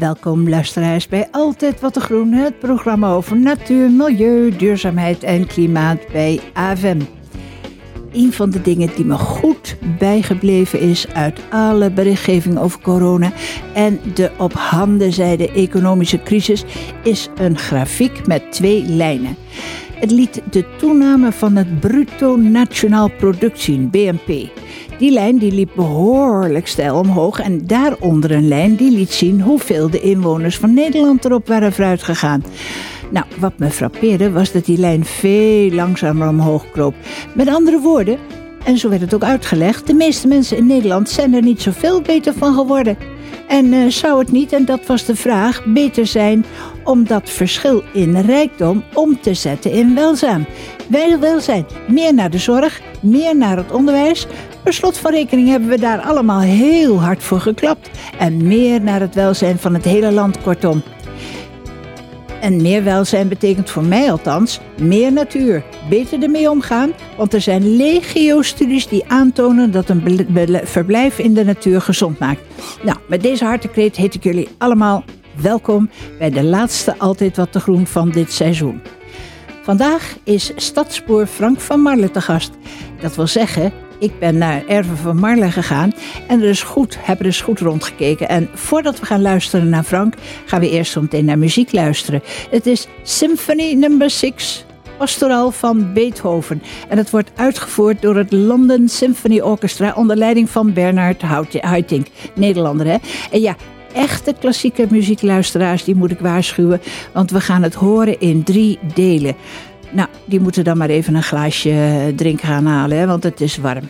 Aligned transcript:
welkom 0.00 0.48
luisteraars 0.48 1.08
bij 1.08 1.28
Altijd 1.30 1.80
Wat 1.80 1.92
te 1.92 2.00
Groen, 2.00 2.32
het 2.32 2.58
programma 2.58 3.12
over 3.12 3.36
natuur, 3.36 3.90
milieu, 3.90 4.56
duurzaamheid 4.56 5.22
en 5.22 5.46
klimaat 5.46 5.98
bij 6.12 6.40
AVM. 6.52 7.00
Een 8.12 8.32
van 8.32 8.50
de 8.50 8.62
dingen 8.62 8.90
die 8.96 9.04
me 9.04 9.18
goed 9.18 9.76
bijgebleven 9.98 10.80
is 10.80 11.08
uit 11.12 11.40
alle 11.50 11.90
berichtgeving 11.90 12.58
over 12.58 12.80
corona 12.80 13.32
en 13.74 14.00
de 14.14 14.30
op 14.38 14.52
handen 14.52 15.12
zijde 15.12 15.52
economische 15.52 16.22
crisis, 16.22 16.64
is 17.02 17.28
een 17.36 17.58
grafiek 17.58 18.26
met 18.26 18.52
twee 18.52 18.84
lijnen. 18.84 19.36
Het 19.94 20.10
liet 20.10 20.42
de 20.50 20.64
toename 20.76 21.32
van 21.32 21.56
het 21.56 21.80
bruto 21.80 22.36
nationaal 22.36 23.10
product 23.18 23.60
zien, 23.60 23.90
BNP. 23.90 24.48
Die 25.00 25.10
lijn 25.10 25.38
die 25.38 25.52
liep 25.52 25.70
behoorlijk 25.74 26.66
stijl 26.66 26.98
omhoog 26.98 27.40
en 27.40 27.66
daaronder 27.66 28.30
een 28.30 28.48
lijn 28.48 28.76
die 28.76 28.90
liet 28.90 29.12
zien 29.12 29.40
hoeveel 29.40 29.90
de 29.90 30.00
inwoners 30.00 30.56
van 30.56 30.74
Nederland 30.74 31.24
erop 31.24 31.48
waren 31.48 31.72
vooruit 31.72 32.02
gegaan. 32.02 32.44
Nou, 33.10 33.26
wat 33.38 33.52
me 33.56 33.70
frappeerde 33.70 34.30
was 34.30 34.52
dat 34.52 34.64
die 34.64 34.78
lijn 34.78 35.04
veel 35.04 35.70
langzamer 35.70 36.28
omhoog 36.28 36.70
kroop. 36.70 36.94
Met 37.34 37.48
andere 37.48 37.80
woorden, 37.80 38.18
en 38.64 38.78
zo 38.78 38.88
werd 38.88 39.00
het 39.00 39.14
ook 39.14 39.22
uitgelegd, 39.22 39.86
de 39.86 39.94
meeste 39.94 40.28
mensen 40.28 40.56
in 40.56 40.66
Nederland 40.66 41.08
zijn 41.08 41.34
er 41.34 41.42
niet 41.42 41.62
zoveel 41.62 42.02
beter 42.02 42.32
van 42.32 42.54
geworden. 42.54 42.96
En 43.48 43.72
uh, 43.72 43.88
zou 43.88 44.18
het 44.18 44.32
niet, 44.32 44.52
en 44.52 44.64
dat 44.64 44.86
was 44.86 45.04
de 45.04 45.16
vraag, 45.16 45.64
beter 45.64 46.06
zijn 46.06 46.44
om 46.84 47.04
dat 47.04 47.30
verschil 47.30 47.82
in 47.92 48.20
rijkdom 48.20 48.82
om 48.94 49.20
te 49.20 49.34
zetten 49.34 49.72
in 49.72 49.94
welzijn? 49.94 50.46
Welzijn, 51.20 51.66
meer 51.88 52.14
naar 52.14 52.30
de 52.30 52.38
zorg, 52.38 52.80
meer 53.02 53.36
naar 53.36 53.56
het 53.56 53.72
onderwijs. 53.72 54.26
Per 54.62 54.72
slot 54.72 54.98
van 54.98 55.10
rekening 55.10 55.48
hebben 55.48 55.68
we 55.68 55.78
daar 55.78 56.00
allemaal 56.00 56.40
heel 56.40 57.00
hard 57.00 57.22
voor 57.22 57.40
geklapt. 57.40 57.90
En 58.18 58.46
meer 58.46 58.80
naar 58.80 59.00
het 59.00 59.14
welzijn 59.14 59.58
van 59.58 59.74
het 59.74 59.84
hele 59.84 60.12
land, 60.12 60.42
kortom. 60.42 60.82
En 62.40 62.62
meer 62.62 62.84
welzijn 62.84 63.28
betekent 63.28 63.70
voor 63.70 63.84
mij 63.84 64.10
althans 64.10 64.60
meer 64.80 65.12
natuur. 65.12 65.64
Beter 65.88 66.22
ermee 66.22 66.50
omgaan, 66.50 66.92
want 67.16 67.34
er 67.34 67.40
zijn 67.40 67.76
legio-studies 67.76 68.88
die 68.88 69.04
aantonen 69.08 69.70
dat 69.70 69.88
een 69.88 70.20
verblijf 70.64 71.18
in 71.18 71.34
de 71.34 71.44
natuur 71.44 71.80
gezond 71.80 72.18
maakt. 72.18 72.40
Nou, 72.82 72.98
met 73.08 73.22
deze 73.22 73.44
hartekreet 73.44 73.96
heet 73.96 74.14
ik 74.14 74.22
jullie 74.22 74.48
allemaal 74.58 75.04
welkom 75.40 75.90
bij 76.18 76.30
de 76.30 76.44
laatste 76.44 76.98
Altijd 76.98 77.36
Wat 77.36 77.52
te 77.52 77.60
Groen 77.60 77.86
van 77.86 78.10
dit 78.10 78.32
seizoen. 78.32 78.82
Vandaag 79.62 80.16
is 80.24 80.52
stadspoor 80.56 81.26
Frank 81.26 81.60
van 81.60 81.80
Marle 81.80 82.10
te 82.10 82.20
gast. 82.20 82.50
Dat 83.00 83.16
wil 83.16 83.26
zeggen, 83.26 83.72
ik 84.00 84.18
ben 84.18 84.38
naar 84.38 84.66
Erven 84.66 84.96
van 84.96 85.16
Marle 85.16 85.50
gegaan 85.50 85.92
en 86.28 86.42
er 86.42 86.48
is 86.48 86.62
goed, 86.62 86.96
heb 87.00 87.20
er 87.20 87.26
eens 87.26 87.40
goed 87.40 87.60
rondgekeken. 87.60 88.28
En 88.28 88.48
voordat 88.54 89.00
we 89.00 89.06
gaan 89.06 89.22
luisteren 89.22 89.68
naar 89.68 89.82
Frank, 89.82 90.14
gaan 90.44 90.60
we 90.60 90.70
eerst 90.70 90.92
zo 90.92 91.00
meteen 91.00 91.24
naar 91.24 91.38
muziek 91.38 91.72
luisteren. 91.72 92.22
Het 92.50 92.66
is 92.66 92.86
Symphony 93.02 93.72
Number 93.72 94.10
6 94.10 94.64
pastoraal 94.98 95.50
van 95.50 95.92
Beethoven. 95.92 96.62
En 96.88 96.98
het 96.98 97.10
wordt 97.10 97.30
uitgevoerd 97.36 98.02
door 98.02 98.16
het 98.16 98.32
London 98.32 98.88
Symphony 98.88 99.40
Orchestra 99.40 99.92
onder 99.96 100.16
leiding 100.16 100.50
van 100.50 100.72
Bernard 100.72 101.22
Haitink, 101.60 102.06
Nederlander 102.34 102.86
hè. 102.86 102.96
En 103.30 103.40
ja, 103.40 103.56
echte 103.92 104.34
klassieke 104.40 104.86
muziekluisteraars, 104.90 105.84
die 105.84 105.94
moet 105.94 106.10
ik 106.10 106.18
waarschuwen, 106.18 106.80
want 107.12 107.30
we 107.30 107.40
gaan 107.40 107.62
het 107.62 107.74
horen 107.74 108.20
in 108.20 108.42
drie 108.42 108.78
delen. 108.94 109.36
Nou, 109.90 110.08
die 110.24 110.40
moeten 110.40 110.64
dan 110.64 110.78
maar 110.78 110.88
even 110.88 111.14
een 111.14 111.22
glaasje 111.22 112.12
drinken 112.16 112.48
gaan 112.48 112.66
halen, 112.66 112.98
hè, 112.98 113.06
want 113.06 113.22
het 113.22 113.40
is 113.40 113.56
warm. 113.56 113.88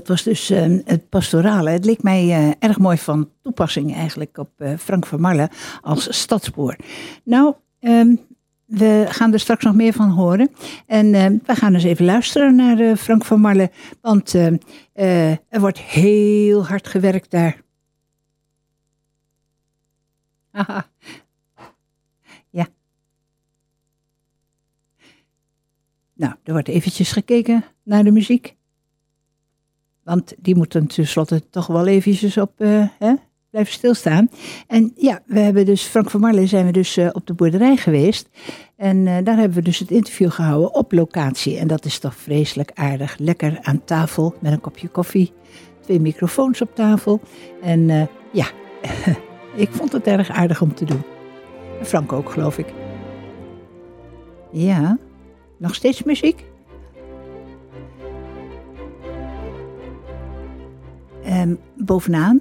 Dat 0.00 0.08
was 0.08 0.22
dus 0.22 0.50
uh, 0.50 0.78
het 0.84 1.08
pastorale. 1.08 1.70
Het 1.70 1.84
leek 1.84 2.02
mij 2.02 2.24
uh, 2.24 2.52
erg 2.58 2.78
mooi 2.78 2.98
van 2.98 3.30
toepassing 3.42 3.94
eigenlijk 3.94 4.38
op 4.38 4.50
uh, 4.58 4.76
Frank 4.78 5.06
van 5.06 5.20
Marle 5.20 5.50
als 5.80 6.18
stadspoor. 6.18 6.76
Nou, 7.24 7.54
um, 7.80 8.20
we 8.64 9.04
gaan 9.08 9.32
er 9.32 9.40
straks 9.40 9.64
nog 9.64 9.74
meer 9.74 9.92
van 9.92 10.10
horen. 10.10 10.50
En 10.86 11.12
we 11.46 11.54
gaan 11.54 11.74
eens 11.74 11.84
even 11.84 12.04
luisteren 12.04 12.54
naar 12.54 12.96
Frank 12.96 13.24
van 13.24 13.40
Marle. 13.40 13.70
Want 14.00 14.32
er 14.92 15.60
wordt 15.60 15.78
heel 15.78 16.66
hard 16.66 16.86
gewerkt 16.86 17.30
daar. 17.30 17.60
Ja. 22.52 22.66
Nou, 26.14 26.34
er 26.42 26.52
wordt 26.52 26.68
eventjes 26.68 27.12
gekeken 27.12 27.64
naar 27.82 28.04
de 28.04 28.10
muziek. 28.10 28.56
Want 30.04 30.34
die 30.38 30.56
moeten 30.56 30.86
tenslotte 30.86 31.48
toch 31.50 31.66
wel 31.66 31.86
eventjes 31.86 32.36
op 32.36 32.52
uh, 32.58 32.88
hè, 32.98 33.14
blijven 33.50 33.72
stilstaan. 33.72 34.30
En 34.66 34.92
ja, 34.96 35.22
we 35.26 35.38
hebben 35.38 35.64
dus, 35.64 35.82
Frank 35.82 36.10
van 36.10 36.20
Marle 36.20 36.46
zijn 36.46 36.66
we 36.66 36.72
dus 36.72 36.96
uh, 36.96 37.08
op 37.12 37.26
de 37.26 37.34
boerderij 37.34 37.76
geweest. 37.76 38.28
En 38.76 38.96
uh, 38.96 39.16
daar 39.24 39.36
hebben 39.36 39.58
we 39.58 39.62
dus 39.62 39.78
het 39.78 39.90
interview 39.90 40.30
gehouden 40.30 40.74
op 40.74 40.92
locatie. 40.92 41.58
En 41.58 41.68
dat 41.68 41.84
is 41.84 41.98
toch 41.98 42.14
vreselijk 42.14 42.70
aardig. 42.74 43.18
Lekker 43.18 43.58
aan 43.62 43.84
tafel 43.84 44.34
met 44.40 44.52
een 44.52 44.60
kopje 44.60 44.88
koffie. 44.88 45.32
Twee 45.80 46.00
microfoons 46.00 46.60
op 46.60 46.74
tafel. 46.74 47.20
En 47.62 48.08
ja, 48.32 48.46
ik 49.54 49.68
vond 49.70 49.92
het 49.92 50.06
erg 50.06 50.30
aardig 50.30 50.62
om 50.62 50.74
te 50.74 50.84
doen. 50.84 51.02
Frank 51.82 52.12
ook, 52.12 52.30
geloof 52.30 52.58
ik. 52.58 52.66
Ja, 54.52 54.98
nog 55.58 55.74
steeds 55.74 56.02
muziek? 56.02 56.49
Um, 61.40 61.58
bovenaan. 61.76 62.40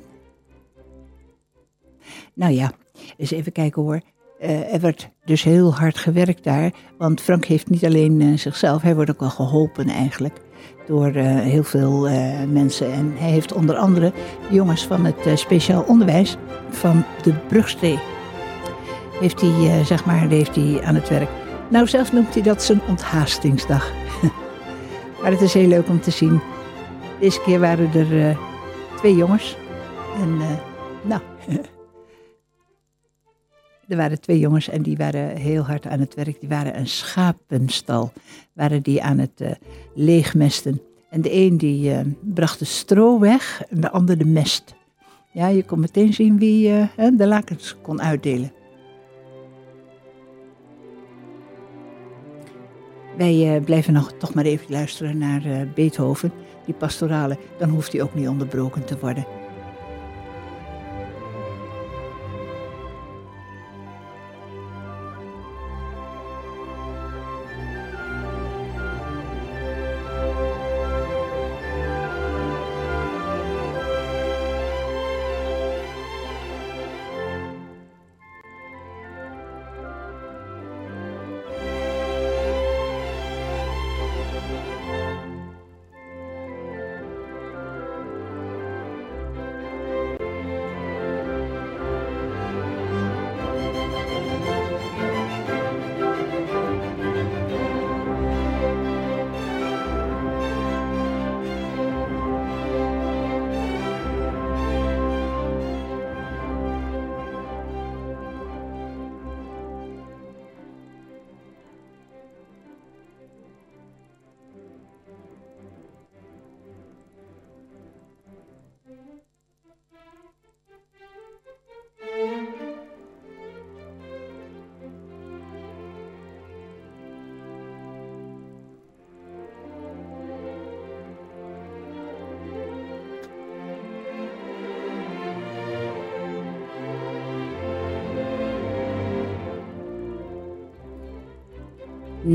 Nou 2.34 2.54
ja, 2.54 2.72
eens 3.18 3.31
even 3.31 3.51
kijken 3.51 3.81
hoor. 3.81 4.01
Uh, 4.42 4.74
er 4.74 4.80
werd 4.80 5.10
dus 5.25 5.44
heel 5.44 5.75
hard 5.75 5.98
gewerkt 5.98 6.44
daar. 6.44 6.72
Want 6.98 7.22
Frank 7.22 7.46
heeft 7.46 7.69
niet 7.69 7.86
alleen 7.86 8.19
uh, 8.19 8.38
zichzelf, 8.38 8.81
hij 8.81 8.96
wordt 8.96 9.10
ook 9.10 9.19
wel 9.19 9.30
geholpen 9.30 9.88
eigenlijk. 9.88 10.38
Door 10.88 11.16
uh, 11.16 11.40
heel 11.40 11.63
veel 11.63 12.10
mensen. 12.48 12.92
En 12.92 13.13
hij 13.18 13.30
heeft 13.30 13.54
onder 13.54 13.75
andere 13.75 14.13
jongens 14.50 14.86
van 14.86 15.06
het 15.06 15.40
speciaal 15.40 15.84
onderwijs 15.84 16.38
van 16.69 17.04
de 17.24 17.34
Brugstree. 17.48 18.00
Heeft 19.19 19.42
hij, 19.42 19.84
zeg 19.84 20.06
maar, 20.06 20.28
heeft 20.28 20.56
hij 20.56 20.81
aan 20.84 20.95
het 20.95 21.10
werk. 21.10 21.30
Nou, 21.69 21.88
zelf 21.88 22.12
noemt 22.12 22.34
hij 22.34 22.44
dat 22.44 22.63
zijn 22.63 22.81
onthaastingsdag. 22.88 23.92
maar 25.22 25.31
het 25.31 25.42
is 25.42 25.54
heel 25.54 25.68
leuk 25.68 25.88
om 25.88 26.02
te 26.02 26.12
zien. 26.12 26.42
Deze 27.19 27.42
keer 27.42 27.60
waren 27.60 27.94
er 27.94 28.38
twee 29.00 29.16
jongens. 29.16 29.56
En 30.16 30.30
uh, 30.30 30.51
nou, 31.04 31.22
er 33.88 33.98
waren 33.98 34.22
twee 34.22 34.40
jongens 34.40 34.69
en 34.69 34.81
die 34.81 34.98
waren 34.98 35.36
heel 35.36 35.63
hard 35.63 35.88
aan 35.88 36.00
het 36.00 36.16
werk. 36.16 36.40
Die 36.40 36.50
waren 36.50 36.78
een 36.78 36.88
schapenstal, 36.88 38.12
waren 38.54 38.81
die 38.81 39.04
aan 39.04 39.18
het 39.18 39.42
uh, 39.42 39.51
leegmesten. 39.96 40.81
En 41.10 41.22
de 41.22 41.34
een 41.34 41.57
die 41.57 41.92
uh, 41.92 42.00
bracht 42.22 42.60
de 42.60 42.66
stro 42.66 43.19
weg 43.19 43.63
en 43.69 43.81
de 43.81 43.90
ander 43.90 44.18
de 44.18 44.25
mest. 44.25 44.75
Ja, 45.31 45.48
je 45.48 45.63
kon 45.63 45.80
meteen 45.80 46.13
zien 46.13 46.38
wie 46.38 46.90
de 46.95 47.28
lakens 47.28 47.75
kon 47.81 48.02
uitdelen. 48.02 48.52
Wij 53.18 53.62
blijven 53.66 53.94
nog 53.94 54.13
toch 54.18 54.34
maar 54.34 54.45
even 54.45 54.72
luisteren 54.72 55.18
naar 55.18 55.68
Beethoven 55.75 56.31
die 56.69 56.77
pastorale, 56.77 57.38
dan 57.57 57.69
hoeft 57.69 57.92
die 57.92 58.04
ook 58.04 58.13
niet 58.13 58.27
onderbroken 58.27 58.86
te 58.86 58.98
worden. 59.00 59.25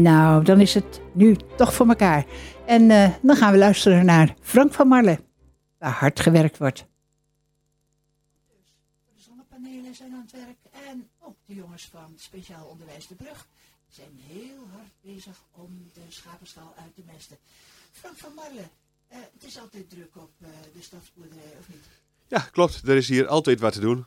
Nou, 0.04 0.44
dan 0.44 0.60
is 0.60 0.74
het 0.74 1.00
nu 1.12 1.36
toch 1.56 1.74
voor 1.74 1.88
elkaar. 1.88 2.26
En 2.66 2.82
uh, 2.82 3.14
dan 3.22 3.36
gaan 3.36 3.52
we 3.52 3.58
luisteren 3.58 4.04
naar 4.04 4.34
Frank 4.40 4.72
van 4.72 4.88
Marle, 4.88 5.20
waar 5.78 5.90
hard 5.90 6.20
gewerkt 6.20 6.58
wordt. 6.58 6.86
De 9.14 9.20
zonnepanelen 9.20 9.94
zijn 9.94 10.12
aan 10.12 10.26
het 10.26 10.32
werk 10.32 10.88
en 10.88 11.08
ook 11.18 11.36
de 11.46 11.54
jongens 11.54 11.88
van 11.92 12.12
Speciaal 12.16 12.66
Onderwijs 12.66 13.06
De 13.06 13.14
Brug 13.14 13.46
zijn 13.88 14.20
heel 14.28 14.66
hard 14.72 14.92
bezig 15.00 15.42
om 15.50 15.90
de 15.92 16.00
schapenstal 16.08 16.74
uit 16.76 16.94
te 16.94 17.02
mesten. 17.12 17.36
Frank 17.92 18.16
van 18.16 18.34
Marle, 18.34 18.60
uh, 18.60 19.18
het 19.32 19.44
is 19.44 19.60
altijd 19.60 19.90
druk 19.90 20.16
op 20.16 20.30
uh, 20.38 20.48
de 20.74 20.82
stadsboerderij, 20.82 21.52
of 21.60 21.68
niet? 21.68 21.84
Ja, 22.28 22.38
klopt. 22.38 22.88
Er 22.88 22.96
is 22.96 23.08
hier 23.08 23.26
altijd 23.26 23.60
wat 23.60 23.72
te 23.72 23.80
doen. 23.80 24.06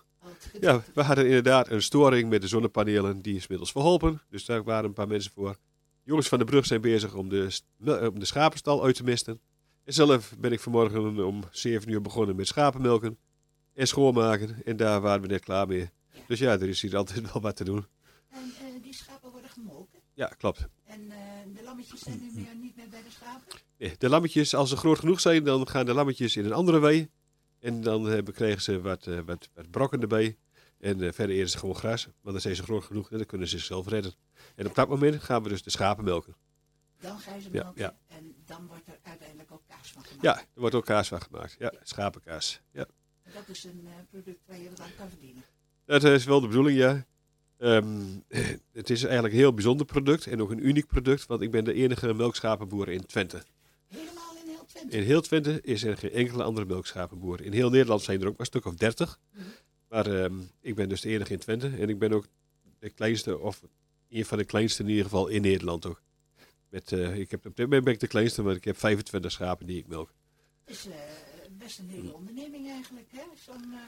Ja, 0.62 0.84
we 0.94 1.02
hadden 1.02 1.26
inderdaad 1.26 1.70
een 1.70 1.82
storing 1.82 2.30
met 2.30 2.42
de 2.42 2.48
zonnepanelen. 2.48 3.22
Die 3.22 3.36
is 3.36 3.42
inmiddels 3.42 3.72
verholpen. 3.72 4.22
Dus 4.30 4.46
daar 4.46 4.64
waren 4.64 4.86
een 4.86 4.94
paar 4.94 5.08
mensen 5.08 5.32
voor. 5.32 5.58
Jongens 6.08 6.28
van 6.28 6.40
de 6.40 6.46
brug 6.46 6.66
zijn 6.66 6.82
bezig 6.82 7.14
om 7.14 7.30
de, 7.30 7.62
om 8.14 8.20
de 8.20 8.26
schapenstal 8.26 8.84
uit 8.84 8.96
te 8.96 9.04
misten. 9.04 9.40
En 9.84 9.94
zelf 9.94 10.34
ben 10.38 10.52
ik 10.52 10.60
vanmorgen 10.60 11.26
om 11.26 11.44
7 11.52 11.92
uur 11.92 12.02
begonnen 12.02 12.36
met 12.36 12.48
schapenmelken 12.48 13.18
en 13.74 13.88
schoonmaken. 13.88 14.64
En 14.66 14.78
daar 14.78 15.02
waren 15.02 15.22
we 15.22 15.28
net 15.28 15.44
klaar 15.44 15.68
mee. 15.68 15.90
Dus 16.28 16.40
ja, 16.40 16.52
er 16.52 16.68
is 16.68 16.82
hier 16.82 16.98
altijd 17.02 17.32
wel 17.32 17.42
wat 17.42 17.56
te 17.56 17.64
doen. 17.64 17.86
En 18.30 18.44
uh, 18.46 18.84
die 18.84 18.94
schapen 18.94 19.32
worden 19.32 19.50
gemolken? 19.50 20.00
Ja, 20.14 20.28
klopt. 20.28 20.68
En 20.84 21.02
uh, 21.02 21.16
de 21.56 21.64
lammetjes 21.64 22.00
zijn 22.00 22.20
nu 22.22 22.32
meer, 22.42 22.56
niet 22.56 22.76
meer 22.76 22.90
bij 22.90 23.04
de 23.04 23.12
schapen? 23.12 23.60
Nee, 23.78 23.96
de 23.98 24.10
lammetjes, 24.10 24.56
als 24.56 24.70
ze 24.70 24.78
groot 24.78 25.00
genoeg 25.00 25.20
zijn, 25.20 25.44
dan 25.44 25.68
gaan 25.68 25.86
de 25.86 25.94
lammetjes 25.94 26.36
in 26.36 26.46
een 26.46 26.54
andere 26.54 26.80
wei. 26.80 27.10
En 27.60 27.82
dan 27.82 28.14
uh, 28.14 28.24
krijgen 28.24 28.62
ze 28.62 28.82
wat, 28.82 29.06
wat, 29.26 29.50
wat 29.54 29.72
brokken 29.72 30.02
erbij. 30.02 30.38
En 30.80 31.14
verder 31.14 31.36
eten 31.36 31.50
ze 31.50 31.58
gewoon 31.58 31.76
gras. 31.76 32.04
Want 32.04 32.16
dan 32.22 32.42
zijn 32.42 32.56
ze 32.56 32.64
groot 32.64 32.84
genoeg 32.84 33.12
en 33.12 33.18
dan 33.18 33.26
kunnen 33.26 33.48
ze 33.48 33.58
zichzelf 33.58 33.88
redden. 33.88 34.14
En 34.56 34.68
op 34.68 34.76
dat 34.76 34.90
moment 34.90 35.24
gaan 35.24 35.44
we 35.44 35.50
dus 35.50 35.64
de 35.64 35.70
schapen 35.70 36.04
melken. 36.04 36.36
Dan 37.00 37.20
ga 37.20 37.36
je 37.36 37.42
ze 37.42 37.50
melken 37.52 37.82
ja, 37.82 37.98
en 38.08 38.36
dan 38.46 38.68
wordt 38.68 38.88
er 38.88 39.00
uiteindelijk 39.02 39.52
ook 39.52 39.62
kaas 39.68 39.92
van 39.92 40.04
gemaakt. 40.04 40.24
Ja, 40.24 40.38
er 40.40 40.60
wordt 40.60 40.76
ook 40.76 40.86
kaas 40.86 41.08
van 41.08 41.22
gemaakt. 41.22 41.56
Ja, 41.60 41.74
schapenkaas. 41.84 42.62
Ja. 42.72 42.86
Dat 43.34 43.44
is 43.48 43.64
een 43.64 43.82
uh, 43.84 43.90
product 44.10 44.40
waar 44.46 44.60
je 44.60 44.70
wat 44.70 44.80
aan 44.80 44.96
kan 44.98 45.10
verdienen. 45.10 45.44
Dat 45.86 46.04
is 46.04 46.26
wel 46.26 46.42
de 46.42 46.48
bedoeling, 46.48 46.78
ja. 46.78 47.06
Um, 47.58 48.24
het 48.72 48.90
is 48.90 49.04
eigenlijk 49.04 49.34
een 49.34 49.40
heel 49.40 49.54
bijzonder 49.54 49.86
product 49.86 50.28
en 50.28 50.42
ook 50.42 50.52
een 50.52 50.68
uniek 50.68 50.88
product, 50.88 51.26
want 51.26 51.42
ik 51.42 51.52
ben 51.52 51.64
de 51.64 51.74
enige 51.74 52.14
melkschapenboer 52.14 52.90
in 52.90 53.06
Twente. 53.06 53.44
Helemaal 53.88 54.36
in 54.44 54.50
heel 54.50 54.66
Twente? 54.66 54.98
In 54.98 55.04
heel 55.04 55.22
Twente 55.22 55.62
is 55.62 55.84
er 55.84 55.98
geen 55.98 56.12
enkele 56.12 56.44
andere 56.44 56.66
melkschapenboer. 56.66 57.42
In 57.42 57.54
heel 57.54 57.70
Nederland 57.70 58.02
zijn 58.02 58.22
er 58.22 58.28
ook 58.28 58.32
maar 58.32 58.40
een 58.40 58.46
stuk 58.46 58.66
of 58.66 58.76
dertig. 58.76 59.20
Mm 59.32 59.42
-hmm. 59.42 59.52
Maar 59.90 60.08
um, 60.08 60.50
ik 60.62 60.76
ben 60.76 60.90
dus 60.90 61.02
de 61.02 61.10
enige 61.10 61.34
in 61.34 61.40
Twente 61.40 61.68
en 61.68 61.90
ik 61.90 62.00
ben 62.00 62.12
ook 62.12 62.28
de 62.80 62.90
kleinste, 62.90 63.40
of 63.40 63.62
een 64.10 64.26
van 64.26 64.38
de 64.38 64.46
kleinste 64.46 64.84
in 64.84 64.90
ieder 64.90 65.04
geval 65.04 65.28
in 65.28 65.42
Nederland 65.42 65.86
ook. 65.86 66.02
Met, 66.70 66.92
uh, 66.92 67.18
ik 67.18 67.32
heb, 67.32 67.46
op 67.46 67.56
dit 67.56 67.66
moment 67.66 67.84
ben 67.84 67.94
ik 67.94 68.00
de 68.00 68.08
kleinste, 68.08 68.44
maar 68.44 68.56
ik 68.56 68.64
heb 68.64 68.78
25 68.78 69.32
schapen 69.32 69.66
die 69.66 69.78
ik 69.78 69.88
melk. 69.88 70.14
Het 70.66 70.76
is 70.76 70.88
uh, 70.88 70.94
best 71.52 71.80
een 71.80 71.90
hele 71.90 72.14
onderneming 72.14 72.70
eigenlijk, 72.70 73.12
hè? 73.12 73.22
Zo'n 73.36 73.72
uh, 73.72 73.80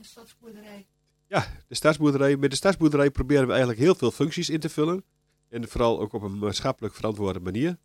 stadsboerderij. 0.00 0.86
Ja, 1.26 1.46
de 1.68 1.74
stadsboerderij. 1.74 2.36
Met 2.36 2.50
de 2.50 2.56
stadsboerderij 2.56 3.10
proberen 3.10 3.44
we 3.44 3.50
eigenlijk 3.50 3.80
heel 3.80 3.94
veel 3.94 4.10
functies 4.10 4.50
in 4.50 4.60
te 4.60 4.68
vullen. 4.68 5.04
En 5.48 5.68
vooral 5.68 6.00
ook 6.00 6.12
op 6.12 6.22
een 6.22 6.38
maatschappelijk 6.38 6.94
verantwoorde 6.94 7.40
manier. 7.40 7.78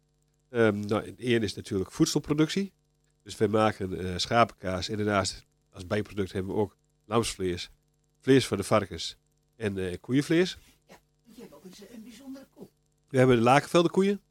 Um, 0.50 0.79
nou, 0.79 1.15
ene 1.18 1.46
is 1.46 1.53
natuurlijk 1.53 1.91
voedselproductie. 1.91 2.74
Dus 3.24 3.38
wij 3.38 3.48
maken 3.48 4.22
schapenkaas 4.22 4.89
en 4.89 4.98
daarnaast 4.98 5.46
als 5.70 5.88
bijproduct 5.88 6.32
hebben 6.32 6.53
we 6.53 6.60
ook 6.60 6.77
lamsvlees, 7.10 7.70
vlees 8.20 8.46
voor 8.46 8.58
de 8.58 8.63
varkens 8.63 9.18
en 9.56 10.00
koeienvlees 10.00 10.58
een, 11.38 11.88
een 11.94 12.04
bijzondere 12.04 12.48
koe. 12.56 12.68
We 13.10 13.18
hebben 13.18 13.36
de 13.36 13.42
Lakenvelde 13.42 13.89
koeien. 13.89 14.22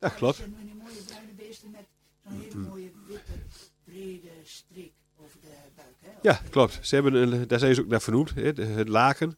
Ja, 0.00 0.08
klopt. 0.08 0.38
Dat 0.38 0.46
zijn 0.46 0.76
mooie 0.76 1.02
bruine 1.06 1.32
beesten 1.32 1.70
met 1.70 1.86
zo'n 2.22 2.40
hele 2.40 2.56
mooie 2.68 2.90
witte 3.06 3.32
Ja, 6.22 6.40
klopt. 6.50 6.78
Ze 6.82 6.94
hebben 6.94 7.14
een, 7.14 7.48
daar 7.48 7.58
zijn 7.58 7.74
ze 7.74 7.80
ook 7.80 7.86
naar 7.86 8.00
vernoemd, 8.02 8.34
hè, 8.34 8.52
de- 8.52 8.64
het 8.64 8.88
laken. 8.88 9.36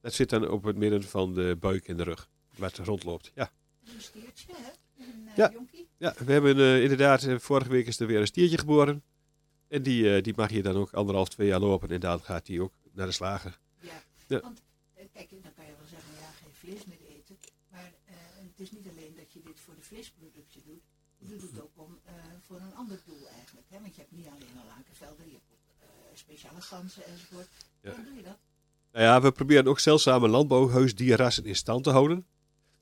Dat 0.00 0.12
zit 0.14 0.30
dan 0.30 0.48
op 0.48 0.64
het 0.64 0.76
midden 0.76 1.02
van 1.02 1.34
de 1.34 1.56
buik 1.60 1.88
en 1.88 1.96
de 1.96 2.02
rug, 2.02 2.28
waar 2.56 2.68
het 2.68 2.78
rondloopt. 2.78 3.30
Ja, 3.34 3.50
Een 3.94 4.00
stiertje, 4.00 4.52
hè? 4.56 4.70
Een 5.04 5.24
uh, 5.28 5.36
Ja. 5.36 5.50
jonkie. 5.52 5.88
ja 5.96 6.14
we 6.24 6.32
hebben 6.32 6.56
eh, 6.56 6.82
inderdaad, 6.82 7.22
eh, 7.22 7.38
vorige 7.38 7.70
week 7.70 7.86
is 7.86 8.00
er 8.00 8.06
weer 8.06 8.20
een 8.20 8.26
stiertje 8.26 8.58
geboren. 8.58 9.02
En 9.68 9.82
die, 9.82 10.14
eh, 10.14 10.22
die 10.22 10.32
mag 10.36 10.50
je 10.50 10.62
dan 10.62 10.76
ook 10.76 10.92
anderhalf, 10.92 11.28
twee 11.28 11.46
jaar 11.46 11.60
lopen 11.60 11.88
en 11.88 12.00
dan 12.00 12.20
gaat 12.20 12.46
die 12.46 12.62
ook 12.62 12.72
naar 12.92 13.06
de 13.06 13.12
slager. 13.12 13.58
Ja. 13.80 14.02
Ja. 14.26 14.40
Want, 14.40 14.62
eh, 14.94 15.04
kijk, 15.12 15.30
dan 15.30 15.54
kan 15.54 15.64
je 15.64 15.72
wel 15.78 15.88
zeggen, 15.90 16.12
ja, 16.20 16.30
geen 16.42 16.54
vlees 16.54 16.84
meer 16.84 17.16
eten. 17.16 17.38
Maar 17.70 17.92
eh, 18.04 18.14
het 18.50 18.60
is 18.60 18.70
niet 18.70 18.88
alleen 18.88 19.14
dat 19.16 19.32
je 19.32 19.40
dit 19.44 19.60
voor 19.60 19.74
de 19.74 19.82
vleesproductie 19.82 20.62
doet. 20.66 20.82
Je 21.18 21.26
doet 21.28 21.42
het 21.42 21.60
ook 21.60 21.72
om, 21.74 21.98
voor 22.46 22.60
een 22.60 22.74
ander 22.74 23.00
doel 23.04 23.28
eigenlijk. 23.28 23.66
Hè? 23.70 23.80
Want 23.80 23.94
je 23.94 24.00
hebt 24.00 24.12
niet 24.12 24.26
alleen 24.26 24.58
al 24.58 24.66
lakenvelden, 24.76 25.26
je 25.26 25.32
hebt 25.32 25.50
ook 25.52 26.16
speciale 26.16 26.60
ganzen 26.60 27.04
enzovoort. 27.04 27.48
Ja. 27.80 27.94
Hoe 27.94 28.04
doe 28.04 28.14
je 28.14 28.22
dat? 28.22 28.38
Nou 28.92 29.04
ja, 29.04 29.20
we 29.20 29.32
proberen 29.32 29.66
ook 29.66 29.78
zeldzame 29.78 30.28
landbouwhuisdierrassen 30.28 31.44
in 31.44 31.56
stand 31.56 31.84
te 31.84 31.90
houden. 31.90 32.26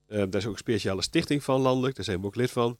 Daar 0.07 0.35
is 0.35 0.47
ook 0.47 0.53
een 0.53 0.59
speciale 0.59 1.03
stichting 1.03 1.45
van 1.45 1.61
landelijk, 1.61 1.97
daar 1.97 2.05
zijn 2.05 2.21
we 2.21 2.27
ook 2.27 2.37
lid 2.37 2.51
van. 2.51 2.79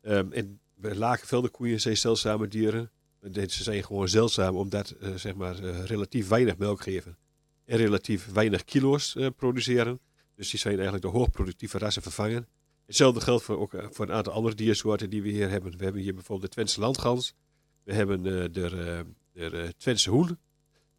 Ehm 0.00 0.32
en 0.32 0.60
bij 0.74 0.94
lakenvelden 0.94 1.50
koeien 1.50 1.80
zijn 1.80 1.96
zeldzame 1.96 2.48
dieren. 2.48 2.90
Ze 3.30 3.62
zijn 3.62 3.84
gewoon 3.84 4.08
zeldzaam 4.08 4.56
omdat 4.56 4.90
eh, 4.90 5.14
zeg 5.14 5.34
maar, 5.34 5.58
eh, 5.58 5.84
relatief 5.84 6.28
weinig 6.28 6.56
melk 6.56 6.82
geven. 6.82 7.16
En 7.64 7.76
relatief 7.76 8.32
weinig 8.32 8.64
kilo's 8.64 9.16
eh, 9.16 9.26
produceren. 9.36 10.00
Dus 10.34 10.50
die 10.50 10.58
zijn 10.58 10.74
eigenlijk 10.74 11.04
de 11.04 11.10
hoogproductieve 11.10 11.78
rassen 11.78 12.02
vervangen. 12.02 12.48
Hetzelfde 12.86 13.20
geldt 13.20 13.44
voor, 13.44 13.58
ook, 13.58 13.88
voor 13.90 14.04
een 14.04 14.14
aantal 14.14 14.32
andere 14.32 14.54
diersoorten 14.54 15.10
die 15.10 15.22
we 15.22 15.28
hier 15.28 15.50
hebben. 15.50 15.76
We 15.76 15.84
hebben 15.84 16.02
hier 16.02 16.14
bijvoorbeeld 16.14 16.48
de 16.48 16.54
Twentse 16.54 16.80
landgans. 16.80 17.34
We 17.82 17.92
hebben 17.94 18.22
de, 18.22 19.74
Twentse 19.76 20.10
hoen. 20.10 20.38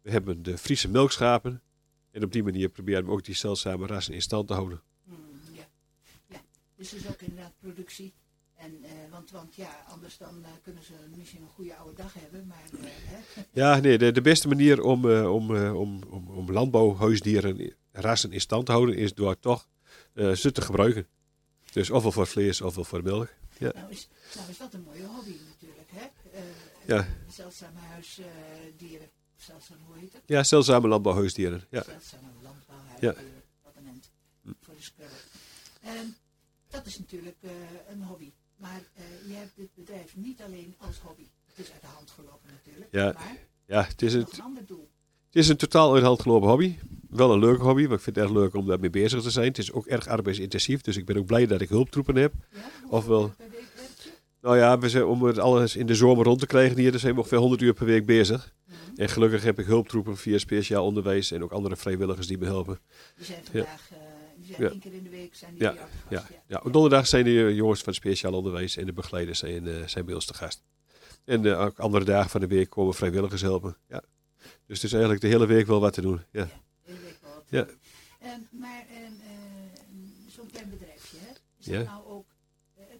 We 0.02 0.10
hebben 0.10 0.42
de 0.42 0.58
Friese 0.58 0.88
melkschapen. 0.88 1.62
En 2.10 2.24
op 2.24 2.32
die 2.32 2.42
manier 2.42 2.68
proberen 2.68 3.04
we 3.04 3.10
ook 3.10 3.24
die 3.24 3.34
zeldzame 3.34 3.86
rassen 3.86 4.14
in 4.14 4.22
stand 4.22 4.46
te 4.46 4.54
houden. 4.54 4.82
Hmm, 5.04 5.16
ja. 5.52 5.68
ja, 6.26 6.40
dus 6.76 6.94
is 6.94 7.08
ook 7.08 7.20
inderdaad 7.20 7.52
productie. 7.60 8.12
En, 8.64 8.84
eh, 8.84 9.10
want, 9.10 9.30
want 9.30 9.54
ja, 9.54 9.84
anders 9.88 10.16
dan 10.16 10.44
eh, 10.44 10.50
kunnen 10.62 10.82
ze 10.82 10.92
misschien 11.16 11.42
een 11.42 11.48
goede 11.48 11.76
oude 11.76 11.94
dag 11.94 12.14
hebben. 12.14 12.46
Maar 12.46 12.62
hè? 12.72 13.42
Ja, 13.52 13.78
nee, 13.80 13.98
de, 13.98 14.12
de 14.12 14.20
beste 14.20 14.48
manier 14.48 14.82
om, 14.82 15.04
om, 15.10 15.56
om, 15.56 16.02
om, 16.28 16.52
landbouwhuisdieren 16.52 17.74
rassen 17.92 18.32
in 18.32 18.40
stand 18.40 18.66
te 18.66 18.72
houden 18.72 18.96
is 18.96 19.14
door 19.14 19.38
toch 19.38 19.68
ze 20.14 20.52
te 20.52 20.60
gebruiken. 20.60 21.06
Dus 21.72 21.90
ofwel 21.90 22.12
voor 22.12 22.26
vlees 22.26 22.60
ofwel 22.60 22.84
voor 22.84 23.02
melk. 23.02 23.28
Ja. 23.58 23.72
Nou, 23.74 23.90
is, 23.90 24.08
nou 24.34 24.50
is 24.50 24.58
dat 24.58 24.74
een 24.74 24.82
mooie 24.82 25.06
hobby 25.06 25.36
natuurlijk. 25.48 25.88
Hè? 25.92 26.06
Ja. 26.86 27.06
Zeldzame 27.28 27.80
huisdieren. 27.80 29.10
zeldzaam, 29.36 29.78
hoe 29.86 29.98
heet 29.98 30.12
het? 30.12 30.22
Ja, 30.26 30.42
zeldzame 30.42 30.88
landbouwhuisdieren. 30.88 31.64
Ja. 31.70 31.82
Zeldzame 31.82 32.28
landbouwhuisdieren. 32.42 33.16
Ja. 34.42 34.52
Voor 34.60 34.74
de 34.74 34.82
scrubber. 34.82 35.18
Dat 36.70 36.86
is 36.86 36.98
natuurlijk 36.98 37.36
een 37.88 38.02
hobby. 38.02 38.32
Maar 38.56 38.82
eh, 38.94 39.04
je 39.28 39.34
hebt 39.34 39.52
dit 39.56 39.68
bedrijf 39.74 40.16
niet 40.16 40.42
alleen 40.42 40.74
als 40.78 40.98
hobby. 41.02 41.26
Het 41.44 41.66
is 41.66 41.72
uit 41.72 41.80
de 41.80 41.86
hand 41.86 42.10
gelopen 42.10 42.50
natuurlijk. 42.50 42.92
Ja, 42.92 43.12
maar 43.12 43.36
ja 43.66 43.82
het, 43.82 44.02
is 44.02 44.14
een, 44.14 44.26
ander 44.42 44.66
doel. 44.66 44.88
het 45.26 45.36
is 45.36 45.48
een 45.48 45.56
totaal 45.56 45.92
uit 45.92 46.00
de 46.00 46.06
hand 46.06 46.22
gelopen 46.22 46.48
hobby. 46.48 46.78
Wel 47.10 47.32
een 47.32 47.38
leuke 47.38 47.62
hobby, 47.62 47.82
want 47.82 47.98
ik 47.98 48.04
vind 48.04 48.16
het 48.16 48.24
erg 48.24 48.34
leuk 48.34 48.54
om 48.54 48.66
daarmee 48.66 48.90
bezig 48.90 49.22
te 49.22 49.30
zijn. 49.30 49.46
Het 49.46 49.58
is 49.58 49.72
ook 49.72 49.86
erg 49.86 50.06
arbeidsintensief, 50.06 50.80
dus 50.80 50.96
ik 50.96 51.04
ben 51.04 51.16
ook 51.16 51.26
blij 51.26 51.46
dat 51.46 51.60
ik 51.60 51.68
hulptroepen 51.68 52.16
heb. 52.16 52.32
Ja? 52.52 52.60
Ofwel-? 52.88 53.34
Nou 54.44 54.56
ja, 54.56 54.78
we 54.78 54.88
zijn, 54.88 55.04
om 55.04 55.22
het 55.22 55.38
alles 55.38 55.76
in 55.76 55.86
de 55.86 55.94
zomer 55.94 56.24
rond 56.24 56.38
te 56.38 56.46
krijgen 56.46 56.78
hier, 56.78 56.98
zijn 56.98 57.12
we 57.12 57.18
ongeveer 57.18 57.38
100 57.38 57.62
uur 57.62 57.74
per 57.74 57.86
week 57.86 58.06
bezig. 58.06 58.54
En 58.96 59.08
gelukkig 59.08 59.42
heb 59.42 59.58
ik 59.58 59.66
hulptroepen 59.66 60.16
via 60.16 60.38
speciaal 60.38 60.84
onderwijs 60.84 61.30
en 61.30 61.42
ook 61.42 61.52
andere 61.52 61.76
vrijwilligers 61.76 62.26
die 62.26 62.38
me 62.38 62.44
helpen. 62.44 62.78
Die 63.16 63.24
zijn 63.26 63.44
vandaag, 63.44 63.90
eh, 63.90 63.98
die 64.46 64.54
zijn 64.54 64.62
Ja. 64.62 64.70
één 64.70 64.80
keer 64.80 64.92
in 64.92 65.02
de 65.02 65.08
week 65.10 65.34
zijn 65.34 65.54
die 65.54 65.62
Ja, 65.62 65.74
Ja, 66.10 66.26
ja. 66.46 66.60
op 66.64 66.72
donderdag 66.72 67.06
zijn 67.06 67.24
de 67.24 67.54
jongens 67.54 67.80
van 67.82 67.94
speciaal 67.94 68.32
onderwijs 68.32 68.76
en 68.76 68.86
de 68.86 68.92
begeleiders 68.92 69.38
zijn, 69.38 69.66
eh, 69.66 69.86
zijn 69.86 70.04
bij 70.04 70.14
ons 70.14 70.24
te 70.24 70.34
gast. 70.34 70.62
En 71.24 71.46
eh, 71.46 71.60
ook 71.60 71.78
andere 71.78 72.04
dagen 72.04 72.30
van 72.30 72.40
de 72.40 72.46
week 72.46 72.70
komen 72.70 72.94
vrijwilligers 72.94 73.40
helpen. 73.40 73.76
Ja. 73.88 74.02
Dus 74.66 74.76
het 74.76 74.84
is 74.84 74.92
eigenlijk 74.92 75.20
de 75.22 75.28
hele 75.28 75.46
week 75.46 75.66
wel 75.66 75.80
wat 75.80 75.92
te 75.92 76.00
doen. 76.00 76.20
Ja. 76.30 76.44
De 76.44 76.50
hele 76.82 77.00
week 77.00 77.18
wel 77.22 77.34
wat. 77.34 77.44
Ja. 77.48 77.66
Ehm, 78.20 78.40
maar 78.50 78.84
ehm, 78.90 79.02
eh, 79.02 80.28
zo'n 80.28 80.50
klein 80.50 80.70
bedrijfje, 80.70 81.16
hè? 81.20 81.30
is 81.58 81.66
dat 81.66 81.84
nou 81.86 82.06
ook, 82.06 82.26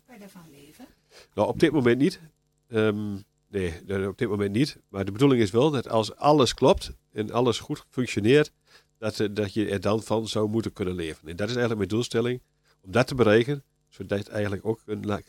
kan 0.07 0.15
je 0.15 0.21
daarvan 0.21 0.43
leven? 0.51 0.87
Nou, 1.35 1.49
op 1.49 1.59
dit 1.61 1.73
moment 1.73 1.99
niet. 1.99 2.21
Ehm, 2.69 3.15
nee, 3.49 4.09
op 4.09 4.19
dit 4.19 4.29
moment 4.29 4.53
niet. 4.53 4.79
Maar 4.89 5.05
de 5.05 5.13
bedoeling 5.13 5.43
is 5.43 5.51
wel 5.51 5.71
dat 5.71 5.89
als 5.89 6.17
alles 6.17 6.55
klopt 6.55 6.91
en 7.13 7.31
alles 7.31 7.59
goed 7.59 7.85
functioneert, 7.91 8.53
dat, 8.99 9.21
eh, 9.21 9.29
dat 9.33 9.55
je 9.55 9.69
er 9.69 9.81
dan 9.81 10.03
van 10.03 10.29
zou 10.29 10.49
moeten 10.49 10.73
kunnen 10.73 10.95
leven. 10.95 11.29
En 11.29 11.37
dat 11.37 11.49
is 11.49 11.57
eigenlijk 11.57 11.77
mijn 11.77 11.89
doelstelling, 11.89 12.43
om 12.81 12.91
dat 12.91 13.07
te 13.07 13.15
bereiken, 13.15 13.65
zodat 13.89 14.27
je 14.27 14.33
eigenlijk 14.33 14.67
ook 14.67 14.81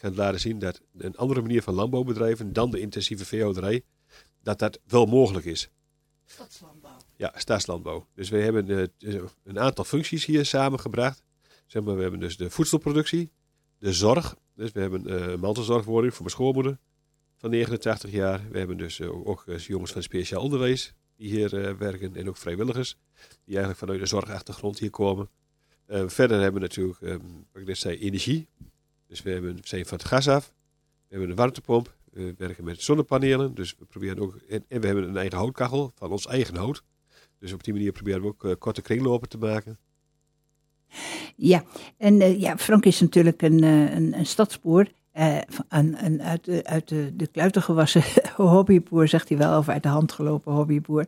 kan 0.01 0.15
laten 0.15 0.39
zien 0.39 0.59
dat 0.59 0.81
een 0.97 1.15
andere 1.15 1.41
manier 1.41 1.61
van 1.61 1.73
landbouwbedrijven 1.73 2.53
dan 2.53 2.71
de 2.71 2.79
intensieve 2.79 3.25
veehouderij, 3.25 3.83
dat 4.43 4.59
dat 4.59 4.79
wel 4.87 5.05
mogelijk 5.05 5.45
is. 5.45 5.69
Stadslandbouw. 6.25 6.97
Ja, 7.15 7.33
staatslandbouw. 7.35 8.07
Dus 8.13 8.29
we 8.29 8.37
hebben 8.37 8.89
eh, 8.97 9.21
een 9.43 9.59
aantal 9.59 9.83
functies 9.83 10.25
hier 10.25 10.45
samengebracht. 10.45 11.23
Zeg 11.65 11.83
maar, 11.83 11.95
we 11.95 12.01
hebben 12.01 12.19
dus 12.19 12.37
de 12.37 12.49
voedselproductie, 12.49 13.31
de 13.79 13.93
zorg. 13.93 14.35
Dus 14.55 14.71
we 14.71 14.79
hebben 14.79 15.07
eh, 15.07 15.31
een 15.31 15.39
mantelzorgwoning 15.39 16.13
voor 16.13 16.21
mijn 16.21 16.35
schoonmoeder 16.35 16.77
van 17.37 17.49
89 17.49 18.11
jaar. 18.11 18.41
We 18.51 18.57
hebben 18.57 18.77
dus 18.77 18.99
eh, 18.99 19.27
ook 19.27 19.43
eh, 19.47 19.57
jongens 19.57 19.91
van 19.91 20.03
speciaal 20.03 20.41
onderwijs 20.41 20.93
die 21.17 21.29
hier 21.29 21.65
eh, 21.65 21.73
werken 21.73 22.15
en 22.15 22.27
ook 22.27 22.37
vrijwilligers 22.37 22.97
die 23.45 23.55
eigenlijk 23.55 23.77
vanuit 23.77 23.99
de 23.99 24.05
zorgachtergrond 24.05 24.79
hier 24.79 24.89
komen. 24.89 25.29
Eh, 25.85 26.03
verder 26.07 26.41
hebben 26.41 26.61
we 26.61 26.67
natuurlijk, 26.67 27.01
eh, 27.01 27.15
wat 27.51 27.61
ik 27.61 27.67
net 27.67 27.77
zei, 27.77 27.97
energie. 27.97 28.47
Dus 29.07 29.21
we 29.21 29.29
hebben, 29.29 29.57
zijn 29.63 29.85
van 29.85 29.97
het 29.97 30.07
gas 30.07 30.27
af. 30.27 30.53
We 31.07 31.11
hebben 31.11 31.29
een 31.29 31.35
warmtepomp. 31.35 31.95
We 32.11 32.33
werken 32.37 32.63
met 32.63 32.81
zonnepanelen. 32.81 33.55
Dus 33.55 33.75
we 33.77 33.85
proberen 33.85 34.19
ook, 34.19 34.35
en, 34.47 34.63
we 34.67 34.85
hebben 34.85 35.07
een 35.07 35.17
eigen 35.17 35.37
houtkachel 35.37 35.91
van 35.95 36.11
ons 36.11 36.27
eigen 36.27 36.55
hout. 36.55 36.83
Dus 37.39 37.53
op 37.53 37.63
die 37.63 37.73
manier 37.73 37.91
proberen 37.91 38.21
we 38.21 38.27
ook 38.27 38.45
eh, 38.45 38.51
korte 38.59 38.81
kringlopen 38.81 39.29
te 39.29 39.37
maken. 39.37 39.77
Ja, 41.35 41.63
en 41.97 42.39
ja, 42.39 42.57
Frank 42.57 42.85
is 42.85 42.99
natuurlijk 42.99 43.41
een, 43.41 43.63
eh, 43.63 43.93
een, 43.93 44.17
een 44.17 44.25
stadsboer. 44.25 44.91
Eh, 45.15 45.37
een, 45.69 46.05
een 46.05 46.21
uit, 46.21 46.45
de, 46.45 46.63
uit 46.63 46.87
de, 46.87 47.15
de 47.15 47.27
kluiten 47.27 47.61
gewassen 47.61 48.03
hobbyboer, 48.35 49.07
zegt 49.07 49.29
hij 49.29 49.37
wel, 49.37 49.57
of 49.57 49.69
uit 49.69 49.83
de 49.83 49.89
hand 49.89 50.11
gelopen 50.11 50.53
hobbyboer. 50.53 51.05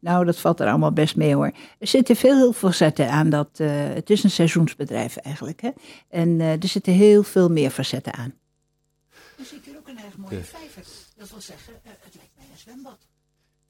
Nou, 0.00 0.24
dat 0.24 0.38
valt 0.38 0.60
er 0.60 0.68
allemaal 0.68 0.92
best 0.92 1.16
mee 1.16 1.34
hoor. 1.34 1.52
Er 1.78 1.86
zitten 1.86 2.16
veel 2.16 2.52
facetten 2.52 3.10
aan 3.10 3.30
dat. 3.30 3.48
eh, 3.56 3.68
het 3.94 4.10
is 4.10 4.24
een 4.24 4.30
seizoensbedrijf 4.30 5.16
eigenlijk. 5.16 5.60
Hè? 5.60 5.70
En 6.08 6.40
eh, 6.40 6.52
er 6.52 6.68
zitten 6.68 6.92
heel 6.92 7.22
veel 7.22 7.48
meer 7.50 7.70
facetten 7.70 8.14
aan. 8.14 8.34
Dan 9.36 9.46
zie 9.46 9.58
ik 9.58 9.64
hier 9.64 9.76
ook 9.78 9.88
een 9.88 9.98
erg 9.98 10.16
mooie 10.16 10.36
Ja. 10.36 10.42
vijver. 10.42 10.82
Dat 11.16 11.30
wil 11.30 11.40
zeggen, 11.40 11.72
eh, 11.82 11.90
het 12.00 12.14
lijkt 12.14 12.32
mij 12.36 12.46
een 12.52 12.58
zwembad. 12.58 12.98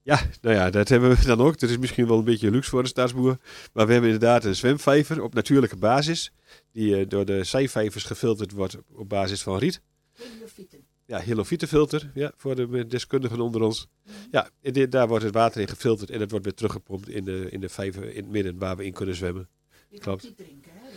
Ja, 0.08 0.20
nou 0.40 0.56
ja, 0.56 0.70
dat 0.70 0.88
hebben 0.88 1.16
we 1.16 1.24
dan 1.24 1.40
ook. 1.40 1.58
Dat 1.58 1.70
is 1.70 1.78
misschien 1.78 2.06
wel 2.06 2.18
een 2.18 2.24
beetje 2.24 2.50
luxe 2.50 2.70
voor 2.70 2.82
de 2.82 2.88
stadsboer. 2.88 3.38
Maar 3.72 3.86
we 3.86 3.92
hebben 3.92 4.10
inderdaad 4.10 4.44
een 4.44 4.54
zwemvijver 4.54 5.22
op 5.22 5.34
natuurlijke 5.34 5.76
basis. 5.76 6.32
Die 6.72 6.96
eh, 6.96 7.08
door 7.08 7.24
de 7.24 7.44
zijvijvers 7.44 8.04
gefilterd 8.04 8.52
wordt 8.52 8.76
op 8.92 9.08
basis 9.08 9.42
van 9.42 9.58
riet. 9.58 9.80
Heliofieten. 10.12 10.78
Ja, 11.06 11.18
helofietenfilter, 11.18 12.10
ja, 12.14 12.32
voor 12.36 12.54
de 12.54 12.86
deskundigen 12.86 13.40
onder 13.40 13.62
ons. 13.62 13.86
Ja, 14.30 14.50
en 14.60 14.72
dit, 14.72 14.92
daar 14.92 15.08
wordt 15.08 15.24
het 15.24 15.34
water 15.34 15.60
in 15.60 15.68
gefilterd 15.68 16.10
en 16.10 16.20
het 16.20 16.30
wordt 16.30 16.44
weer 16.44 16.54
teruggepompt 16.54 17.08
in 17.08 17.24
de, 17.24 17.46
in 17.50 17.60
de 17.60 17.68
vijver 17.68 18.08
in 18.10 18.22
het 18.22 18.32
midden 18.32 18.58
waar 18.58 18.76
we 18.76 18.84
in 18.84 18.92
kunnen 18.92 19.14
zwemmen. 19.14 19.48
Je 19.88 19.98
Klopt. 19.98 20.22
niet 20.22 20.36
drinken, 20.36 20.72
hè, 20.74 20.88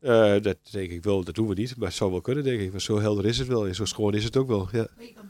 dat. 0.00 0.36
Eh, 0.36 0.42
dat 0.42 0.58
denk 0.70 0.90
ik 0.90 1.02
wel, 1.02 1.24
dat 1.24 1.34
doen 1.34 1.48
we 1.48 1.54
niet, 1.54 1.76
maar 1.76 1.88
het 1.88 1.96
zou 1.96 2.10
wel 2.10 2.20
kunnen, 2.20 2.44
denk 2.44 2.60
ik. 2.60 2.70
Want 2.70 2.82
zo 2.82 3.00
helder 3.00 3.26
is 3.26 3.38
het 3.38 3.48
wel 3.48 3.66
en 3.66 3.74
zo 3.74 3.84
schoon 3.84 4.14
is 4.14 4.24
het 4.24 4.36
ook 4.36 4.48
wel. 4.48 4.68
Ja. 4.72 4.88
Maar 4.96 5.04
je 5.04 5.12
kan 5.12 5.28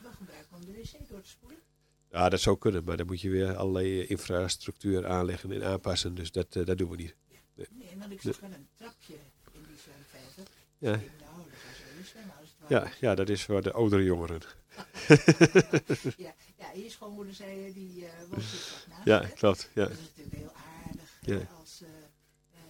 ja, 2.10 2.28
dat 2.28 2.40
zou 2.40 2.58
kunnen, 2.58 2.84
maar 2.84 2.96
dan 2.96 3.06
moet 3.06 3.20
je 3.20 3.30
weer 3.30 3.56
allerlei 3.56 4.00
eh, 4.00 4.10
infrastructuur 4.10 5.06
aanleggen 5.06 5.52
en 5.52 5.64
aanpassen. 5.64 6.14
Dus 6.14 6.30
dat, 6.32 6.56
eh, 6.56 6.64
dat 6.64 6.78
doen 6.78 6.90
we 6.90 6.96
niet. 6.96 7.14
Nee, 7.54 7.96
want 7.98 8.12
ik 8.12 8.20
zag 8.20 8.40
wel 8.40 8.50
een 8.50 8.68
trapje 8.76 9.14
in 9.52 9.62
die 9.68 9.76
zwemvijver. 9.76 10.42
Ja, 10.78 10.92
Ik 10.94 10.98
denk, 11.00 11.10
nou, 11.20 11.36
dat 11.36 12.34
was 12.40 12.54
wel 12.68 12.78
ja, 12.80 12.90
ja 13.00 13.14
dat 13.14 13.28
is 13.28 13.44
voor 13.44 13.62
de 13.62 13.72
oudere 13.72 14.04
jongeren. 14.04 14.40
ja, 16.16 16.34
ja, 16.58 16.70
je 16.74 16.84
schoonmoeder 16.90 17.34
zei, 17.34 17.72
die 17.72 18.04
eh 18.06 18.10
woont 18.30 18.86
naast. 18.88 19.04
Ja, 19.04 19.20
hè? 19.22 19.28
klopt. 19.28 19.70
Ja. 19.74 19.82
Dat 19.82 19.90
is 19.92 19.98
natuurlijk 20.00 20.36
heel 20.36 20.52
aardig 20.86 21.10
Ja. 21.20 21.48
als 21.58 21.82
eh, 21.82 21.88
eh, 22.52 22.60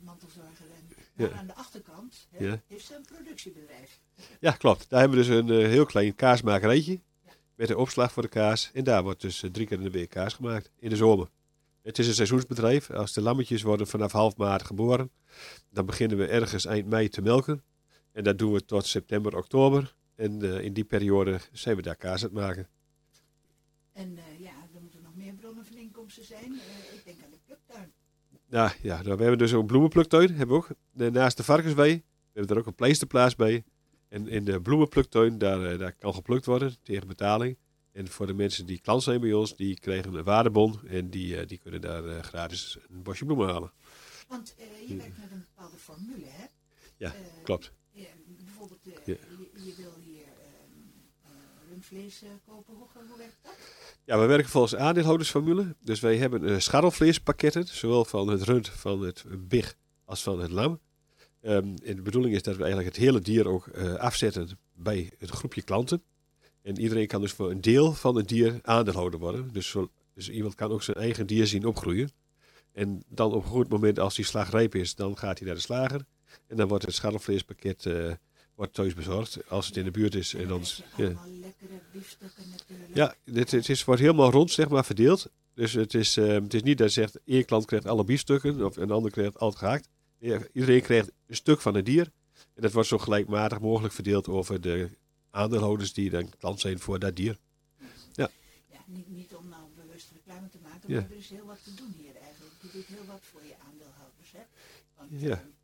mantelzorger. 0.00 0.66
En, 0.76 0.96
maar 1.14 1.28
Ja. 1.30 1.36
aan 1.36 1.46
de 1.46 1.54
achterkant 1.54 2.26
hè, 2.30 2.54
heeft 2.66 2.86
ze 2.86 2.94
een 2.94 3.04
productiebedrijf. 3.04 4.00
ja, 4.40 4.52
klopt. 4.52 4.90
Daar 4.90 5.00
hebben 5.00 5.18
we 5.18 5.24
dus 5.24 5.34
een 5.36 5.68
heel 5.70 5.86
klein 5.86 6.14
kaasmakerijtje. 6.14 7.00
Met 7.56 7.70
een 7.70 7.76
opslag 7.76 8.12
voor 8.12 8.22
de 8.22 8.28
kaas. 8.28 8.70
En 8.72 8.84
daar 8.84 9.02
wordt 9.02 9.20
dus 9.20 9.42
eh, 9.42 9.50
drie 9.50 9.66
keer 9.66 9.76
in 9.76 9.84
de 9.84 9.90
week 9.90 10.10
kaas 10.10 10.34
gemaakt. 10.34 10.70
In 10.78 10.90
de 10.90 10.96
zomer. 10.96 11.28
Het 11.82 11.98
is 11.98 12.06
een 12.06 12.14
seizoensbedrijf. 12.14 12.90
Als 12.90 13.12
de 13.12 13.20
lammetjes 13.20 13.62
worden 13.62 13.86
vanaf 13.86 14.12
half 14.12 14.36
maart 14.36 14.64
geboren. 14.64 15.10
Dan 15.70 15.86
beginnen 15.86 16.18
we 16.18 16.26
ergens 16.26 16.64
eind 16.64 16.88
mei 16.88 17.08
te 17.08 17.22
melken. 17.22 17.62
En 18.12 18.24
dat 18.24 18.38
doen 18.38 18.52
we 18.52 18.64
tot 18.64 18.86
september, 18.86 19.36
oktober. 19.36 19.94
En 20.14 20.42
eh, 20.42 20.64
in 20.64 20.72
die 20.72 20.84
periode 20.84 21.40
zijn 21.52 21.76
we 21.76 21.82
daar 21.82 21.96
kaas 21.96 22.22
aan 22.22 22.28
het 22.28 22.38
maken. 22.38 22.68
En 23.92 24.18
eh, 24.18 24.40
ja, 24.40 24.52
er 24.74 24.80
moeten 24.80 25.02
nog 25.02 25.14
bloemse 25.92 26.22
zijn? 26.22 26.52
Uh, 26.52 26.94
ik 26.94 27.04
denk 27.04 27.18
aan 27.24 27.30
de 27.30 27.38
pluktuin. 27.44 27.92
Nou 28.46 28.70
ja, 28.82 29.02
nou, 29.02 29.16
we 29.16 29.22
hebben 29.22 29.38
dus 29.38 29.54
ook 29.54 29.60
een 29.60 29.66
bloemenpluktuin. 29.66 30.34
Hebben 30.34 30.56
we 30.56 30.62
ook. 30.62 31.12
Naast 31.12 31.36
de 31.36 31.42
varkenswei. 31.42 31.94
We 31.94 32.02
hebben 32.32 32.56
er 32.56 32.60
ook 32.62 32.66
een 32.66 32.74
pleisterplaats 32.74 33.34
bij. 33.34 33.64
En 34.08 34.28
in 34.28 34.44
de 34.44 34.60
bloemenpluktuin, 34.60 35.38
daar, 35.38 35.72
uh, 35.72 35.78
daar 35.78 35.92
kan 35.92 36.14
geplukt 36.14 36.46
worden 36.46 36.76
tegen 36.82 37.06
betaling. 37.06 37.56
En 37.92 38.08
voor 38.08 38.26
de 38.26 38.34
mensen 38.34 38.66
die 38.66 38.80
klant 38.80 39.02
zijn 39.02 39.20
bij 39.20 39.32
ons, 39.32 39.56
die 39.56 39.80
krijgen 39.80 40.14
een 40.14 40.24
waardebon. 40.24 40.80
En 40.88 41.10
die, 41.10 41.40
uh, 41.40 41.46
die 41.46 41.58
kunnen 41.58 41.80
daar 41.80 42.24
gratis 42.24 42.78
een 42.88 43.02
bosje 43.02 43.24
bloemen 43.24 43.48
halen. 43.48 43.72
Want 44.28 44.54
je 44.86 44.96
werkt 44.96 45.18
met 45.18 45.30
een 45.30 45.46
bepaalde 45.54 45.76
formule, 45.76 46.26
hè? 46.26 46.44
Ja, 46.96 47.14
klopt. 47.42 47.72
Ja, 47.90 48.06
bijvoorbeeld, 48.26 48.80
ja. 48.82 48.92
Je, 49.04 49.18
je, 49.64 49.74
wil 49.76 49.92
hier 50.04 50.24
rundvlees 51.68 52.22
kopen. 52.46 52.74
Hoe, 52.74 52.88
hoe 53.08 53.18
werkt 53.18 53.38
dat? 53.42 53.54
Ja, 54.04 54.18
we 54.18 54.26
werken 54.26 54.48
volgens 54.48 54.76
aandeelhoudersformule. 54.76 55.76
Dus 55.80 56.00
wij 56.00 56.16
hebben 56.16 56.62
scharrelvleespakketten, 56.62 57.66
zowel 57.66 58.04
van 58.04 58.28
het 58.28 58.42
rund, 58.42 58.68
van 58.68 59.00
het 59.00 59.24
big 59.48 59.76
als 60.04 60.22
van 60.22 60.40
het 60.40 60.50
lam. 60.50 60.80
Um, 61.46 61.74
en 61.84 61.96
de 61.96 62.02
bedoeling 62.02 62.34
is 62.34 62.42
dat 62.42 62.56
we 62.56 62.62
eigenlijk 62.62 62.94
het 62.94 63.04
hele 63.04 63.20
dier 63.20 63.48
ook 63.48 63.66
uh, 63.66 63.94
afzetten 63.94 64.48
bij 64.74 65.10
het 65.18 65.30
groepje 65.30 65.62
klanten. 65.62 66.02
En 66.62 66.80
iedereen 66.80 67.06
kan 67.06 67.20
dus 67.20 67.32
voor 67.32 67.50
een 67.50 67.60
deel 67.60 67.92
van 67.92 68.16
het 68.16 68.28
dier 68.28 68.58
aandeelhouder 68.62 69.20
worden. 69.20 69.52
Dus, 69.52 69.68
zo, 69.68 69.90
dus 70.14 70.28
iemand 70.28 70.54
kan 70.54 70.70
ook 70.70 70.82
zijn 70.82 70.96
eigen 70.96 71.26
dier 71.26 71.46
zien 71.46 71.64
opgroeien. 71.64 72.10
En 72.72 73.02
dan 73.08 73.32
op 73.32 73.42
een 73.42 73.50
goed 73.50 73.68
moment, 73.68 73.98
als 73.98 74.14
die 74.14 74.24
slag 74.24 74.50
rijp 74.50 74.74
is, 74.74 74.94
dan 74.94 75.18
gaat 75.18 75.38
hij 75.38 75.46
naar 75.46 75.56
de 75.56 75.62
slager. 75.62 76.04
En 76.46 76.56
dan 76.56 76.68
wordt 76.68 76.84
het 76.84 76.94
scharrelvleespakket 76.94 77.84
uh, 77.84 78.12
wordt 78.54 78.74
thuis 78.74 78.94
bezorgd 78.94 79.38
als 79.48 79.66
het 79.66 79.76
in 79.76 79.84
de 79.84 79.90
buurt 79.90 80.14
is. 80.14 80.34
En 80.34 80.48
dan, 80.48 80.62
ja, 80.96 81.04
lekkere 81.04 81.80
biefstukken 81.92 82.44
natuurlijk. 82.50 82.94
Ja, 82.94 83.14
dit, 83.24 83.50
het 83.50 83.68
is, 83.68 83.84
wordt 83.84 84.00
helemaal 84.00 84.30
rond 84.30 84.50
zeg 84.50 84.68
maar, 84.68 84.84
verdeeld. 84.84 85.30
Dus 85.54 85.72
het 85.72 85.94
is, 85.94 86.16
uh, 86.16 86.26
het 86.26 86.54
is 86.54 86.62
niet 86.62 86.78
dat 86.78 86.94
je 86.94 87.00
zegt, 87.00 87.20
één 87.24 87.44
klant 87.44 87.64
krijgt 87.64 87.86
alle 87.86 88.04
biefstukken 88.04 88.64
of 88.64 88.76
een 88.76 88.90
ander 88.90 89.10
krijgt 89.10 89.38
al 89.38 89.52
gehaakt. 89.52 89.88
Iedereen 90.18 90.82
krijgt 90.82 91.12
een 91.26 91.36
stuk 91.36 91.60
van 91.60 91.74
het 91.74 91.84
dier. 91.84 92.12
En 92.54 92.62
dat 92.62 92.72
wordt 92.72 92.88
zo 92.88 92.98
gelijkmatig 92.98 93.60
mogelijk 93.60 93.94
verdeeld 93.94 94.28
over 94.28 94.60
de 94.60 94.90
aandeelhouders 95.30 95.92
die 95.92 96.10
dan 96.10 96.28
klant 96.38 96.60
zijn 96.60 96.78
voor 96.78 96.98
dat 96.98 97.16
dier. 97.16 97.38
Ja, 98.12 98.30
ja 98.66 98.78
niet, 98.86 99.08
niet 99.08 99.34
om 99.34 99.48
nou 99.48 99.62
bewust 99.74 100.10
reclame 100.10 100.48
te 100.48 100.58
maken, 100.62 100.92
maar 100.92 101.10
er 101.10 101.16
is 101.16 101.30
heel 101.30 101.46
wat 101.46 101.64
te 101.64 101.74
doen 101.74 101.94
hier 101.96 102.16
eigenlijk. 102.16 102.54
Je 102.62 102.68
doet 102.72 102.86
heel 102.86 103.06
wat 103.06 103.20
voor 103.22 103.44
je 103.44 103.54
aandeelhouders. 103.58 104.32
Hè? 104.32 104.42
Want, 104.96 105.10
ja. 105.20 105.42
Uh, 105.42 105.56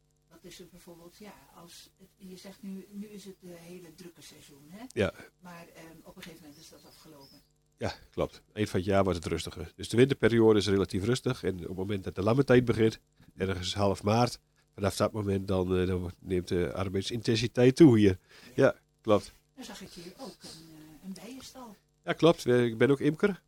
is 0.43 0.59
het 0.59 0.71
bijvoorbeeld, 0.71 1.17
ja, 1.17 1.35
als 1.55 1.91
het, 1.99 2.09
je 2.17 2.37
zegt 2.37 2.63
nu, 2.63 2.87
nu 2.91 3.07
is 3.07 3.25
het 3.25 3.37
de 3.41 3.57
hele 3.61 3.95
drukke 3.95 4.23
seizoen, 4.23 4.67
hè? 4.69 4.85
Ja. 4.89 5.15
Maar 5.41 5.67
um, 5.91 6.01
op 6.03 6.17
een 6.17 6.23
gegeven 6.23 6.45
moment 6.45 6.61
is 6.61 6.69
dat 6.69 6.85
afgelopen. 6.85 7.43
Ja, 7.83 7.95
klopt. 8.11 8.43
Eind 8.53 8.69
van 8.69 8.81
het 8.81 8.89
jaar 8.89 9.05
wordt 9.05 9.25
het 9.25 9.33
rustiger. 9.33 9.73
Dus 9.77 9.89
de 9.89 9.97
winterperiode 9.97 10.59
is 10.59 10.69
relatief 10.69 11.05
rustig. 11.05 11.45
En 11.45 11.55
op 11.55 11.69
het 11.69 11.77
moment 11.77 12.05
dat 12.05 12.15
de 12.15 12.23
lamme 12.23 12.63
begint, 12.63 12.99
ergens 13.37 13.75
half 13.75 14.03
maart, 14.03 14.39
vanaf 14.75 14.97
dat 14.97 15.13
moment 15.13 15.49
dan, 15.49 15.79
uh, 15.79 15.87
dan 15.87 16.13
neemt 16.19 16.49
de 16.49 16.73
arbeidsintensiteit 16.75 17.77
toe 17.77 17.99
hier. 17.99 18.19
Ja, 18.55 18.75
klopt. 19.01 19.33
Dan 19.55 19.65
zag 19.65 19.81
ik 19.81 19.89
hier 19.89 20.13
ook 20.19 20.37
een, 20.41 20.49
uh, 20.49 21.05
een 21.05 21.13
bijenstal. 21.25 21.77
Ja, 22.05 22.13
klopt. 22.13 22.47
Ik 22.47 22.79
ben 22.79 22.91
ook 22.91 23.01
imker. 23.01 23.43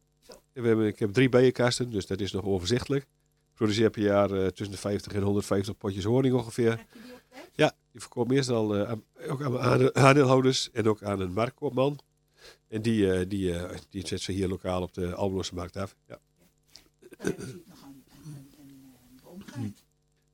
We 0.53 0.67
hebben, 0.67 0.87
ik 0.87 0.99
heb 0.99 1.13
drie 1.13 1.29
bijenkasten, 1.29 1.91
dus 1.91 2.07
dat 2.07 2.21
is 2.21 2.33
nog 2.33 2.45
overzichtelijk 2.45 3.07
produceer 3.55 3.91
per 3.91 4.03
jaar 4.03 4.31
uh, 4.31 4.47
tussen 4.47 4.71
de 4.71 4.81
50 4.81 5.13
en 5.13 5.23
150 5.23 5.77
potjes 5.77 6.05
honing 6.05 6.35
ongeveer. 6.35 6.87
Ja, 7.53 7.73
die 7.93 8.01
verkoopt 8.01 8.31
meestal 8.31 8.77
uh, 8.77 8.91
aan, 8.91 9.05
ook 9.29 9.43
aan 9.43 9.95
aandeelhouders 9.95 10.71
en 10.71 10.89
ook 10.89 11.03
aan 11.03 11.21
een 11.21 11.33
marktkoopman. 11.33 11.99
En 12.69 12.83
die, 12.83 13.07
uh, 13.07 13.29
die, 13.29 13.53
uh, 13.53 13.71
die 13.89 14.07
zet 14.07 14.21
ze 14.21 14.33
hier 14.33 14.49
lokaal 14.49 14.83
op 14.83 14.95
de 14.95 15.15
Almeloze 15.15 15.55
markt 15.55 15.77
af. 15.77 15.97
Ja. 16.09 16.19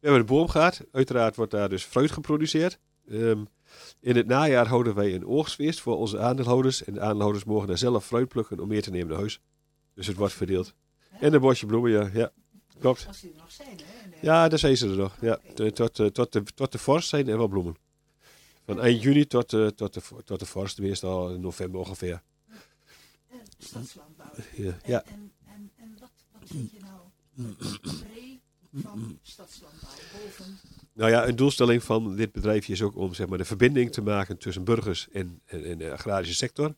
We 0.01 0.07
hebben 0.07 0.21
een 0.21 0.27
boomgaard. 0.27 0.81
Uiteraard 0.93 1.37
wordt 1.37 1.51
daar 1.51 1.69
dus 1.69 1.85
fruit 1.85 2.11
geproduceerd. 2.11 2.79
Um, 3.11 3.49
in 4.01 4.17
het 4.17 4.27
najaar 4.27 4.67
houden 4.67 4.95
wij 4.95 5.15
een 5.15 5.27
oogstfeest 5.27 5.81
voor 5.81 5.97
onze 5.97 6.19
aandeelhouders. 6.19 6.85
En 6.85 6.93
de 6.95 7.01
aandeelhouders 7.01 7.45
mogen 7.45 7.69
daar 7.69 7.79
zelf 7.79 8.07
fruit 8.07 8.29
plukken 8.29 8.61
om 8.61 8.69
meer 8.69 8.83
te 8.83 8.91
nemen 8.91 9.09
naar 9.09 9.19
huis. 9.19 9.41
Dus 9.95 10.07
het 10.07 10.17
wordt 10.17 10.35
verdeeld. 10.35 10.75
En 11.21 11.35
een 11.35 11.41
bosje 11.41 11.67
bloemen, 11.67 11.91
ja. 11.91 12.11
ja. 12.13 12.33
Klopt. 12.79 13.05
Als 13.07 13.21
die 13.21 13.31
er 13.31 13.37
nog 13.37 13.51
zijn, 13.51 13.79
hè? 13.85 14.19
Ja, 14.21 14.49
daar 14.49 14.59
zijn 14.59 14.77
ze 14.77 14.89
er 14.89 14.97
nog. 14.97 15.17
Ja. 15.21 15.39
Tot, 15.55 15.99
uh, 15.99 16.07
tot, 16.07 16.33
de, 16.33 16.43
tot 16.43 16.73
de 16.73 16.79
vorst 16.79 17.09
zijn 17.09 17.29
er 17.29 17.37
wel 17.37 17.49
bloemen. 17.49 17.77
Van 18.71 18.81
eind 18.81 19.03
juni 19.03 19.27
tot, 19.27 19.53
uh, 19.53 19.67
tot, 19.67 19.95
de, 19.95 20.01
tot 20.25 20.39
de 20.39 20.47
vorst, 20.47 20.79
meestal 20.79 21.35
in 21.35 21.41
november 21.41 21.81
ongeveer. 21.81 22.23
Uh, 22.49 23.39
stadslandbouw. 23.59 24.31
Ja. 24.57 24.77
ja. 24.85 25.05
En, 25.05 25.33
en, 25.47 25.71
en 25.77 25.97
wat, 26.01 26.11
wat 26.33 26.43
vind 26.45 26.71
je 26.73 26.79
nou 26.81 26.99
van 28.73 29.19
stadslandbouw 29.23 29.91
boven? 30.13 30.59
Nou 30.93 31.11
ja, 31.11 31.29
een 31.29 31.37
doelstelling 31.37 31.83
van 31.83 32.17
dit 32.17 32.33
bedrijfje 32.33 32.73
is 32.73 32.83
ook 32.83 32.97
om 32.97 33.15
zeg 33.15 33.29
maar, 33.29 33.39
de 33.39 33.45
verbinding 33.45 33.93
te 33.93 34.03
maken 34.03 34.39
tussen 34.39 34.65
burgers 34.65 35.09
en, 35.09 35.41
en, 35.45 35.65
en 35.65 35.79
de 35.79 35.93
agrarische 35.93 36.35
sector. 36.35 36.75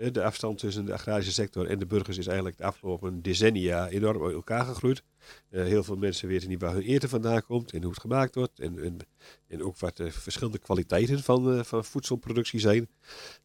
De 0.00 0.22
afstand 0.22 0.58
tussen 0.58 0.84
de 0.84 0.92
agrarische 0.92 1.32
sector 1.32 1.66
en 1.66 1.78
de 1.78 1.86
burgers 1.86 2.18
is 2.18 2.26
eigenlijk 2.26 2.56
de 2.56 2.64
afgelopen 2.64 3.22
decennia 3.22 3.88
enorm 3.88 4.24
uit 4.24 4.34
elkaar 4.34 4.64
gegroeid. 4.64 5.02
Uh, 5.50 5.64
heel 5.64 5.82
veel 5.82 5.96
mensen 5.96 6.28
weten 6.28 6.48
niet 6.48 6.60
waar 6.60 6.72
hun 6.72 6.82
eten 6.82 7.08
vandaan 7.08 7.42
komt 7.42 7.72
en 7.72 7.82
hoe 7.82 7.90
het 7.90 8.00
gemaakt 8.00 8.34
wordt. 8.34 8.60
En, 8.60 8.82
en, 8.82 8.96
en 9.46 9.62
ook 9.62 9.78
wat 9.78 9.96
de 9.96 10.10
verschillende 10.10 10.58
kwaliteiten 10.58 11.22
van, 11.22 11.54
uh, 11.54 11.62
van 11.62 11.84
voedselproductie 11.84 12.60
zijn. 12.60 12.88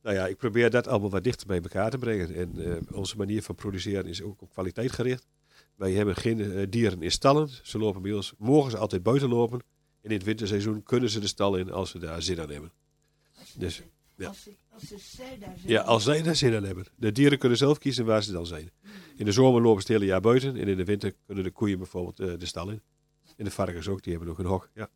Nou 0.02 0.16
ja, 0.16 0.28
ik 0.28 0.38
probeer 0.38 0.70
dat 0.70 0.88
allemaal 0.88 1.10
wat 1.10 1.24
dichter 1.24 1.48
bij 1.48 1.62
elkaar 1.62 1.90
te 1.90 1.98
brengen. 1.98 2.36
En 2.36 2.52
uh, 2.56 2.76
onze 2.92 3.18
manier 3.18 3.44
van 3.44 3.56
produceren 3.56 4.06
is 4.06 4.22
ook 4.22 4.42
op 4.42 4.52
kwaliteit 4.52 4.92
gericht. 4.92 5.28
Wij 5.76 5.92
hebben 5.92 6.16
geen 6.16 6.70
dieren 6.70 7.02
in 7.02 7.12
stallen. 7.12 7.50
Ze 7.64 7.78
lopen 7.78 8.02
bij 8.02 8.14
ons, 8.14 8.34
mogen 8.38 8.72
ze 8.72 8.78
altijd 8.78 9.04
buiten 9.04 9.30
lopen. 9.30 9.60
En 10.02 10.10
in 10.10 10.18
het 10.18 10.26
winterseizoen 10.26 10.84
kunnen 10.84 11.10
ze 11.10 11.20
de 11.20 11.28
stal 11.28 11.56
in 11.56 11.72
als 11.72 11.90
ze 11.90 12.00
daar 12.00 12.22
zin 12.22 12.42
aan 12.42 12.50
hebben. 12.50 12.72
Dus, 13.58 13.82
ja. 14.16 14.28
Als, 14.28 14.50
als 14.70 15.12
zij 15.12 15.38
daar 15.40 15.58
zin 15.58 15.70
ja, 15.70 15.82
als 15.82 16.04
zij 16.04 16.22
daar 16.22 16.36
zin 16.36 16.56
aan 16.56 16.64
hebben. 16.64 16.86
De 16.96 17.12
dieren 17.12 17.38
kunnen 17.38 17.58
zelf 17.58 17.78
kiezen 17.78 18.06
waar 18.06 18.24
ze 18.24 18.32
dan 18.32 18.46
zijn. 18.46 18.72
In 19.16 19.26
de 19.26 19.32
zomer 19.32 19.62
lopen 19.62 19.82
ze 19.82 19.92
het 19.92 19.98
hele 20.02 20.12
jaar 20.12 20.22
buiten. 20.22 20.56
En 20.56 20.68
in 20.68 20.78
de 20.78 20.86
winter 20.86 21.14
kunnen 21.26 21.44
de 21.44 21.52
koeien 21.52 21.78
bijvoorbeeld 21.78 22.20
uh, 22.20 22.40
de 22.40 22.46
stal 22.46 22.70
in. 22.70 22.82
En 23.38 23.46
de 23.46 23.52
varkens 23.52 23.88
ook, 23.88 24.04
die 24.04 24.14
hebben 24.14 24.32
ook 24.32 24.40
een 24.40 24.46
hok. 24.46 24.70
Ja. 24.74 24.90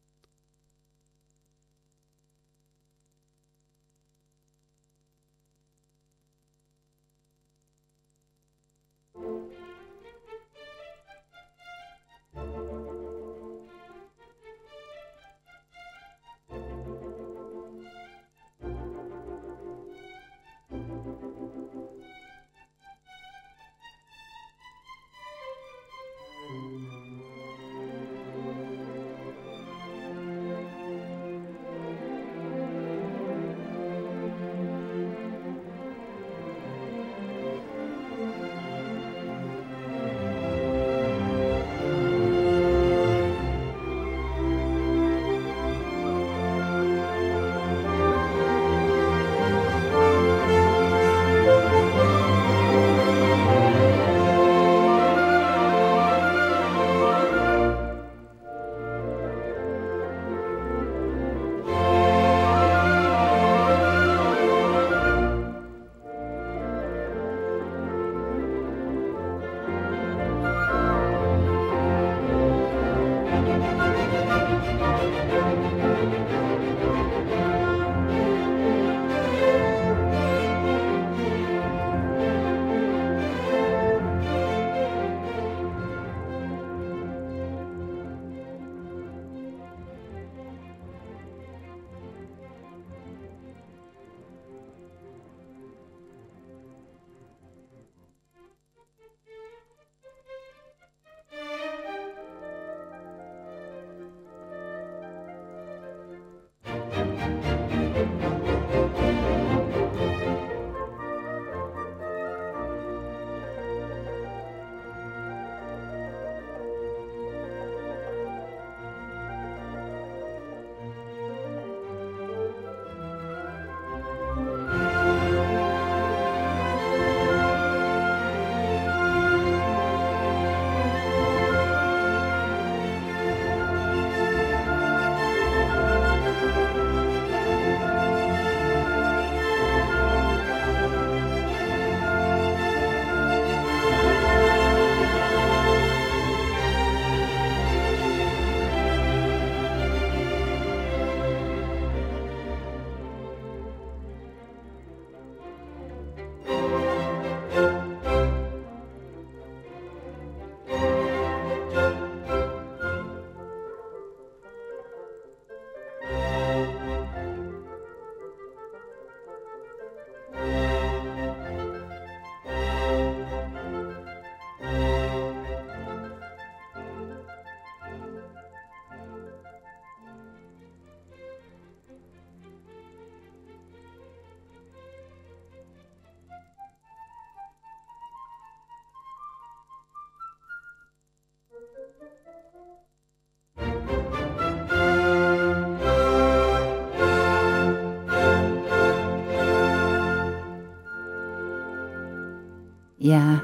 Ja, 203.02 203.44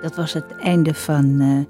dat 0.00 0.16
was 0.16 0.32
het 0.32 0.56
einde 0.56 0.94
van 0.94 1.40
uh, 1.40 1.64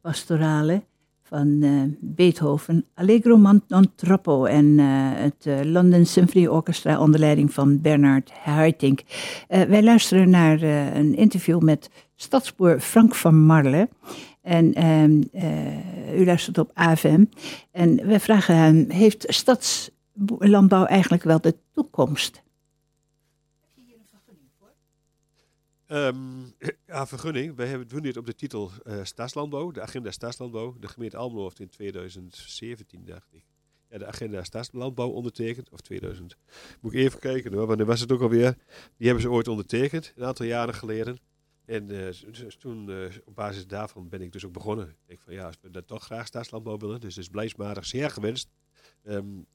Pastorale 0.00 0.82
van 1.22 1.48
uh, 1.48 1.82
Beethoven. 2.00 2.84
Allegro 2.94 3.36
non 3.68 3.92
troppo 3.94 4.44
en 4.44 4.64
uh, 4.64 5.10
het 5.14 5.66
London 5.66 6.06
Symphony 6.06 6.46
Orchestra 6.46 7.00
onder 7.00 7.20
leiding 7.20 7.52
van 7.52 7.80
Bernard 7.80 8.30
Haitink. 8.32 9.00
wij 9.48 9.82
luisteren 9.82 10.30
naar 10.30 10.62
een 10.96 11.14
interview 11.14 11.60
met 11.60 11.90
stadsboer 12.14 12.80
Frank 12.80 13.14
van 13.14 13.46
Marle. 13.46 13.88
En 14.42 14.74
ehm, 14.74 15.22
u 16.20 16.24
luistert 16.24 16.58
op 16.58 16.70
AFM. 16.74 17.24
En 17.70 18.06
wij 18.06 18.20
vragen 18.20 18.56
hem, 18.56 18.84
heeft 18.88 19.24
stadslandbouw 19.28 20.84
eigenlijk 20.84 21.22
wel 21.22 21.40
de 21.40 21.56
toekomst? 21.72 22.44
Um, 25.88 26.54
ja, 26.86 27.06
vergunning. 27.06 27.56
Wij 27.56 27.66
hebben, 27.66 27.88
doen 27.88 28.02
dit 28.02 28.16
op 28.16 28.26
de 28.26 28.34
titel 28.34 28.70
uh, 28.86 29.04
Staatslandbouw, 29.04 29.70
de 29.70 29.80
agenda 29.80 30.10
Staatslandbouw. 30.10 30.76
De 30.78 30.88
gemeente 30.88 31.16
Almelo 31.16 31.42
heeft 31.42 31.60
in 31.60 31.68
2017, 31.68 33.04
dacht 33.04 33.32
ik, 33.32 33.44
ja, 33.88 33.98
de 33.98 34.06
agenda 34.06 34.44
Staatslandbouw 34.44 35.08
ondertekend. 35.08 35.70
Of 35.70 35.80
2000, 35.80 36.36
moet 36.80 36.92
ik 36.92 36.98
even 36.98 37.20
kijken 37.20 37.52
hoor, 37.52 37.66
wanneer 37.66 37.86
was 37.86 38.00
het 38.00 38.12
ook 38.12 38.20
alweer. 38.20 38.56
Die 38.96 39.06
hebben 39.06 39.22
ze 39.22 39.30
ooit 39.30 39.48
ondertekend, 39.48 40.12
een 40.16 40.24
aantal 40.24 40.46
jaren 40.46 40.74
geleden. 40.74 41.18
En 41.64 41.92
uh, 41.92 42.08
toen, 42.58 42.88
uh, 42.88 43.12
op 43.24 43.34
basis 43.34 43.66
daarvan 43.66 44.08
ben 44.08 44.20
ik 44.20 44.32
dus 44.32 44.44
ook 44.44 44.52
begonnen. 44.52 44.88
Ik 44.88 44.96
denk 45.06 45.20
van 45.20 45.32
ja, 45.32 45.46
als 45.46 45.56
we 45.60 45.70
dat 45.70 45.86
toch 45.86 46.04
graag 46.04 46.26
staatslandbouw 46.26 46.76
willen, 46.76 47.00
dus 47.00 47.16
is 47.16 47.28
blijsmatig 47.28 47.86
zeer 47.86 48.10
gewenst. 48.10 48.48
Um, 49.08 49.46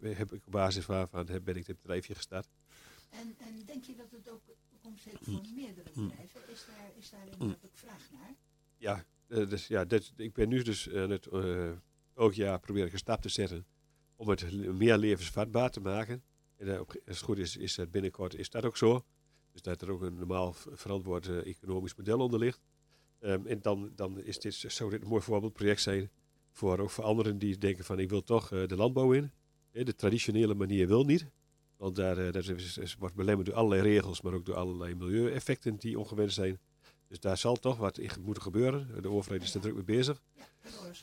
heb 0.00 0.32
ik 0.32 0.46
op 0.46 0.52
basis 0.52 0.86
waarvan 0.86 1.26
ben 1.44 1.56
ik 1.56 1.66
dit 1.66 1.80
bedrijfje 1.80 2.14
gestart. 2.14 2.48
En, 3.10 3.34
en 3.38 3.62
denk 3.66 3.84
je 3.84 3.94
dat 3.94 4.10
het 4.10 4.30
ook 4.30 4.42
heeft 4.82 5.18
voor 5.20 5.42
meerdere 5.54 5.90
mm. 5.94 6.08
bedrijven? 6.08 6.40
Is 6.48 6.64
daar, 6.66 6.90
is 6.98 7.10
daar 7.10 7.20
inderdaad 7.20 7.48
mm. 7.48 7.68
ook 7.68 7.76
vraag 7.76 8.10
naar? 8.12 8.34
Ja, 8.76 9.04
uh, 9.28 9.48
dus, 9.48 9.66
ja 9.66 9.84
dit, 9.84 10.12
ik 10.16 10.32
ben 10.32 10.48
nu 10.48 10.62
dus 10.62 10.86
uh, 10.86 11.08
het, 11.08 11.26
uh, 11.32 11.70
elk 12.14 12.32
jaar 12.32 12.60
proberen 12.60 12.92
een 12.92 12.98
stap 12.98 13.22
te 13.22 13.28
zetten 13.28 13.66
om 14.16 14.28
het 14.28 14.52
meer 14.52 14.96
levensvatbaar 14.96 15.70
te 15.70 15.80
maken. 15.80 16.22
En 16.56 16.78
als 16.78 16.96
het 17.04 17.18
goed 17.18 17.38
is, 17.38 17.56
is 17.56 17.74
dat 17.74 17.90
binnenkort 17.90 18.34
is 18.34 18.50
dat 18.50 18.64
ook 18.64 18.76
zo. 18.76 19.04
Dus 19.52 19.62
dat 19.62 19.82
er 19.82 19.90
ook 19.90 20.02
een 20.02 20.14
normaal 20.14 20.52
verantwoord 20.52 21.28
economisch 21.28 21.94
model 21.94 22.18
onder 22.18 22.38
ligt. 22.38 22.60
Um, 23.20 23.46
en 23.46 23.60
dan, 23.62 23.92
dan 23.94 24.22
is 24.22 24.38
dit, 24.38 24.54
zou 24.54 24.90
dit 24.90 25.02
een 25.02 25.08
mooi 25.08 25.22
voorbeeldproject 25.22 25.80
zijn 25.80 26.10
voor, 26.50 26.78
ook 26.78 26.90
voor 26.90 27.04
anderen 27.04 27.38
die 27.38 27.58
denken 27.58 27.84
van 27.84 27.98
ik 27.98 28.10
wil 28.10 28.22
toch 28.22 28.48
de 28.48 28.76
landbouw 28.76 29.12
in. 29.12 29.30
De 29.70 29.94
traditionele 29.94 30.54
manier 30.54 30.86
wil 30.86 31.04
niet. 31.04 31.26
Want 31.82 31.96
daar, 31.96 32.18
uh, 32.18 32.32
dat 32.32 32.48
is, 32.48 32.78
is, 32.78 32.94
wordt 32.94 33.14
belemmerd 33.14 33.46
door 33.46 33.56
allerlei 33.56 33.82
regels, 33.82 34.20
maar 34.20 34.32
ook 34.32 34.46
door 34.46 34.54
allerlei 34.54 34.94
milieueffecten 34.94 35.76
die 35.76 35.98
ongewenst 35.98 36.34
zijn. 36.34 36.58
Dus 37.08 37.20
daar 37.20 37.36
zal 37.36 37.56
toch 37.56 37.76
wat 37.76 37.98
in 37.98 38.10
moeten 38.20 38.42
gebeuren. 38.42 39.02
De 39.02 39.08
overheid 39.08 39.42
is 39.42 39.54
er 39.54 39.60
druk 39.60 39.74
mee 39.74 39.84
bezig. 39.84 40.22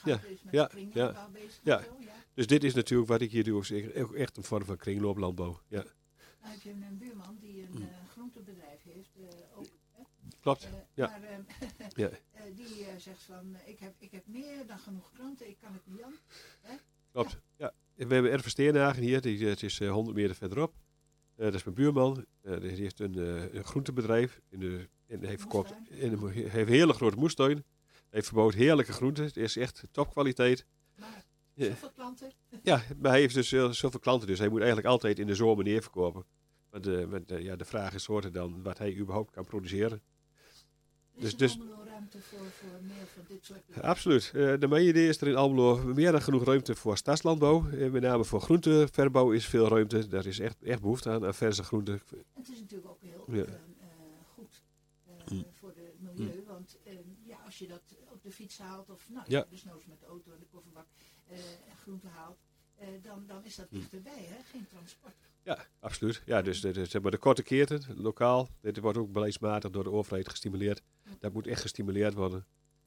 Ja, 0.04 0.20
ja, 0.52 0.72
ja, 0.94 1.30
ja. 1.63 1.84
Dus 2.34 2.48
dit 2.48 2.63
is 2.63 2.74
natuurlijk 2.74 3.10
wat 3.10 3.22
ik 3.22 3.32
hier 3.32 3.44
doe, 3.44 3.58
ook 3.96 4.13
echt 4.13 4.38
een 4.38 4.44
vorm 4.44 4.65
van 4.65 4.78
kringlooplandbouw. 4.78 5.62
Ja. 5.68 5.84
Nou 6.42 6.54
heb 6.54 6.62
je 6.62 6.70
een 6.70 6.98
buurman 6.98 7.38
die 7.39 7.62
een 7.62 7.82
uh, 7.82 7.88
groentebedrijf 8.12 8.84
heeft, 8.84 9.18
uh, 9.18 9.28
ook. 9.56 9.68
Hè? 9.92 10.04
Klopt, 10.39 10.63
uh, 10.63 10.70
ja. 10.94 11.08
Maar 11.08 11.22
ja. 11.96 12.10
die 12.56 12.86
zegt 12.98 13.24
van, 13.24 13.56
ik 13.65 13.80
heb, 13.80 13.94
ik 13.98 14.12
heb 14.12 14.28
meer 14.28 14.68
dan 14.68 14.80
genoeg 14.80 15.12
klanten, 15.12 15.50
ik 15.50 15.58
kan 15.62 15.74
het 15.74 15.86
niet 15.86 16.02
aan. 16.02 16.20
Klopt, 17.12 17.38
ja. 17.56 17.74
We 18.08 18.14
hebben 18.14 18.32
Erven 18.32 18.52
Steenhagen 18.52 19.04
hier, 19.04 19.22
die, 19.22 19.48
het 19.48 19.64
is 19.64 19.80
100 19.80 20.08
eh, 20.08 20.22
meter 20.22 20.36
verderop. 20.36 20.74
Uh, 21.38 21.46
dat 21.46 21.54
is 21.54 21.64
mijn 21.64 21.76
buurman. 21.76 22.26
Uh, 22.44 22.60
die 22.60 22.70
heeft 22.70 23.00
een, 23.00 23.18
uh, 23.18 23.54
een 23.54 23.64
groentebedrijf. 23.64 24.42
In 24.50 24.60
de, 24.60 24.90
en 25.08 25.24
heeft, 25.24 25.42
verkoopt, 25.42 25.74
in 25.90 26.12
een, 26.12 26.30
heeft 26.32 26.56
een 26.56 26.68
hele 26.68 26.94
grote 26.94 27.18
moestuin. 27.18 27.56
Hij 27.56 28.04
heeft 28.10 28.28
verbouwd 28.28 28.54
heerlijke 28.54 28.94
groenten. 28.94 29.24
Het 29.24 29.38
is 29.38 29.58
echt 29.58 29.84
topkwaliteit. 29.92 30.66
Maar 31.00 31.26
zoveel 31.56 31.92
klanten? 31.92 32.32
Ja, 32.64 32.84
maar 32.98 33.12
hij 33.12 33.20
heeft 33.20 33.34
dus 33.34 33.50
zoveel 33.50 34.00
klanten. 34.00 34.28
Dus 34.28 34.40
hij 34.40 34.50
moet 34.50 34.60
eigenlijk 34.60 34.88
altijd 34.90 35.20
in 35.20 35.28
de 35.28 35.36
zomer 35.36 35.64
neerverkopen. 35.64 36.26
Maar 36.72 36.82
de, 36.82 37.24
de, 37.26 37.44
ja, 37.44 37.56
de 37.56 37.66
vraag 37.66 37.94
is 37.94 38.04
soorten 38.04 38.34
dan 38.34 38.64
wat 38.64 38.78
hij 38.78 38.96
überhaupt 38.96 39.32
kan 39.32 39.46
produceren. 39.46 40.02
Dus, 41.16 41.38
dus, 41.38 41.58
ruimte 42.00 42.22
voor, 42.22 42.46
voor 42.52 42.82
meer 42.82 43.08
van 43.08 43.24
dit 43.28 43.46
soort 43.46 43.82
Absoluut. 43.82 44.32
Uh, 44.36 44.60
de 44.60 44.88
idee 44.88 45.08
is 45.08 45.22
er 45.22 45.28
in 45.28 45.36
Almelo 45.36 45.78
meer 45.78 46.12
dan 46.12 46.22
genoeg 46.22 46.44
ruimte 46.44 46.76
voor 46.76 46.98
stadslandbouw. 46.98 47.70
Uh, 47.70 47.92
met 47.92 48.02
name 48.02 48.24
voor 48.26 48.42
groenteverbouw 48.42 49.32
is 49.32 49.46
veel 49.46 49.68
ruimte. 49.68 50.08
Daar 50.08 50.26
is 50.26 50.40
echt, 50.40 50.64
echt 50.64 50.82
behoefte 50.82 51.10
aan, 51.10 51.26
aan 51.26 51.34
verse 51.34 51.64
groenten. 51.64 52.02
Het 52.34 52.50
is 52.50 52.60
natuurlijk 52.60 52.90
ook 52.90 53.02
heel 53.02 53.26
ja. 53.28 53.36
uh, 53.36 53.44
goed 54.34 54.62
mm. 55.30 55.46
voor 55.52 55.74
het 55.76 56.16
milieu. 56.18 56.40
Mm. 56.40 56.46
Want 56.48 56.78
ja, 57.24 57.38
als 57.46 57.58
je 57.58 57.68
dat 57.68 57.82
op 58.12 58.24
de 58.24 58.32
fiets 58.32 58.58
haalt 58.58 58.90
of 58.90 59.10
nou, 59.10 59.26
ja. 59.28 59.46
dus 59.50 59.64
met 59.64 60.00
de 60.00 60.06
auto 60.06 60.32
en 60.32 60.40
de 60.40 60.46
kofferbak 60.52 60.88
groente 61.82 62.08
haalt. 62.08 62.40
dan, 63.02 63.24
dan 63.28 63.46
is 63.46 63.56
dat 63.56 63.72
mm. 63.72 63.80
dichterbij, 63.80 64.26
hè? 64.28 64.44
geen 64.52 64.68
transport. 64.68 65.16
Ja, 65.44 65.66
absoluut. 65.80 66.22
Ja, 66.26 66.42
dus 66.42 66.62
de, 66.62 66.72
de, 66.72 66.86
zeg 66.86 67.02
maar 67.02 67.12
de 67.12 67.18
korte 67.18 67.44
keerten, 67.44 67.82
lokaal, 67.96 68.50
dit 68.62 68.80
wordt 68.80 68.98
ook 68.98 69.12
beleidsmatig 69.12 69.72
door 69.72 69.84
de 69.84 69.92
overheid 69.92 70.30
gestimuleerd. 70.30 70.82
Dat 71.19 71.34
moet 71.34 71.48
echt 71.48 71.62
gestimuleerd 71.62 72.13
worden. 72.13 72.45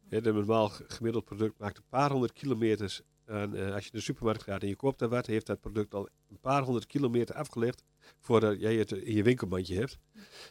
Een 0.09 0.35
normaal 0.35 0.69
gemiddeld 0.69 1.25
product 1.25 1.59
maakt 1.59 1.77
een 1.77 1.85
paar 1.89 2.11
honderd 2.11 2.33
kilometers. 2.33 3.03
En 3.25 3.55
uh, 3.55 3.75
als 3.75 3.85
je 3.85 3.91
naar 3.91 3.91
de 3.91 4.01
supermarkt 4.01 4.43
gaat 4.43 4.63
en 4.63 4.69
je 4.69 4.77
koopt 4.77 4.99
daar 4.99 5.09
wat, 5.09 5.27
heeft 5.27 5.47
dat 5.47 5.61
product 5.61 5.95
al 5.95 6.09
een 6.29 6.41
paar 6.41 6.63
honderd 6.63 6.87
kilometer 6.87 7.35
afgelegd 7.35 7.85
voordat 8.21 8.61
jij 8.61 8.77
het 8.77 8.93
in 8.93 9.15
je 9.15 9.23
winkelmandje 9.23 9.75
hebt. 9.75 9.99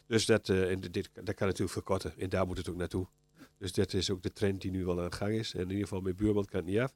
Dus 0.06 0.26
dat, 0.26 0.50
uh, 0.50 0.72
en 0.72 0.80
dit, 0.80 1.10
dat 1.14 1.36
kan 1.36 1.48
natuurlijk 1.48 1.72
verkorten 1.72 2.18
en 2.18 2.30
daar 2.30 2.48
moet 2.48 2.58
het 2.58 2.70
ook 2.70 2.76
naartoe. 2.76 3.08
Dus 3.58 3.72
dat 3.72 3.94
is 3.94 4.10
ook 4.10 4.22
de 4.22 4.34
trend 4.34 4.62
die 4.62 4.72
nu 4.72 4.86
wel 4.86 5.02
aan 5.02 5.14
gang 5.14 5.34
is. 5.34 5.54
En 5.54 5.62
in 5.62 5.70
ieder 5.70 5.84
geval 5.84 6.02
met 6.02 6.16
buurman 6.16 6.46
kan 6.46 6.60
het 6.60 6.70
niet 6.70 6.80
af. 6.80 6.94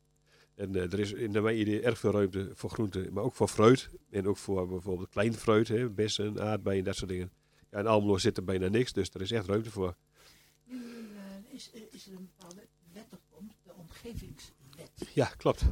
En 0.55 0.75
uh, 0.75 0.93
er 0.93 0.99
is 0.99 1.13
in 1.13 1.31
mijn 1.31 1.59
idee 1.59 1.81
erg 1.81 1.97
veel 1.97 2.11
ruimte 2.11 2.51
voor 2.53 2.69
groenten, 2.69 3.13
maar 3.13 3.23
ook 3.23 3.35
voor 3.35 3.47
fruit. 3.47 3.89
En 4.09 4.27
ook 4.27 4.38
voor 4.38 4.67
bijvoorbeeld 4.67 5.09
klein 5.09 5.33
fruit, 5.33 5.67
hè, 5.67 5.89
bessen, 5.89 6.41
aardbeien, 6.41 6.83
dat 6.83 6.95
soort 6.95 7.09
dingen. 7.09 7.31
Ja, 7.71 7.79
in 7.79 7.88
Almelo 7.88 8.17
zit 8.17 8.38
er 8.38 8.43
bijna 8.43 8.67
niks, 8.67 8.93
dus 8.93 9.09
er 9.13 9.21
is 9.21 9.31
echt 9.31 9.47
ruimte 9.47 9.71
voor. 9.71 9.95
Nu 10.65 10.78
uh, 10.78 11.54
is, 11.54 11.69
is, 11.91 12.08
er 12.08 12.13
een 12.13 12.30
bepaalde 12.36 12.67
wet 12.93 13.08
op 13.12 13.21
komt, 13.30 13.54
de 13.63 13.73
omgevingswet. 13.73 15.13
Ja, 15.13 15.25
klopt. 15.25 15.63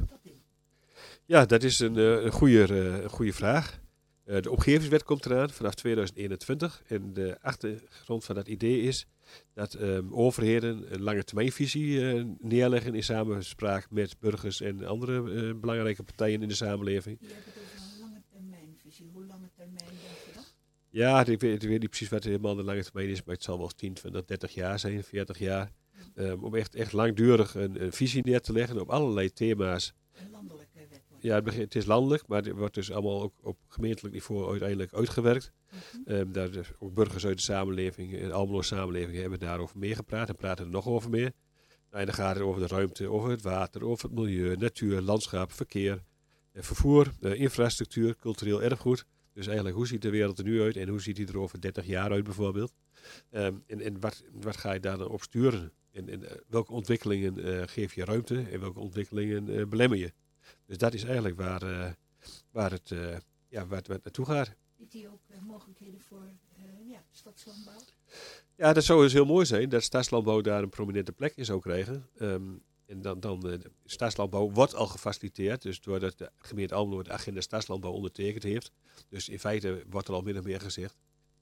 Ja, 1.26 1.46
dat 1.46 1.62
is 1.62 1.78
een, 1.78 1.96
uh, 1.96 2.22
een, 2.22 2.32
goede, 2.32 2.74
een 3.02 3.10
goede 3.10 3.32
vraag. 3.32 3.80
de 4.24 4.50
omgevingswet 4.50 5.02
komt 5.02 5.26
eraan 5.26 5.50
vanaf 5.50 5.74
2021. 5.74 6.82
En 6.86 7.12
de 7.12 7.38
achtergrond 7.40 8.24
van 8.24 8.34
dat 8.34 8.48
idee 8.48 8.80
is 8.80 9.06
dat 9.52 9.80
um, 9.80 10.14
overheden 10.14 10.94
een 10.94 11.02
lange 11.02 11.24
termijnvisie 11.24 11.86
uh, 11.86 12.24
neerleggen 12.38 12.94
in 12.94 13.04
samenspraak 13.04 13.90
met 13.90 14.18
burgers 14.18 14.60
en 14.60 14.84
andere 14.84 15.22
uh, 15.22 15.60
belangrijke 15.60 16.02
partijen 16.02 16.42
in 16.42 16.48
de 16.48 16.54
samenleving 16.54 17.18
hebt 17.20 17.44
het 17.44 17.54
over 17.56 17.92
een 17.92 18.00
lange 18.00 18.22
termijnvisie. 18.30 19.10
Hoe 19.12 19.26
lange 19.26 19.50
termijn 19.56 19.76
denk 19.76 20.18
je 20.26 20.32
dat? 20.34 20.54
Ja, 20.94 21.24
ik 21.24 21.40
weet, 21.40 21.62
ik 21.62 21.68
weet, 21.68 21.80
niet 21.80 21.88
precies 21.88 22.08
wat 22.08 22.24
helemaal 22.24 22.54
de 22.54 22.62
lange 22.62 22.84
termijn 22.84 23.08
is, 23.08 23.24
maar 23.24 23.34
het 23.34 23.44
zal 23.44 23.58
wel 23.58 23.68
10, 23.68 23.94
20, 23.94 24.24
30 24.24 24.54
jaar 24.54 24.78
zijn, 24.78 25.04
40 25.04 25.38
jaar. 25.38 25.72
Um, 26.14 26.44
om 26.44 26.54
echt, 26.54 26.74
echt 26.74 26.92
langdurig 26.92 27.54
een, 27.54 27.82
een, 27.82 27.92
visie 27.92 28.22
neer 28.24 28.40
te 28.40 28.52
leggen 28.52 28.80
op 28.80 28.90
allerlei 28.90 29.32
thema's. 29.32 29.94
Landelijke 30.30 30.78
wet. 30.90 31.02
Ja, 31.18 31.42
het, 31.42 31.54
het, 31.54 31.74
is 31.74 31.84
landelijk, 31.84 32.26
maar 32.26 32.42
het 32.42 32.52
wordt 32.52 32.74
dus 32.74 32.92
allemaal 32.92 33.22
ook 33.22 33.34
op 33.42 33.58
gemeentelijk 33.68 34.14
niveau 34.14 34.50
uiteindelijk 34.50 34.94
uitgewerkt. 34.94 35.52
Um, 36.06 36.32
daar 36.32 36.50
dus 36.50 36.68
ook 36.78 36.94
burgers 36.94 37.26
uit 37.26 37.36
de 37.36 37.42
samenleving, 37.42 38.20
de 38.20 38.32
Almelo 38.32 38.62
samenleving, 38.62 39.18
hebben 39.18 39.38
daarover 39.38 39.78
meer 39.78 39.96
gepraat 39.96 40.28
en 40.28 40.36
praten 40.36 40.64
er 40.64 40.70
nog 40.70 40.86
over 40.86 41.10
meer. 41.10 41.32
Nou, 41.90 42.00
en 42.00 42.06
dan 42.06 42.14
gaat 42.14 42.34
het 42.34 42.44
over 42.44 42.60
de 42.60 42.74
ruimte, 42.74 43.10
over 43.10 43.30
het 43.30 43.42
water, 43.42 43.84
over 43.84 44.08
het 44.08 44.18
milieu, 44.18 44.56
natuur, 44.56 45.00
landschap, 45.00 45.52
verkeer, 45.52 46.02
eh, 46.52 46.62
vervoer, 46.62 47.12
eh, 47.20 47.40
infrastructuur, 47.40 48.16
cultureel 48.16 48.62
erfgoed. 48.62 49.04
Dus 49.34 49.46
eigenlijk, 49.46 49.76
hoe 49.76 49.86
ziet 49.86 50.02
de 50.02 50.10
wereld 50.10 50.38
er 50.38 50.44
nu 50.44 50.62
uit 50.62 50.76
en 50.76 50.88
hoe 50.88 51.00
ziet 51.00 51.16
die 51.16 51.26
er 51.26 51.38
over 51.38 51.60
30 51.60 51.86
jaar 51.86 52.10
uit 52.10 52.24
bijvoorbeeld? 52.24 52.72
Um, 53.30 53.64
en 53.66 53.80
en 53.80 54.00
wat, 54.00 54.24
wat 54.32 54.56
ga 54.56 54.72
je 54.72 54.80
daar 54.80 54.98
dan 54.98 55.08
op 55.08 55.22
sturen? 55.22 55.72
En, 55.90 56.08
en 56.08 56.22
uh, 56.22 56.30
welke 56.48 56.72
ontwikkelingen 56.72 57.38
uh, 57.38 57.62
geef 57.66 57.94
je 57.94 58.04
ruimte 58.04 58.44
en 58.50 58.60
welke 58.60 58.80
ontwikkelingen 58.80 59.48
uh, 59.48 59.66
belemmer 59.66 59.98
je? 59.98 60.12
Dus 60.66 60.78
dat 60.78 60.94
is 60.94 61.04
eigenlijk 61.04 61.36
waar, 61.36 61.96
waar, 62.50 62.70
het, 62.70 62.88
ja, 63.48 63.66
waar, 63.66 63.78
het, 63.78 63.86
waar 63.86 63.96
het 63.96 64.04
naartoe 64.04 64.24
gaat. 64.24 64.54
Biedt 64.76 64.92
die 64.92 65.08
ook 65.08 65.20
mogelijkheden 65.40 66.00
voor 66.00 66.32
ja, 66.86 67.04
stadslandbouw? 67.10 67.80
Ja, 68.56 68.72
dat 68.72 68.84
zou 68.84 69.02
dus 69.02 69.12
heel 69.12 69.24
mooi 69.24 69.46
zijn 69.46 69.68
dat 69.68 69.82
stadslandbouw 69.82 70.40
daar 70.40 70.62
een 70.62 70.68
prominente 70.68 71.12
plek 71.12 71.36
in 71.36 71.44
zou 71.44 71.60
krijgen. 71.60 72.08
Um, 72.20 72.62
en 72.94 73.02
dan, 73.02 73.20
dan 73.20 73.50
uh, 73.50 73.54
staatslandbouw 73.84 74.50
wordt 74.50 74.74
al 74.74 74.86
gefaciliteerd, 74.86 75.62
dus 75.62 75.80
doordat 75.80 76.18
de 76.18 76.30
gemeente 76.36 76.74
Almelo 76.74 77.02
de 77.02 77.10
agenda 77.10 77.40
staatslandbouw 77.40 77.92
ondertekend 77.92 78.42
heeft. 78.42 78.72
Dus 79.08 79.28
in 79.28 79.38
feite 79.38 79.84
wordt 79.90 80.08
er 80.08 80.14
al 80.14 80.22
min 80.22 80.38
of 80.38 80.44
meer 80.44 80.60
gezegd, 80.60 80.96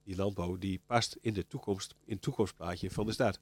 die 0.05 0.17
landbouw 0.17 0.57
die 0.57 0.81
past 0.87 1.19
in 1.21 1.33
de 1.33 1.47
toekomst, 1.47 1.95
in 2.05 2.13
het 2.13 2.23
toekomstplaatje 2.23 2.91
van 2.91 3.07
de 3.07 3.13
stad. 3.13 3.41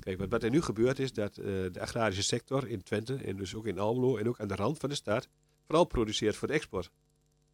Kijk, 0.00 0.30
wat, 0.30 0.42
er 0.42 0.50
nu 0.50 0.62
gebeurt 0.62 0.98
is 0.98 1.12
dat 1.12 1.38
uh, 1.38 1.44
de 1.44 1.80
agrarische 1.80 2.22
sector 2.22 2.68
in 2.68 2.82
Twente 2.82 3.14
en 3.14 3.36
dus 3.36 3.54
ook 3.54 3.66
in 3.66 3.78
Almelo 3.78 4.16
en 4.16 4.28
ook 4.28 4.40
aan 4.40 4.48
de 4.48 4.54
rand 4.54 4.78
van 4.78 4.88
de 4.88 4.94
stad 4.94 5.28
vooral 5.66 5.84
produceert 5.84 6.36
voor 6.36 6.48
de 6.48 6.54
export 6.54 6.90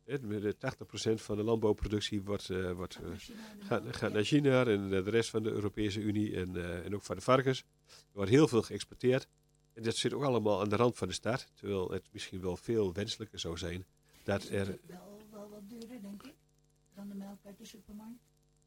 met 0.09 0.42
de 0.42 0.55
80% 0.55 1.14
van 1.14 1.37
de 1.37 1.42
landbouwproductie 1.42 2.22
wordt, 2.22 2.51
eh, 2.51 2.72
wordt, 2.72 2.98
eh, 3.68 3.79
gaat, 3.90 4.12
naar 4.12 4.24
China 4.24 4.66
en 4.66 4.88
de 4.88 5.01
rest 5.01 5.31
van 5.31 5.42
de 5.42 5.51
Europese 5.51 6.01
Unie 6.01 6.37
en, 6.37 6.57
eh, 6.57 6.85
en 6.85 6.94
ook 6.94 7.03
van 7.03 7.16
de 7.16 7.22
varkens. 7.22 7.64
Er 7.87 7.94
wordt 8.12 8.31
heel 8.31 8.48
veel 8.48 8.62
geëxporteerd. 8.62 9.29
En 9.78 9.84
dat 9.84 9.96
zit 9.96 10.12
ook 10.12 10.22
allemaal 10.22 10.60
aan 10.60 10.68
de 10.68 10.76
rand 10.76 10.96
van 10.96 11.08
de 11.08 11.14
stad. 11.14 11.46
Terwijl 11.54 11.90
het 11.90 12.08
misschien 12.12 12.40
wel 12.40 12.56
veel 12.56 12.92
wenselijker 12.92 13.38
zou 13.38 13.58
zijn 13.58 13.86
dat 14.24 14.48
er, 14.48 14.78
Wel, 14.86 15.20
wel 15.30 15.48
wat 15.48 15.68
duurder, 15.68 16.00
denk 16.02 16.22
ik, 16.22 16.34
dan 16.94 17.08
de 17.08 17.14
melk 17.14 17.38
uit 17.44 17.58
de 17.58 17.64
supermarkt. 17.64 18.22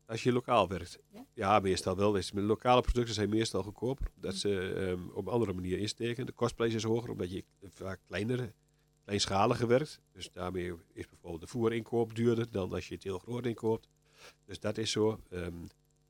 als 0.06 0.24
je 0.24 0.32
lokaal 0.32 0.68
werkt. 0.68 1.00
Ja? 1.10 1.26
Ja, 1.34 1.60
meestal 1.60 1.96
wel. 1.96 2.12
Dus 2.12 2.32
de 2.32 2.42
lokale 2.42 2.82
producten 2.82 3.14
zijn 3.14 3.30
meestal 3.30 3.64
goedkoper. 3.64 4.12
Dat 4.16 4.36
ze 4.36 4.74
ehm, 4.74 5.10
op 5.10 5.26
een 5.26 5.34
andere 5.34 5.54
manier 5.54 5.78
insteken. 5.78 6.26
De 6.26 6.32
kostprijs 6.32 6.74
is 6.74 6.84
hoger 6.84 7.10
omdat 7.10 7.32
je 7.32 7.44
vaak 7.62 8.00
kleiner, 8.08 8.54
kleinschaliger 9.04 9.68
werkt. 9.68 10.02
Dus 10.12 10.32
daarmee 10.32 10.74
is 10.94 11.08
bijvoorbeeld 11.08 11.42
de 11.42 11.48
voerinkoop 11.48 12.16
duurder 12.16 12.52
dan 12.52 12.74
als 12.74 12.88
je 12.88 12.94
het 12.94 13.04
heel 13.04 13.20
groot 13.20 13.46
inkoopt. 13.46 13.88
Dus 14.46 14.60
dat 14.60 14.78
is 14.78 14.92
zo. 14.92 15.20
Ehm, 15.30 15.56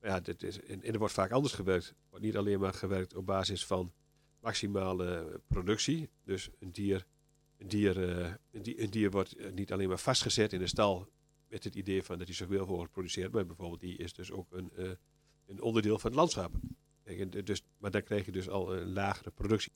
ja, 0.02 0.20
dit 0.20 0.42
is, 0.42 0.60
en, 0.60 0.82
en 0.82 0.92
er 0.92 0.98
wordt 0.98 1.14
vaak 1.14 1.30
anders 1.30 1.54
gewerkt. 1.54 1.88
Er 1.88 1.94
wordt 2.10 2.24
niet 2.24 2.36
alleen 2.36 2.60
maar 2.60 2.74
gewerkt 2.74 3.14
op 3.14 3.26
basis 3.26 3.66
van 3.66 3.92
maximale 4.42 5.40
productie. 5.46 6.08
Dus 6.24 6.50
een 6.58 6.72
dier, 6.72 7.06
een 7.58 7.68
dier, 7.68 8.08
eh, 8.08 8.32
een 8.50 8.62
dier, 8.62 8.90
dier 8.90 9.10
wordt 9.10 9.36
eh, 9.36 9.52
niet 9.52 9.72
alleen 9.72 9.88
maar 9.88 9.98
vastgezet 9.98 10.52
in 10.52 10.60
een 10.60 10.68
stal 10.68 11.08
met 11.48 11.64
het 11.64 11.74
idee 11.74 12.02
van 12.02 12.18
dat 12.18 12.26
hij 12.26 12.36
zoveel 12.36 12.66
mogelijk 12.66 12.92
produceert. 12.92 13.32
Maar 13.32 13.46
bijvoorbeeld 13.46 13.80
die 13.80 13.96
is 13.96 14.12
dus 14.12 14.30
ook 14.30 14.52
een, 14.52 14.70
eh, 14.76 14.90
een 15.46 15.60
onderdeel 15.60 15.98
van 15.98 16.10
het 16.10 16.18
landschap. 16.18 16.52
Dus, 17.44 17.62
maar 17.78 17.90
dan 17.90 18.02
krijg 18.02 18.24
je 18.24 18.32
dus 18.32 18.48
al 18.48 18.76
een 18.76 18.92
lagere 18.92 19.30
productie. 19.30 19.72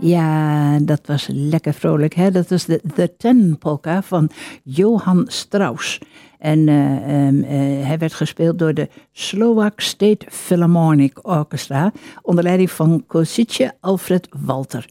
Ja, 0.00 0.78
dat 0.78 1.00
was 1.06 1.28
lekker 1.32 1.74
vrolijk. 1.74 2.14
Hè? 2.14 2.30
Dat 2.30 2.48
was 2.48 2.64
de 2.64 2.80
The 2.94 3.16
Ten 3.16 3.58
Polka 3.58 4.02
van 4.02 4.30
Johann 4.62 5.24
Strauss. 5.26 5.98
En 6.38 6.68
eh, 6.68 7.26
ehm, 7.26 7.42
eh, 7.42 7.86
hij 7.86 7.98
werd 7.98 8.14
gespeeld 8.14 8.58
door 8.58 8.74
de 8.74 8.88
Slovak 9.12 9.80
State 9.80 10.26
Philharmonic 10.30 11.28
Orchestra. 11.28 11.92
Onder 12.22 12.44
leiding 12.44 12.70
van 12.70 13.04
Kositje 13.06 13.72
Alfred 13.80 14.28
Walter. 14.30 14.88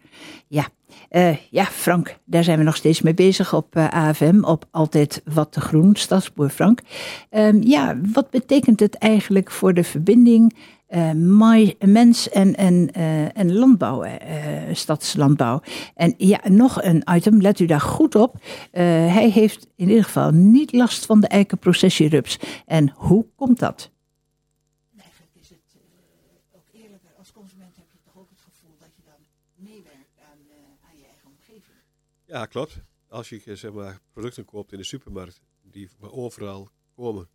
Ja, 0.48 0.68
eh, 1.10 1.38
ja, 1.50 1.66
Frank, 1.66 2.18
daar 2.26 2.44
zijn 2.44 2.58
we 2.58 2.64
nog 2.64 2.76
steeds 2.76 3.02
mee 3.02 3.14
bezig 3.14 3.54
op 3.54 3.76
eh, 3.76 3.88
AFM. 3.88 4.44
Op 4.44 4.66
Altijd 4.72 5.22
Wat 5.34 5.52
te 5.52 5.62
Groen, 5.62 5.96
Stadsboer 5.96 6.50
Frank. 6.50 6.82
Ehm, 7.30 7.62
ja, 7.62 7.98
wat 8.14 8.30
betekent 8.30 8.80
het 8.80 8.96
eigenlijk 8.96 9.52
voor 9.52 9.74
de 9.74 9.84
verbinding 9.84 10.56
eh, 10.88 11.12
mai- 11.12 11.76
mens 11.86 12.30
en, 12.30 12.56
en, 12.56 12.92
en 13.34 13.54
landbouw, 13.54 14.06
stadslandbouw. 14.72 15.62
En 15.96 16.14
ja, 16.18 16.40
nog 16.44 16.84
een 16.84 17.04
item, 17.12 17.42
let 17.42 17.60
u 17.60 17.66
daar 17.66 17.82
goed 17.82 18.16
op. 18.16 18.36
Hij 18.72 19.30
heeft 19.30 19.68
in 19.76 19.88
ieder 19.90 20.04
geval 20.04 20.32
niet 20.32 20.74
last 20.74 21.06
van 21.06 21.20
de 21.20 21.28
eikenprocessierups. 21.28 22.40
En 22.66 22.94
hoe 22.96 23.26
komt 23.36 23.60
dat? 23.60 23.92
Eigenlijk 24.98 25.32
is 25.42 25.50
het 25.50 25.60
ook 26.56 26.68
eerlijker. 26.74 27.10
Als 27.18 27.32
consument 27.32 27.76
heb 27.76 27.86
je 27.92 27.98
toch 28.04 28.22
ook 28.22 28.30
het 28.30 28.42
gevoel 28.42 28.76
dat 28.80 28.90
je 28.96 29.02
dan 29.06 29.22
meewerkt 29.56 30.18
aan, 30.30 30.40
aan 30.90 30.98
je 30.98 31.06
eigen 31.06 31.30
omgeving. 31.36 31.80
Ja, 32.28 32.46
klopt. 32.46 32.82
Als 33.08 33.30
je 33.30 33.56
zeg 33.56 33.72
maar, 33.72 34.00
producten 34.12 34.46
koopt 34.46 34.72
in 34.72 34.78
de 34.78 34.84
supermarkt 34.84 35.42
die 35.62 35.90
overal 36.00 36.70
komen, 36.96 37.30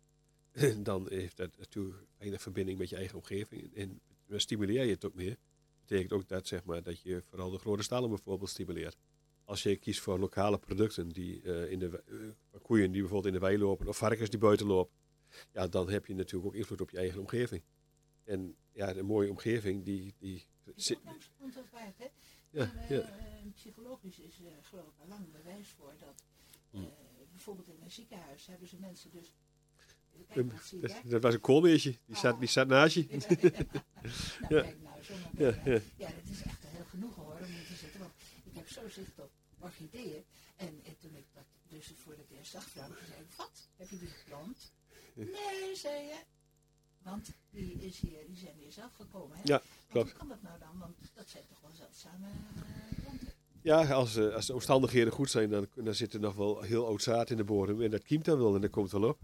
dan 0.83 1.09
heeft 1.09 1.37
dat 1.37 1.57
natuurlijk 1.57 1.97
weinig 2.17 2.41
verbinding 2.41 2.77
met 2.77 2.89
je 2.89 2.95
eigen 2.95 3.17
omgeving. 3.17 3.75
En 3.75 4.01
dan 4.27 4.39
stimuleer 4.39 4.83
je 4.85 4.91
het 4.91 5.05
ook 5.05 5.13
meer. 5.13 5.29
Dat 5.29 5.87
betekent 5.87 6.11
ook 6.13 6.27
dat, 6.27 6.47
zeg 6.47 6.63
maar, 6.63 6.83
dat 6.83 7.01
je 7.01 7.23
vooral 7.29 7.49
de 7.49 7.57
grote 7.57 7.83
stallen 7.83 8.09
bijvoorbeeld 8.09 8.49
stimuleert. 8.49 8.97
Als 9.45 9.63
je 9.63 9.75
kiest 9.75 9.99
voor 9.99 10.19
lokale 10.19 10.57
producten, 10.57 11.09
die, 11.09 11.41
eh, 11.41 11.71
in 11.71 11.79
de, 11.79 12.03
eh, 12.05 12.61
koeien 12.61 12.91
die 12.91 13.01
bijvoorbeeld 13.01 13.33
in 13.33 13.39
de 13.39 13.45
wei 13.45 13.57
lopen, 13.57 13.87
of 13.87 13.97
varkens 13.97 14.29
die 14.29 14.39
buiten 14.39 14.65
lopen, 14.65 14.93
ja, 15.51 15.67
dan 15.67 15.89
heb 15.89 16.05
je 16.05 16.13
natuurlijk 16.15 16.45
ook 16.45 16.55
invloed 16.55 16.81
op 16.81 16.89
je 16.89 16.97
eigen 16.97 17.19
omgeving. 17.19 17.63
En 18.23 18.55
ja, 18.71 18.95
een 18.95 19.05
mooie 19.05 19.29
omgeving, 19.29 19.83
die... 19.83 20.13
die 20.17 20.45
zit- 20.75 20.99
ja, 22.53 22.71
ja. 22.89 23.09
psychologisch 23.55 24.19
is 24.19 24.39
er 24.39 24.63
geloof 24.63 24.87
ik 24.87 24.99
al 24.99 25.07
lang 25.07 25.31
bewijs 25.31 25.69
voor 25.69 25.93
dat 25.99 26.23
eh, 26.71 26.81
bijvoorbeeld 27.31 27.67
in 27.67 27.81
een 27.83 27.91
ziekenhuis 27.91 28.45
hebben 28.45 28.67
ze 28.67 28.77
mensen 28.79 29.11
dus. 29.11 29.33
Kijk, 30.27 31.09
dat 31.09 31.21
was 31.21 31.33
een 31.33 31.39
koolmeesje, 31.39 31.97
die 32.05 32.15
zat, 32.15 32.39
die 32.39 32.47
zat 32.47 32.67
naast 32.67 32.95
je. 32.95 33.05
Nou, 34.39 34.55
Ja. 34.55 34.61
kijk 34.61 34.81
nou, 34.81 35.03
zo 35.03 35.13
Ja, 35.37 35.47
ja. 35.65 35.79
ja, 35.95 36.07
dat 36.07 36.29
is 36.31 36.41
echt 36.41 36.63
heel 36.65 36.85
genoeg 36.85 37.15
hoor, 37.15 37.37
om 37.39 37.45
hier 37.45 37.65
te 37.65 37.75
zitten. 37.75 37.99
Want 37.99 38.13
ik 38.43 38.55
heb 38.55 38.67
zo 38.69 38.89
zicht 38.89 39.19
op 39.19 39.31
orchideeën. 39.59 40.23
En, 40.55 40.81
en 40.83 40.97
toen 40.97 41.15
ik 41.15 41.25
dat 41.33 41.45
dus 41.67 41.93
voor 41.95 42.13
het 42.13 42.29
eerst 42.29 42.51
zag, 42.51 42.69
zei 42.69 42.91
ik, 42.91 43.35
wat, 43.35 43.69
heb 43.75 43.89
je 43.89 43.99
die 43.99 44.07
geplant? 44.07 44.71
Nee, 45.13 45.75
zei 45.75 46.03
je. 46.03 46.19
Want 47.01 47.33
die, 47.49 47.73
is 47.73 47.99
hier, 47.99 48.25
die 48.25 48.37
zijn 48.37 48.57
hier 48.57 48.71
zelf 48.71 48.93
gekomen. 48.93 49.37
Hè? 49.37 49.43
Ja, 49.43 49.61
klopt. 49.89 50.09
Hoe 50.09 50.19
kan 50.19 50.27
dat 50.27 50.41
nou 50.41 50.59
dan? 50.59 50.79
Want 50.79 50.97
dat 51.13 51.29
zijn 51.29 51.45
toch 51.45 51.61
eh, 52.05 53.01
planten. 53.03 53.27
Ja, 53.61 53.85
als, 53.93 54.15
eh, 54.15 54.33
als 54.33 54.45
de 54.45 54.53
omstandigheden 54.53 55.13
goed 55.13 55.29
zijn, 55.29 55.49
dan, 55.49 55.67
dan 55.75 55.93
zit 55.95 56.13
er 56.13 56.19
nog 56.19 56.35
wel 56.35 56.61
heel 56.61 56.85
oud 56.85 57.01
zaad 57.01 57.29
in 57.29 57.37
de 57.37 57.43
bodem. 57.43 57.81
En 57.81 57.91
dat 57.91 58.03
kiemt 58.03 58.25
dan 58.25 58.37
wel 58.37 58.55
en 58.55 58.61
dat 58.61 58.69
komt 58.69 58.91
wel 58.91 59.03
op. 59.03 59.19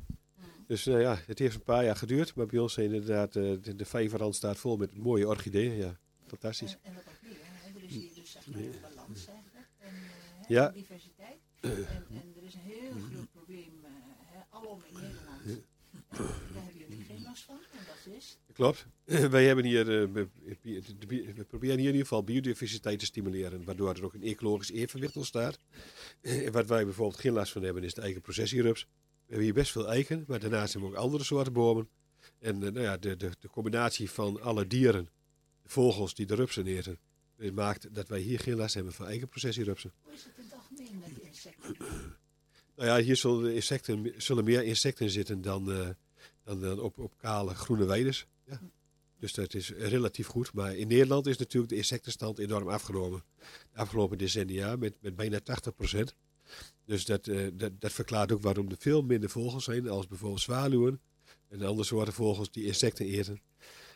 Dus 0.67 0.85
nou 0.85 0.99
ja, 0.99 1.17
het 1.25 1.39
heeft 1.39 1.55
een 1.55 1.63
paar 1.63 1.83
jaar 1.83 1.95
geduurd. 1.95 2.35
Maar 2.35 2.45
bij 2.45 2.59
ons 2.59 2.73
zijn 2.73 2.85
inderdaad, 2.93 3.35
eh, 3.35 3.53
de, 3.61 3.75
de 3.75 3.85
vijverrand 3.85 4.35
staat 4.35 4.57
vol 4.57 4.77
met 4.77 4.97
mooie 4.97 5.27
orchideeën. 5.27 5.75
Ja, 5.77 5.97
fantastisch. 6.27 6.71
En, 6.71 6.79
en 6.83 6.93
wat 6.93 7.03
ook 7.07 7.21
meer, 7.21 7.37
hè? 7.41 7.79
er 7.79 7.83
is 7.83 7.93
hier 7.93 8.13
dus 8.15 8.31
zeg 8.31 8.47
maar 8.47 8.59
een 8.61 8.73
balans 8.81 9.25
eigenlijk. 9.27 9.67
En, 9.77 9.93
Ja. 10.47 10.67
en 10.67 10.73
diversiteit. 10.73 11.37
En, 11.59 11.71
en 12.09 12.33
er 12.35 12.43
is 12.43 12.53
een 12.53 12.59
heel 12.59 12.91
groot 13.11 13.31
probleem, 13.31 13.73
hè, 14.25 14.39
alom 14.49 14.81
in 14.87 14.93
Nederland 14.93 15.63
daar 16.53 16.63
hebben 16.63 16.77
jullie 16.87 17.03
geen 17.05 17.21
last 17.23 17.43
van. 17.43 17.55
En 17.55 17.85
dat 17.87 18.13
is, 18.15 18.37
Klopt. 18.59 18.85
Wij 19.31 19.45
hebben 19.45 19.65
hier, 19.65 20.01
eh, 20.01 20.07
we, 20.11 20.27
proberen 21.47 21.77
hier 21.77 21.87
in 21.87 21.93
ieder 21.93 22.01
geval 22.01 22.23
biodiversiteit 22.23 22.99
te 22.99 23.05
stimuleren. 23.05 23.63
Waardoor 23.63 23.95
er 23.95 24.03
ook 24.03 24.13
een 24.13 24.23
ecologisch 24.23 24.71
evenwicht 24.71 25.17
ontstaat. 25.17 25.59
En 26.21 26.51
wat 26.51 26.67
wij 26.67 26.83
bijvoorbeeld 26.83 27.19
geen 27.19 27.33
last 27.33 27.51
van 27.51 27.63
hebben, 27.63 27.83
is 27.83 27.93
de 27.93 28.01
eigen 28.01 28.21
processierups. 28.21 28.81
We 28.81 28.87
hebben 29.25 29.43
hier 29.43 29.53
best 29.53 29.71
veel 29.71 29.89
eiken, 29.89 30.23
maar 30.27 30.39
daarnaast 30.39 30.73
hebben 30.73 30.91
we 30.91 30.97
ook 30.97 31.03
andere 31.03 31.23
soorten 31.23 31.53
bomen. 31.53 31.89
En 32.39 32.55
eh, 32.55 32.71
nou 32.71 32.81
ja, 32.81 32.97
de, 32.97 33.17
de, 33.17 33.31
de 33.39 33.49
combinatie 33.49 34.09
van 34.09 34.41
alle 34.41 34.67
dieren, 34.67 35.09
de 35.63 35.69
vogels 35.69 36.13
die 36.13 36.25
de 36.25 36.35
rupsen 36.35 36.67
eten, 36.67 36.99
eh, 37.37 37.51
maakt 37.51 37.95
dat 37.95 38.07
wij 38.07 38.19
hier 38.19 38.39
geen 38.39 38.55
last 38.55 38.73
hebben 38.73 38.93
van 38.93 39.05
eigen 39.05 39.27
processierupsen. 39.27 39.91
hoe 40.01 40.13
is 40.13 40.23
het 40.23 40.33
het 40.35 40.53
algemeen 40.53 40.99
met 40.99 41.25
insecten? 41.25 41.75
Nou 42.75 42.91
ja, 42.91 43.05
hier 43.05 43.15
zullen, 43.15 43.53
insecten, 43.53 44.13
zullen 44.17 44.43
meer 44.43 44.63
insecten 44.63 45.09
zitten 45.09 45.41
dan, 45.41 45.71
eh, 45.71 45.89
dan, 46.43 46.61
dan 46.61 46.79
op, 46.79 46.97
op 46.97 47.17
kale 47.17 47.55
groene 47.55 47.85
weides. 47.85 48.27
Dus 49.19 49.33
dat 49.33 49.53
is 49.53 49.69
relatief 49.69 50.27
goed. 50.27 50.53
Maar 50.53 50.75
in 50.75 50.87
Nederland 50.87 51.27
is 51.27 51.37
natuurlijk 51.37 51.71
de 51.71 51.77
insectenstand 51.77 52.37
enorm 52.39 52.69
afgenomen. 52.69 53.23
De 53.71 53.79
afgelopen 53.79 54.17
decennia 54.17 54.75
met, 54.75 54.95
met 55.01 55.15
bijna 55.15 55.39
80 55.39 56.13
Dus 56.85 57.05
dat, 57.05 57.27
eh, 57.27 57.47
dat, 57.53 57.81
dat 57.81 57.91
verklaart 57.91 58.31
ook 58.31 58.41
waarom 58.41 58.69
er 58.69 58.77
veel 58.77 59.01
minder 59.01 59.29
vogels 59.29 59.63
zijn, 59.63 59.89
als 59.89 60.07
bijvoorbeeld 60.07 60.41
zwaluwen 60.41 61.01
en 61.47 61.61
andere 61.61 61.87
soorten 61.87 62.13
vogels 62.13 62.51
die 62.51 62.65
insecten 62.65 63.05
eten. 63.05 63.41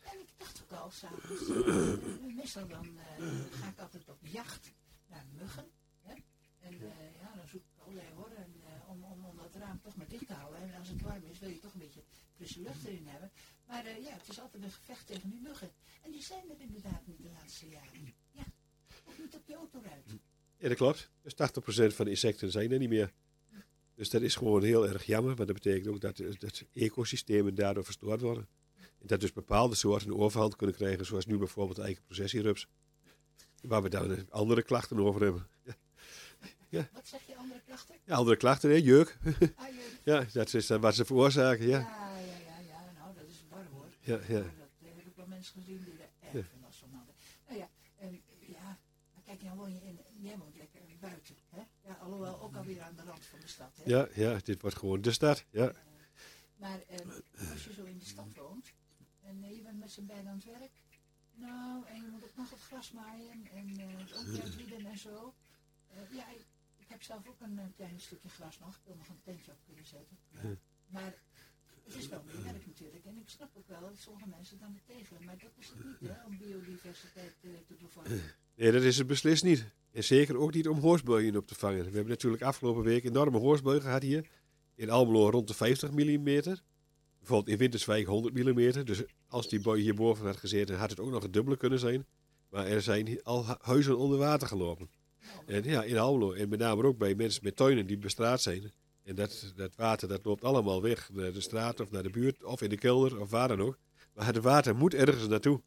En 0.04 0.20
ik 0.20 0.30
dacht 0.38 0.64
ook 0.64 0.80
al, 0.80 0.92
s'avonds, 0.92 1.50
uh, 1.50 2.36
meestal 2.36 2.68
dan 2.68 2.86
uh, 2.86 3.28
ga 3.52 3.68
ik 3.68 3.80
altijd 3.80 4.10
op 4.10 4.18
jacht 4.22 4.72
naar 5.10 5.26
muggen. 5.38 5.66
Hè? 6.02 6.14
En 6.60 6.78
ja, 7.22 7.32
dan 7.36 7.48
zoek 7.48 7.62
ik 7.62 7.84
allerlei 7.84 8.08
horen 8.16 8.54
om, 8.88 9.04
om, 9.04 9.26
om 9.26 9.38
dat 9.38 9.56
raam 9.62 9.80
toch 9.82 9.96
maar 9.96 10.08
dicht 10.08 10.28
te 10.28 10.34
houden. 10.34 10.62
En 10.62 10.80
als 10.80 10.88
het 10.88 11.02
warm 11.02 11.24
is, 11.32 11.40
wil 11.40 11.50
je 11.50 11.60
toch 11.60 11.74
een 11.74 11.80
beetje 11.80 12.04
frisse 12.36 12.62
lucht 12.62 12.86
erin 12.86 13.08
hebben. 13.08 13.32
Maar 13.74 13.86
uh, 13.86 14.04
ja, 14.04 14.12
het 14.12 14.30
is 14.30 14.40
altijd 14.40 14.64
een 14.64 14.72
gevecht 14.72 15.08
tegen 15.08 15.30
die 15.30 15.40
muggen. 15.44 15.72
En 16.02 16.12
die 16.12 16.22
zijn 16.22 16.44
er 16.50 16.56
inderdaad 16.60 17.02
niet 17.06 17.22
de 17.22 17.30
laatste 17.40 17.70
jaren. 17.70 18.14
Ja, 18.32 18.44
ook 19.04 19.18
niet 19.18 19.36
op 19.36 19.42
je 19.46 19.56
autoruit. 19.56 20.06
Ja, 20.58 20.68
dat 20.68 20.78
klopt. 20.78 21.10
Dus 21.22 21.34
80% 21.34 21.96
van 21.96 22.06
de 22.06 22.12
insecten 22.12 22.52
zijn 22.52 22.72
er 22.72 22.80
niet 22.80 22.90
meer. 22.90 23.14
Dus 23.96 24.10
dat 24.10 24.22
is 24.22 24.36
gewoon 24.36 24.64
heel 24.64 24.88
erg 24.88 25.06
jammer, 25.06 25.36
want 25.36 25.48
dat 25.48 25.62
betekent 25.62 25.88
ook 25.88 26.02
dat, 26.02 26.18
dat 26.40 26.64
ecosystemen 26.74 27.56
daardoor 27.56 27.84
verstoord 27.84 28.22
worden. 28.22 28.48
En 28.78 29.08
dat 29.08 29.20
dus 29.20 29.34
bepaalde 29.34 29.76
soorten 29.76 30.08
een 30.08 30.18
overhand 30.18 30.56
kunnen 30.56 30.76
krijgen, 30.76 31.06
zoals 31.06 31.26
nu 31.26 31.38
bijvoorbeeld 31.38 31.76
de 31.76 31.84
eigen 31.84 32.04
processierups. 32.04 32.68
Waar 33.62 33.84
we 33.84 33.90
dan 33.90 34.30
andere 34.30 34.64
klachten 34.64 35.00
over 35.00 35.22
hebben. 35.22 35.48
Ja, 35.64 35.76
ja. 36.70 36.90
Wat 36.94 37.08
zeg 37.08 37.22
je, 37.28 37.36
andere 37.36 37.62
klachten? 37.66 37.96
Ja, 38.06 38.16
andere 38.16 38.38
klachten, 38.38 38.70
hè? 38.70 38.76
Jeuk. 38.76 39.18
Ah, 39.56 39.68
jeuk. 39.68 40.00
ja, 40.14 40.26
dat 40.34 40.54
is 40.54 40.68
dan 40.68 40.82
wat 40.82 40.96
ze 40.96 41.06
veroorzaken, 41.06 41.68
ja. 41.68 41.80
Nou, 41.80 43.14
dat 43.16 43.28
is 43.28 43.44
warm 43.50 43.68
hoor. 43.72 43.93
Ja, 44.04 44.20
ja. 44.28 44.42
Dat 44.42 44.96
heb 44.96 45.06
ik 45.06 45.16
wel 45.16 45.28
mensen 45.28 45.54
gezien 45.54 45.84
die 45.84 45.94
er 45.94 46.10
erg 46.20 46.48
veel 46.48 46.60
last 46.62 46.80
van 46.80 46.90
hadden. 46.92 47.16
Nou 47.48 47.60
ja, 47.60 47.70
en, 47.96 48.22
ja, 48.48 48.80
maar 49.14 49.24
kijk, 49.24 49.44
nou 49.44 49.58
woon 49.58 49.74
je 49.74 49.82
in, 49.82 50.00
jij 50.22 50.38
woont 50.38 50.56
lekker 50.56 50.82
buiten, 51.00 51.36
hè? 51.50 51.62
Ja, 51.86 51.94
alhoewel 51.94 52.42
ook 52.42 52.56
alweer 52.56 52.82
aan 52.82 52.96
de 52.96 53.04
rand 53.04 53.26
van 53.26 53.40
de 53.40 53.48
stad, 53.48 53.78
hè? 53.78 53.84
Ja, 53.86 54.08
ja, 54.14 54.40
dit 54.44 54.62
wordt 54.62 54.78
gewoon 54.78 55.02
de 55.02 55.12
stad, 55.12 55.46
ja. 55.50 55.70
Uh, 55.70 55.78
maar 56.56 56.80
uh, 56.92 57.52
als 57.52 57.64
je 57.64 57.74
zo 57.74 57.84
in 57.84 57.98
de 57.98 58.06
stad 58.06 58.34
woont 58.36 58.74
en 59.22 59.44
uh, 59.44 59.56
je 59.56 59.62
bent 59.62 59.80
met 59.80 59.92
z'n 59.92 60.06
beiden 60.06 60.30
aan 60.30 60.36
het 60.36 60.46
werk, 60.46 60.82
nou, 61.34 61.86
en 61.88 62.02
je 62.02 62.08
moet 62.08 62.24
ook 62.24 62.36
nog 62.36 62.50
het 62.50 62.60
gras 62.60 62.92
maaien 62.92 63.32
en 63.32 63.80
uh, 63.80 64.86
en 64.86 64.98
zo. 64.98 65.34
Uh, 65.94 66.16
ja, 66.18 66.30
ik, 66.30 66.46
ik, 66.78 66.90
heb 66.90 67.02
zelf 67.04 67.28
ook 67.28 67.42
een, 67.42 67.74
klein 67.76 68.00
stukje 68.00 68.30
gras 68.30 68.60
nog, 68.60 68.76
ik 68.76 68.82
wil 68.86 68.96
nog 68.96 69.08
een 69.08 69.22
tentje 69.22 69.52
op 69.52 69.58
kunnen 69.66 69.86
zetten. 69.86 70.18
Ja. 70.30 70.56
Maar 70.88 71.14
het 71.84 71.96
is 71.96 72.08
wel 72.08 72.24
werk 72.44 72.66
natuurlijk 72.66 73.06
en 73.06 73.18
ik 73.18 73.30
snap 73.30 73.50
ook 73.54 73.68
wel 73.68 73.82
dat 73.82 73.98
sommige 73.98 74.28
mensen 74.28 74.60
dan 74.60 74.80
tegen, 74.86 75.18
maar 75.26 75.38
dat 75.38 75.52
is 75.60 75.68
het 75.68 75.86
niet, 75.86 76.10
hè, 76.10 76.26
om 76.26 76.38
biodiversiteit 76.38 77.36
uh, 77.42 77.52
te 77.68 77.74
bevorderen. 77.82 78.22
Nee, 78.56 78.72
dat 78.72 78.82
is 78.82 78.98
het 78.98 79.08
beslist 79.08 79.44
niet. 79.44 79.66
En 79.92 80.04
zeker 80.04 80.38
ook 80.38 80.54
niet 80.54 80.68
om 80.68 80.80
hoorspeljen 80.80 81.36
op 81.36 81.48
te 81.48 81.56
vangen. 81.56 81.86
We 81.86 81.92
hebben 81.92 82.08
natuurlijk 82.08 82.44
afgelopen 82.44 82.84
week 82.84 83.04
enorme 83.04 83.38
hoorspel 83.38 83.80
gehad 83.80 84.02
hier. 84.02 84.30
In 84.76 84.90
Almelo 84.90 85.30
rond 85.30 85.48
de 85.48 85.54
50 85.54 85.92
mm. 85.92 86.24
Bijvoorbeeld 86.24 87.48
in 87.48 87.58
Winterswijk 87.58 88.08
100 88.08 88.34
mm. 88.34 88.86
Dus 88.86 89.04
als 89.28 89.50
die 89.50 89.62
boy 89.62 89.80
hierboven 89.80 90.26
had 90.26 90.38
gezeten, 90.38 90.78
had 90.78 90.90
het 90.90 91.00
ook 91.00 91.10
nog 91.10 91.24
het 91.24 91.34
dubbele 91.34 91.58
kunnen 91.58 91.80
zijn. 91.80 92.06
Maar 92.50 92.66
er 92.66 92.82
zijn 92.82 93.24
al 93.24 93.46
huizen 93.62 93.98
onder 93.98 94.18
water 94.18 94.48
gelopen. 94.48 94.90
En 95.46 95.64
ja, 95.64 95.84
in 95.84 95.98
Almelo. 95.98 96.34
En 96.34 96.50
met 96.50 96.60
name 96.60 96.84
ook 96.84 96.98
bij 96.98 97.16
mensen 97.16 97.44
met 97.44 97.56
tuinen 97.56 97.88
die 97.88 97.98
bestraat 97.98 98.42
zijn. 98.42 98.72
En 99.04 99.16
dat, 99.16 99.54
dat 99.56 99.76
water 99.76 100.08
dat 100.08 100.26
loopt 100.26 100.44
allemaal 100.44 100.82
weg 100.82 101.10
naar 101.12 101.34
de 101.34 101.42
straat 101.42 101.80
of 101.80 101.92
naar 101.92 102.04
de 102.04 102.10
buurt 102.10 102.44
of 102.44 102.62
in 102.62 102.70
de 102.70 102.78
kelder 102.78 103.20
of 103.20 103.30
waar 103.30 103.48
dan 103.48 103.62
ook. 103.62 103.78
Maar 104.14 104.26
het 104.26 104.38
water 104.38 104.76
moet 104.76 104.94
ergens 104.94 105.28
naartoe. 105.28 105.62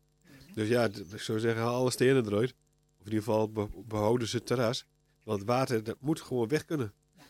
Dus 0.54 0.68
ja, 0.68 0.84
ik 1.12 1.20
zou 1.20 1.38
zeggen, 1.38 1.62
haal 1.62 1.74
alle 1.74 1.90
stenen 1.90 2.26
eruit. 2.26 2.54
Of 2.98 3.06
in 3.06 3.12
ieder 3.12 3.18
geval 3.18 3.70
behouden 3.86 4.28
ze 4.28 4.36
het 4.36 4.46
terras. 4.46 4.86
Want 5.22 5.38
het 5.38 5.48
water 5.48 5.84
dat 5.84 5.96
moet 6.00 6.20
gewoon 6.20 6.48
weg 6.48 6.64
kunnen. 6.64 6.92
Ja. 7.16 7.22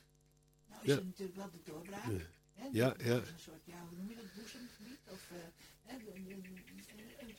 Nou 0.68 0.80
is 0.82 0.92
ja. 0.92 0.98
er 0.98 1.04
natuurlijk 1.04 1.36
wel 1.36 1.50
de 1.50 1.70
doorbraak. 1.70 2.04
Ja, 2.04 2.18
hè? 2.52 2.68
ja. 2.72 2.94
ja. 2.98 3.14
Een 3.14 3.22
soort, 3.36 3.60
ja, 3.64 3.74
hoe 3.88 3.96
noem 3.96 4.08
je 4.08 4.14
dat, 4.14 4.24
boezemgebied? 4.34 4.98
Of, 5.10 5.30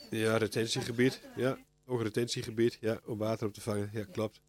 ja, 0.09 0.37
retentiegebied. 0.37 1.21
Ja, 1.35 1.57
ook 1.85 2.01
retentiegebied. 2.01 2.77
Ja, 2.81 2.99
om 3.05 3.17
water 3.17 3.47
op 3.47 3.53
te 3.53 3.61
vangen. 3.61 3.89
Ja, 3.93 4.03
klopt. 4.03 4.41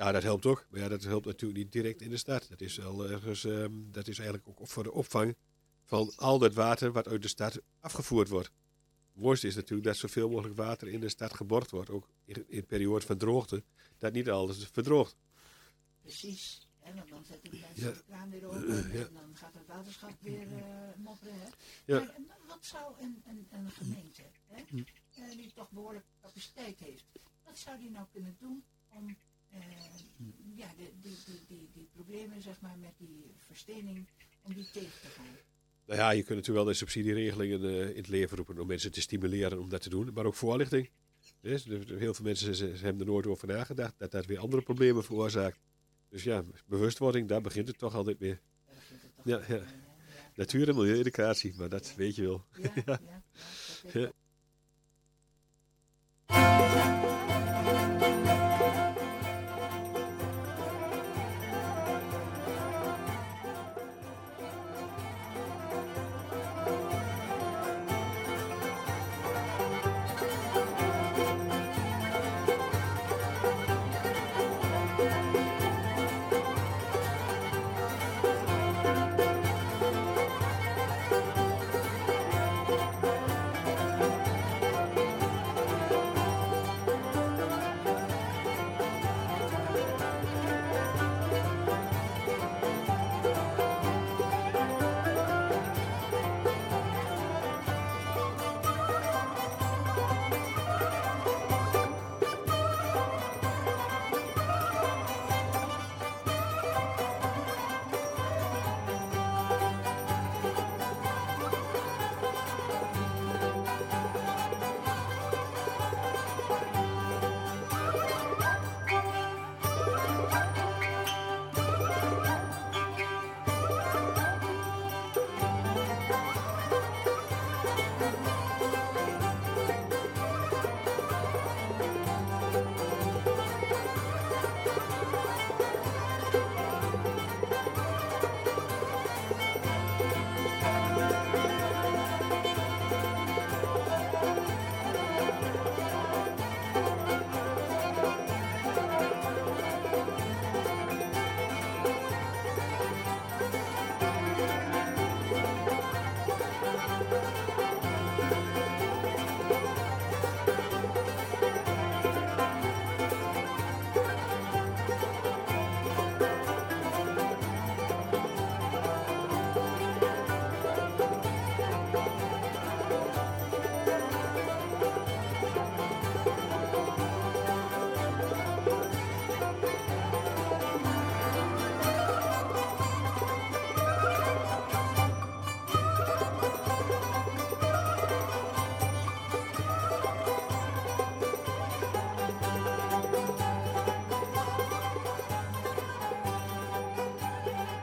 Ja, 0.00 0.12
dat 0.12 0.22
helpt 0.22 0.46
ook. 0.46 0.66
Maar 0.70 0.80
ja, 0.80 0.88
dat 0.88 1.02
helpt 1.02 1.26
natuurlijk 1.26 1.60
niet 1.60 1.72
direct 1.72 2.00
in 2.00 2.10
de 2.10 2.16
stad. 2.16 2.46
Dat 2.48 2.60
is, 2.60 2.76
wel 2.76 3.10
ergens, 3.10 3.44
um, 3.44 3.88
dat 3.92 4.08
is 4.08 4.18
eigenlijk 4.18 4.48
ook 4.48 4.68
voor 4.68 4.82
de 4.82 4.92
opvang 4.92 5.36
van 5.84 6.12
al 6.16 6.38
dat 6.38 6.54
water 6.54 6.92
wat 6.92 7.08
uit 7.08 7.22
de 7.22 7.28
stad 7.28 7.60
afgevoerd 7.80 8.28
wordt. 8.28 8.50
Het 9.12 9.22
mooiste 9.22 9.46
is 9.46 9.54
natuurlijk 9.54 9.84
dat 9.84 9.96
zoveel 9.96 10.28
mogelijk 10.28 10.56
water 10.56 10.88
in 10.88 11.00
de 11.00 11.08
stad 11.08 11.34
geborgd 11.34 11.70
wordt. 11.70 11.90
Ook 11.90 12.08
in, 12.24 12.44
in 12.48 12.66
periode 12.66 13.06
van 13.06 13.18
droogte. 13.18 13.62
Dat 13.98 14.12
niet 14.12 14.30
alles 14.30 14.68
verdroogt. 14.72 15.16
Precies. 16.02 16.68
En 16.82 16.96
dan, 16.96 17.24
zetten 17.24 17.50
die 17.50 17.60
mensen 17.60 17.88
ja. 17.88 17.92
de 17.92 18.02
kraan 18.06 18.30
weer 18.30 18.46
open. 18.46 18.68
En 18.68 18.92
ja. 18.92 19.08
dan 19.12 19.36
gaat 19.36 19.54
het 19.54 19.66
waterschap 19.66 20.14
weer 20.20 20.46
uh, 20.46 20.62
mopperen. 20.96 21.34
Hè? 21.34 21.48
Ja. 21.84 21.98
Maar 21.98 22.38
wat 22.46 22.64
zou 22.64 22.94
een, 23.00 23.22
een, 23.26 23.46
een 23.50 23.70
gemeente, 23.70 24.22
hè, 24.46 24.62
uh, 24.70 25.30
die 25.36 25.52
toch 25.54 25.70
behoorlijk 25.70 26.04
capaciteit 26.20 26.78
heeft, 26.78 27.04
wat 27.44 27.58
zou 27.58 27.78
die 27.78 27.90
nou 27.90 28.06
kunnen 28.12 28.36
doen 28.38 28.64
om 28.88 29.16
ja, 30.54 30.68
de, 30.76 30.90
die, 31.00 31.16
die, 31.26 31.40
die, 31.48 31.70
die 31.72 31.88
problemen 31.92 32.42
zeg 32.42 32.60
maar, 32.60 32.78
met 32.78 32.92
die 32.98 33.34
verstening, 33.46 34.08
om 34.42 34.54
die 34.54 34.70
tegen 34.72 35.00
te 35.00 35.08
gaan? 35.08 35.36
Nou 35.86 36.00
ja, 36.00 36.10
je 36.10 36.22
kunt 36.22 36.38
natuurlijk 36.38 36.64
wel 36.64 36.72
de 36.72 36.78
subsidieregelingen 36.78 37.64
uh, 37.64 37.88
in 37.88 37.96
het 37.96 38.08
leven 38.08 38.36
roepen 38.36 38.58
om 38.58 38.66
mensen 38.66 38.92
te 38.92 39.00
stimuleren 39.00 39.60
om 39.60 39.68
dat 39.68 39.82
te 39.82 39.88
doen, 39.88 40.12
maar 40.14 40.24
ook 40.24 40.34
voorlichting. 40.34 40.90
Dus, 41.40 41.64
heel 41.64 42.14
veel 42.14 42.24
mensen 42.24 42.78
hebben 42.78 43.06
er 43.06 43.12
nooit 43.12 43.26
over 43.26 43.48
nagedacht 43.48 43.94
dat 43.98 44.10
dat 44.10 44.26
weer 44.26 44.38
andere 44.38 44.62
problemen 44.62 45.04
veroorzaakt. 45.04 45.58
Dus 46.08 46.22
ja, 46.22 46.44
bewustwording, 46.66 47.28
daar 47.28 47.40
begint 47.40 47.68
het 47.68 47.78
toch 47.78 47.94
altijd 47.94 48.18
mee. 48.18 48.38
Ja, 49.24 49.40
ja. 49.48 49.62
Natuur- 50.34 50.68
en 50.68 50.74
milieueducatie, 50.74 51.54
maar 51.56 51.68
dat 51.68 51.94
weet 51.96 52.16
je 52.16 52.22
wel. 52.22 52.44
Ja, 52.84 53.00
ja, 56.26 56.99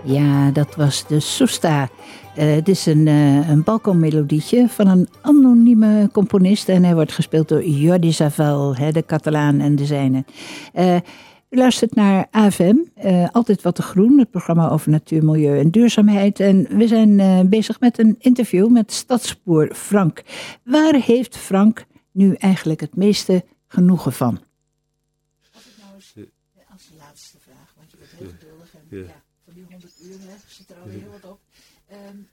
ja, 0.08 0.52
dat 0.52 0.76
was 0.76 1.08
de 1.08 1.20
Soesta. 1.20 1.90
Uh, 2.38 2.56
het 2.56 2.68
is 2.68 2.86
een, 2.86 3.08
uh, 3.08 3.50
een 3.50 3.64
balkonmelodietje 3.64 4.70
van 4.70 4.88
een 4.88 5.08
anonieme 5.22 6.10
componist. 6.12 6.70
En 6.70 6.84
hij 6.84 6.94
wordt 6.94 7.12
gespeeld 7.12 7.48
door 7.48 7.64
Jordi 7.64 8.12
Zaval, 8.12 8.76
hè, 8.76 8.92
de 8.92 9.06
Catalaan 9.06 9.60
en 9.60 9.76
de 9.76 9.86
zijne. 9.86 10.26
Uh, 10.76 10.96
u 11.50 11.58
luistert 11.58 11.96
naar 11.96 12.28
AFM, 12.32 12.76
Altijd 13.32 13.62
Wat 13.62 13.76
te 13.76 13.82
Groen, 13.82 14.20
het 14.20 14.32
programma 14.32 14.70
over 14.70 14.92
natuur, 14.92 15.24
milieu 15.24 15.60
en 15.60 15.72
duurzaamheid. 15.72 16.40
En 16.40 16.68
we 16.70 16.88
zijn 16.88 17.50
bezig 17.50 17.80
met 17.80 18.00
een 18.00 18.16
interview 18.20 18.70
met 18.70 18.92
stadsboer 18.92 19.70
Frank. 19.74 20.24
Waar 20.64 20.96
heeft 20.96 21.38
Frank 21.38 21.86
nu 22.12 22.34
eigenlijk 22.34 22.80
het 22.80 22.96
meeste 22.96 23.46
genoegen 23.68 24.14
van? 24.14 24.40
Als 25.54 25.64
ik 25.66 25.72
nou 25.82 25.94
eens, 25.94 26.30
als 26.72 26.90
laatste 26.98 27.38
vraag, 27.40 27.74
want 27.76 27.92
je 27.92 27.98
bent 27.98 28.12
heel 28.18 28.30
geduldig 28.40 28.74
en 28.74 28.98
ja 28.98 29.26
heel 30.90 31.12
wat 31.12 31.32
op. 31.32 31.40
Um, 31.92 32.30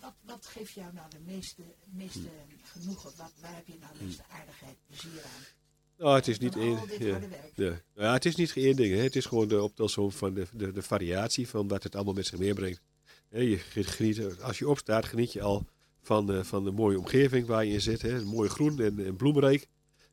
wat, 0.00 0.14
wat 0.24 0.46
geeft 0.46 0.72
jou 0.72 0.92
nou 0.92 1.10
de 1.10 1.32
meeste, 1.32 1.62
meeste 1.90 2.28
genoegen? 2.62 3.10
Wat, 3.16 3.32
waar 3.40 3.54
heb 3.54 3.66
je 3.66 3.76
nou 3.80 3.92
de 3.98 4.04
meeste 4.04 4.24
aardigheid, 4.28 4.76
plezier 4.86 5.22
aan? 5.24 5.42
Nou, 5.96 6.14
het 6.14 6.28
is 6.28 6.38
niet 6.38 6.56
één. 6.56 6.78
Ja, 6.98 7.18
ja. 7.54 7.80
ja, 7.94 8.12
het 8.12 8.24
is 8.24 8.36
niet 8.36 8.56
één 8.56 8.76
ding. 8.76 8.94
Hè. 8.94 9.02
Het 9.02 9.16
is 9.16 9.26
gewoon 9.26 9.48
de 9.48 9.62
optelsom 9.62 10.12
van 10.12 10.34
de, 10.34 10.46
de, 10.52 10.72
de 10.72 10.82
variatie 10.82 11.48
van 11.48 11.68
wat 11.68 11.82
het 11.82 11.94
allemaal 11.94 12.14
met 12.14 12.26
zich 12.26 12.38
meebrengt. 12.38 12.80
je 13.28 13.58
geniet, 13.72 14.40
als 14.40 14.58
je 14.58 14.68
opstaat, 14.68 15.04
geniet 15.04 15.32
je 15.32 15.42
al 15.42 15.66
van, 16.02 16.34
uh, 16.34 16.42
van 16.42 16.64
de 16.64 16.70
mooie 16.70 16.98
omgeving 16.98 17.46
waar 17.46 17.64
je 17.64 17.72
in 17.72 17.80
zit. 17.80 18.02
Hè. 18.02 18.24
Mooi 18.24 18.48
groen 18.48 18.80
en, 18.80 19.06
en 19.06 19.16
bloemrijk. 19.16 19.66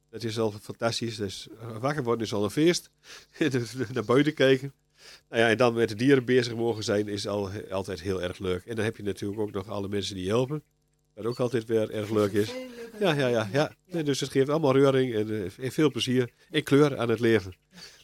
Dat 0.09 0.23
is 0.23 0.39
al 0.39 0.51
fantastisch. 0.51 1.15
Dus 1.15 1.47
wakker 1.79 2.03
worden 2.03 2.25
is 2.25 2.33
al 2.33 2.43
een 2.43 2.49
feest. 2.49 2.89
Naar 3.93 4.05
buiten 4.05 4.33
kijken. 4.33 4.73
Nou 5.29 5.41
ja, 5.41 5.49
en 5.49 5.57
dan 5.57 5.73
met 5.73 5.89
de 5.89 5.95
dieren 5.95 6.25
bezig 6.25 6.55
mogen 6.55 6.83
zijn 6.83 7.07
is 7.07 7.27
al, 7.27 7.49
altijd 7.69 8.01
heel 8.01 8.21
erg 8.21 8.39
leuk. 8.39 8.65
En 8.65 8.75
dan 8.75 8.85
heb 8.85 8.97
je 8.97 9.03
natuurlijk 9.03 9.41
ook 9.41 9.51
nog 9.51 9.69
alle 9.69 9.87
mensen 9.87 10.15
die 10.15 10.27
helpen. 10.27 10.63
Wat 11.13 11.25
ook 11.25 11.39
altijd 11.39 11.65
weer 11.65 11.91
erg 11.91 12.09
leuk 12.09 12.31
is. 12.31 12.51
Ja, 12.99 13.13
ja, 13.13 13.27
ja. 13.27 13.49
ja. 13.51 14.03
dus 14.03 14.19
het 14.19 14.29
geeft 14.29 14.49
allemaal 14.49 14.73
reuring 14.73 15.13
en 15.13 15.29
uh, 15.29 15.69
veel 15.69 15.91
plezier 15.91 16.29
en 16.51 16.63
kleur 16.63 16.97
aan 16.97 17.09
het 17.09 17.19
leven. 17.19 17.53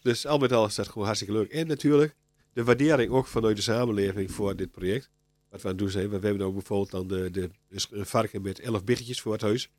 Dus 0.01 0.26
al 0.26 0.38
met 0.38 0.51
al 0.51 0.66
is 0.66 0.76
dat 0.76 0.88
gewoon 0.88 1.06
hartstikke 1.06 1.34
leuk. 1.34 1.51
En 1.51 1.68
natuurlijk 1.68 2.16
de 2.54 2.64
waardering 2.64 3.12
ook 3.12 3.28
vanuit 3.28 3.56
de 3.56 3.62
samenleving 3.62 4.32
voor 4.32 4.56
dit 4.56 4.72
project. 4.72 5.10
Wat 5.49 5.62
we 5.62 5.68
aan 5.68 5.74
het 5.74 5.84
doen 5.84 5.89
zijn. 5.89 6.10
We 6.10 6.28
hebben 6.28 6.47
ook 6.47 6.54
bijvoorbeeld 6.54 6.91
dan 6.91 7.08
de, 7.08 7.32
de, 7.32 7.49
een 7.91 8.06
varken 8.06 8.41
met 8.41 8.60
elf 8.60 8.84
biggetjes 8.84 9.22
voor 9.22 9.32
het 9.32 9.41
huis. 9.41 9.70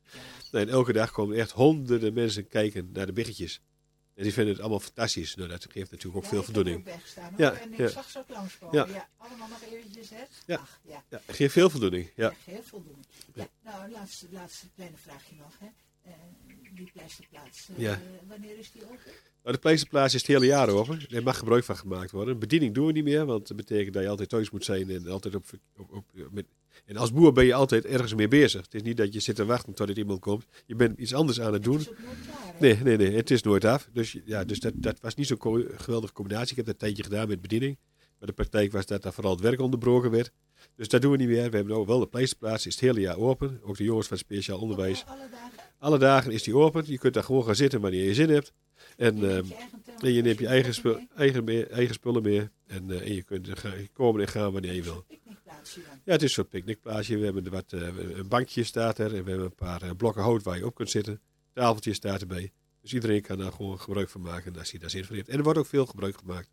Nou, 0.51 0.65
en 0.65 0.71
elke 0.71 0.93
dag 0.93 1.11
komen 1.11 1.37
echt 1.37 1.51
honderden 1.51 2.13
mensen 2.13 2.47
kijken 2.47 2.89
naar 2.93 3.05
de 3.05 3.13
biggetjes. 3.13 3.61
En 4.15 4.23
die 4.23 4.33
vinden 4.33 4.53
het 4.53 4.61
allemaal 4.61 4.79
fantastisch. 4.79 5.35
Nou, 5.35 5.49
dat 5.49 5.67
geeft 5.69 5.91
natuurlijk 5.91 6.23
ook 6.23 6.29
veel 6.29 6.43
voldoening. 6.43 6.87
ja, 7.37 7.53
en 7.53 7.71
ik 7.71 7.77
ja. 7.77 7.87
zag 7.87 8.09
ze 8.09 8.19
ook 8.19 8.29
langskomen. 8.29 8.75
Ja. 8.75 8.87
ja. 8.93 9.09
allemaal 9.17 9.47
nog 9.47 9.61
eventjes, 9.73 10.09
hè? 10.09 10.23
Ja, 10.45 10.57
Ach, 10.57 10.79
ja. 10.83 11.03
ja 11.09 11.21
geeft 11.27 11.53
veel 11.53 11.69
voldoening. 11.69 12.11
Ja, 12.15 12.29
ja 12.29 12.53
geeft 12.53 12.67
voldoening. 12.67 13.05
Ja. 13.33 13.47
Nou, 13.63 13.91
laatste, 13.91 14.27
laatste 14.31 14.65
kleine 14.75 14.97
vraagje 14.97 15.35
nog, 15.35 15.59
hè? 15.59 15.67
Uh, 16.07 16.13
die 16.75 16.91
pleisterplaats, 16.93 17.69
uh, 17.69 17.77
ja. 17.77 18.01
wanneer 18.27 18.57
is 18.57 18.71
die 18.71 18.83
open? 18.83 19.11
Nou, 19.43 19.55
de 19.55 19.61
pleisterplaats 19.61 20.13
is 20.13 20.21
het 20.21 20.29
hele 20.29 20.45
jaar 20.45 20.69
open. 20.69 21.09
Er 21.09 21.23
mag 21.23 21.37
gebruik 21.37 21.63
van 21.63 21.77
gemaakt 21.77 22.11
worden. 22.11 22.39
Bediening 22.39 22.73
doen 22.73 22.85
we 22.85 22.91
niet 22.91 23.03
meer, 23.03 23.25
want 23.25 23.47
dat 23.47 23.57
betekent 23.57 23.93
dat 23.93 24.03
je 24.03 24.09
altijd 24.09 24.29
thuis 24.29 24.49
moet 24.49 24.65
zijn 24.65 24.89
en 24.89 25.07
altijd 25.07 25.35
op, 25.35 25.45
op, 25.77 25.91
op 25.93 26.05
met, 26.31 26.45
en 26.85 26.97
als 26.97 27.11
boer 27.11 27.31
ben 27.31 27.45
je 27.45 27.53
altijd 27.53 27.85
ergens 27.85 28.13
mee 28.13 28.27
bezig. 28.27 28.61
Het 28.61 28.73
is 28.73 28.81
niet 28.81 28.97
dat 28.97 29.13
je 29.13 29.19
zit 29.19 29.35
te 29.35 29.45
wachten 29.45 29.73
tot 29.73 29.89
er 29.89 29.97
iemand 29.97 30.19
komt. 30.19 30.45
Je 30.65 30.75
bent 30.75 30.99
iets 30.99 31.13
anders 31.13 31.41
aan 31.41 31.53
het 31.53 31.63
doen. 31.63 31.87
Nee, 32.59 32.77
nee, 32.83 32.97
nee, 32.97 33.15
het 33.15 33.31
is 33.31 33.43
nooit 33.43 33.65
af. 33.65 33.89
Dus, 33.93 34.17
ja, 34.25 34.43
dus 34.43 34.59
dat, 34.59 34.73
dat 34.75 34.99
was 34.99 35.15
niet 35.15 35.27
zo'n 35.27 35.65
geweldige 35.77 36.13
combinatie. 36.13 36.49
Ik 36.49 36.55
heb 36.55 36.65
dat 36.65 36.73
een 36.73 36.79
tijdje 36.79 37.03
gedaan 37.03 37.27
met 37.27 37.41
bediening. 37.41 37.77
Maar 38.19 38.27
de 38.27 38.33
praktijk 38.33 38.71
was 38.71 38.85
dat 38.85 39.01
daar 39.01 39.13
vooral 39.13 39.33
het 39.33 39.41
werk 39.41 39.59
onderbroken 39.59 40.11
werd. 40.11 40.31
Dus 40.75 40.87
dat 40.87 41.01
doen 41.01 41.11
we 41.11 41.17
niet 41.17 41.27
meer. 41.27 41.49
We 41.49 41.55
hebben 41.55 41.75
ook 41.75 41.87
wel 41.87 41.99
de 41.99 42.07
pleisterplaats, 42.07 42.65
is 42.65 42.73
het 42.73 42.83
hele 42.83 42.99
jaar 42.99 43.17
open. 43.17 43.59
Ook 43.63 43.77
de 43.77 43.83
jongens 43.83 44.07
van 44.07 44.17
speciaal 44.17 44.59
onderwijs. 44.59 45.03
Alle 45.05 45.29
dagen? 45.31 45.59
Alle 45.77 45.97
dagen 45.97 46.31
is 46.31 46.43
die 46.43 46.55
open. 46.55 46.83
Je 46.87 46.97
kunt 46.97 47.13
daar 47.13 47.23
gewoon 47.23 47.43
gaan 47.43 47.55
zitten 47.55 47.81
wanneer 47.81 48.03
je 48.03 48.13
zin 48.13 48.29
hebt. 48.29 48.53
En, 48.97 49.15
je, 49.15 49.21
neemt 49.21 49.53
ehm, 50.01 50.07
je 50.07 50.21
neemt 50.21 50.39
je 50.39 50.47
eigen, 50.47 50.73
spul, 50.73 51.07
eigen, 51.15 51.69
eigen 51.69 51.93
spullen 51.93 52.21
mee. 52.21 52.49
En, 52.67 52.89
uh, 52.89 53.01
en 53.01 53.13
je 53.13 53.23
kunt 53.23 53.49
komen 53.93 54.21
en 54.21 54.27
gaan 54.27 54.51
wanneer 54.51 54.73
je 54.73 54.83
wil. 54.83 55.05
Ja, 56.03 56.11
het 56.11 56.23
is 56.23 56.33
zo'n 56.33 56.47
picknickplaatsje. 56.47 57.17
We 57.17 57.25
hebben 57.25 57.49
wat, 57.49 57.71
uh, 57.73 57.81
een 58.17 58.27
bankje 58.27 58.63
staat 58.63 58.97
er. 58.97 59.15
En 59.15 59.23
we 59.23 59.29
hebben 59.29 59.45
een 59.45 59.55
paar 59.55 59.83
uh, 59.83 59.89
blokken 59.97 60.23
hout 60.23 60.43
waar 60.43 60.57
je 60.57 60.65
op 60.65 60.75
kunt 60.75 60.89
zitten. 60.89 61.21
Tafeltje 61.53 61.93
staat 61.93 62.21
erbij. 62.21 62.51
Dus 62.81 62.93
iedereen 62.93 63.21
kan 63.21 63.37
daar 63.37 63.51
gewoon 63.51 63.79
gebruik 63.79 64.09
van 64.09 64.21
maken 64.21 64.57
als 64.57 64.71
hij 64.71 64.79
daar 64.79 64.89
zin 64.89 65.05
van 65.05 65.15
heeft. 65.15 65.29
En 65.29 65.37
er 65.37 65.43
wordt 65.43 65.59
ook 65.59 65.65
veel 65.65 65.85
gebruik 65.85 66.17
gemaakt 66.17 66.49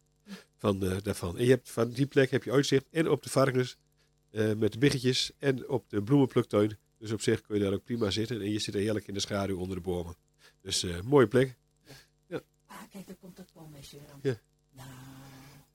van, 0.59 0.85
uh, 0.85 0.97
daarvan. 1.03 1.39
En 1.39 1.45
je 1.45 1.51
hebt, 1.51 1.71
van 1.71 1.91
die 1.91 2.07
plek 2.07 2.31
heb 2.31 2.45
je 2.45 2.53
uitzicht 2.53 2.85
en 2.91 3.09
op 3.09 3.23
de 3.23 3.31
varkens 3.31 3.77
met 4.57 4.73
de 4.73 4.79
biggetjes 4.79 5.33
en 5.39 5.69
op 5.69 5.91
de 5.91 6.03
bloemenpluktuin. 6.03 6.79
Dus 6.99 7.13
op 7.13 7.21
zich 7.21 7.41
kun 7.41 7.57
je 7.57 7.63
daar 7.63 7.73
ook 7.73 7.85
prima 7.85 8.11
zitten. 8.11 8.41
En 8.41 8.51
je 8.51 8.59
zit 8.59 8.75
er 8.75 8.81
heerlijk 8.81 9.07
in 9.07 9.15
de 9.15 9.21
schaduw 9.21 9.59
onder 9.59 9.77
de 9.77 9.83
bomen. 9.83 10.15
Dus 10.61 10.87
mooie 11.05 11.27
plek. 11.27 11.57
Kijk, 12.93 13.07
daar 13.07 13.17
komt 13.17 13.39
het 13.39 13.53
pommeisje 13.53 13.97
weer 13.97 14.33
Ja. 14.33 14.39
Nou, 14.71 14.89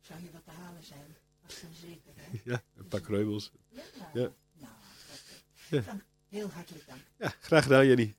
zou 0.01 0.21
je 0.23 0.31
wat 0.31 0.43
te 0.43 0.51
halen 0.51 0.83
zijn? 0.83 1.15
zeker, 1.73 2.11
hè? 2.15 2.39
Ja, 2.51 2.63
een 2.75 2.87
paar 2.87 3.01
kreubels. 3.01 3.51
Ja. 3.69 3.81
ja. 4.13 4.31
Nou, 4.53 4.73
ja. 5.69 5.79
Dank, 5.81 6.03
heel 6.27 6.49
hartelijk 6.49 6.87
dank. 6.87 7.01
Ja, 7.17 7.33
graag 7.39 7.63
gedaan, 7.63 7.85
Jenny. 7.87 8.15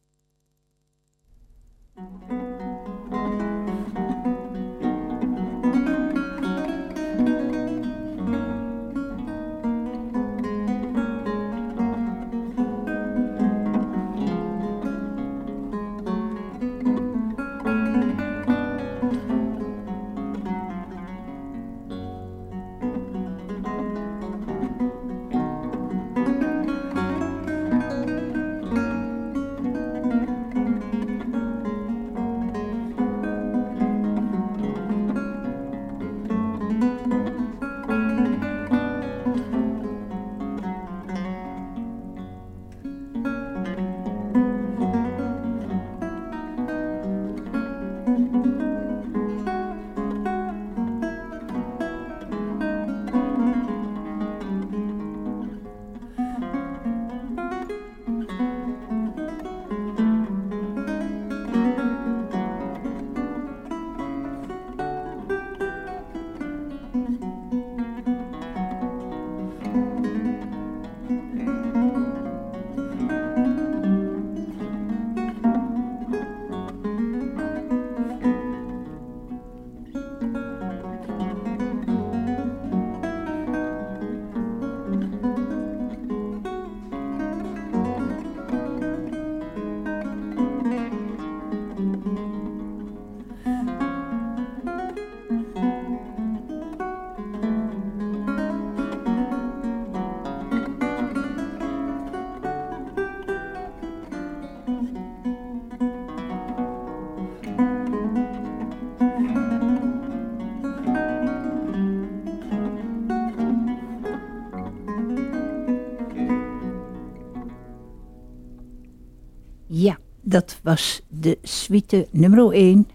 Dat 120.39 120.59
was 120.63 121.01
de 121.09 121.39
suite 121.43 122.07
nummer 122.11 122.53
1 122.53 122.89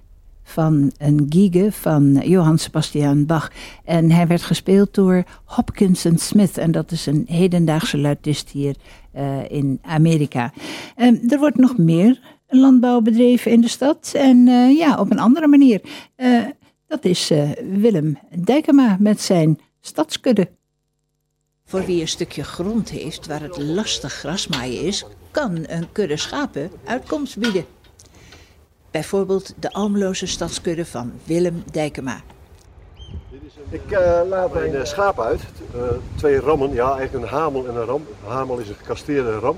van 0.43 0.91
een 0.97 1.25
gigue 1.29 1.71
van 1.71 2.21
Johann 2.25 2.57
Sebastian 2.57 3.25
Bach. 3.25 3.51
En 3.83 4.11
hij 4.11 4.27
werd 4.27 4.41
gespeeld 4.41 4.93
door 4.93 5.23
Hopkins 5.43 6.05
Smith. 6.15 6.57
En 6.57 6.71
dat 6.71 6.91
is 6.91 7.05
een 7.05 7.25
hedendaagse 7.27 7.97
luidist 7.97 8.49
hier 8.49 8.75
uh, 9.15 9.51
in 9.51 9.79
Amerika. 9.81 10.53
Uh, 10.97 11.31
er 11.31 11.39
wordt 11.39 11.57
nog 11.57 11.77
meer 11.77 12.19
landbouw 12.47 13.01
bedreven 13.01 13.51
in 13.51 13.61
de 13.61 13.67
stad. 13.67 14.11
En 14.15 14.47
uh, 14.47 14.77
ja, 14.77 14.99
op 14.99 15.11
een 15.11 15.19
andere 15.19 15.47
manier. 15.47 15.81
dat 16.87 17.05
is 17.05 17.31
Willem 17.71 18.17
Dijkema 18.35 18.97
met 18.99 19.21
zijn 19.21 19.59
stadskudde. 19.81 20.49
Voor 21.65 21.85
wie 21.85 22.01
een 22.01 22.07
stukje 22.07 22.43
grond 22.43 22.89
heeft 22.89 23.27
waar 23.27 23.41
het 23.41 23.57
lastig 23.57 24.13
grasmaaien 24.13 24.81
is, 24.81 25.05
kan 25.33 25.63
een 25.67 25.91
kudde 25.91 26.17
schapen 26.17 26.71
uitkomst 26.83 27.37
bieden. 27.37 27.65
Bijvoorbeeld 28.91 29.53
de 29.59 29.71
almeloze 29.71 30.25
stadskudde 30.25 30.85
van 30.85 31.11
Willem 31.23 31.63
Dijkema. 31.71 32.21
Ik 33.69 33.91
uh, 33.91 34.21
laat 34.29 34.53
mijn 34.53 34.73
uh, 34.73 34.83
schaap 34.83 35.19
uit. 35.19 35.41
Uh, 35.75 35.81
twee 36.15 36.39
rammen, 36.39 36.73
ja 36.73 36.97
eigenlijk 36.97 37.25
een 37.25 37.37
hamel 37.37 37.67
en 37.67 37.75
een 37.75 37.85
ram. 37.85 38.05
Een 38.25 38.31
hamel 38.31 38.57
is 38.57 38.69
een 38.69 38.75
gekasteerde 38.75 39.39
ram. 39.39 39.57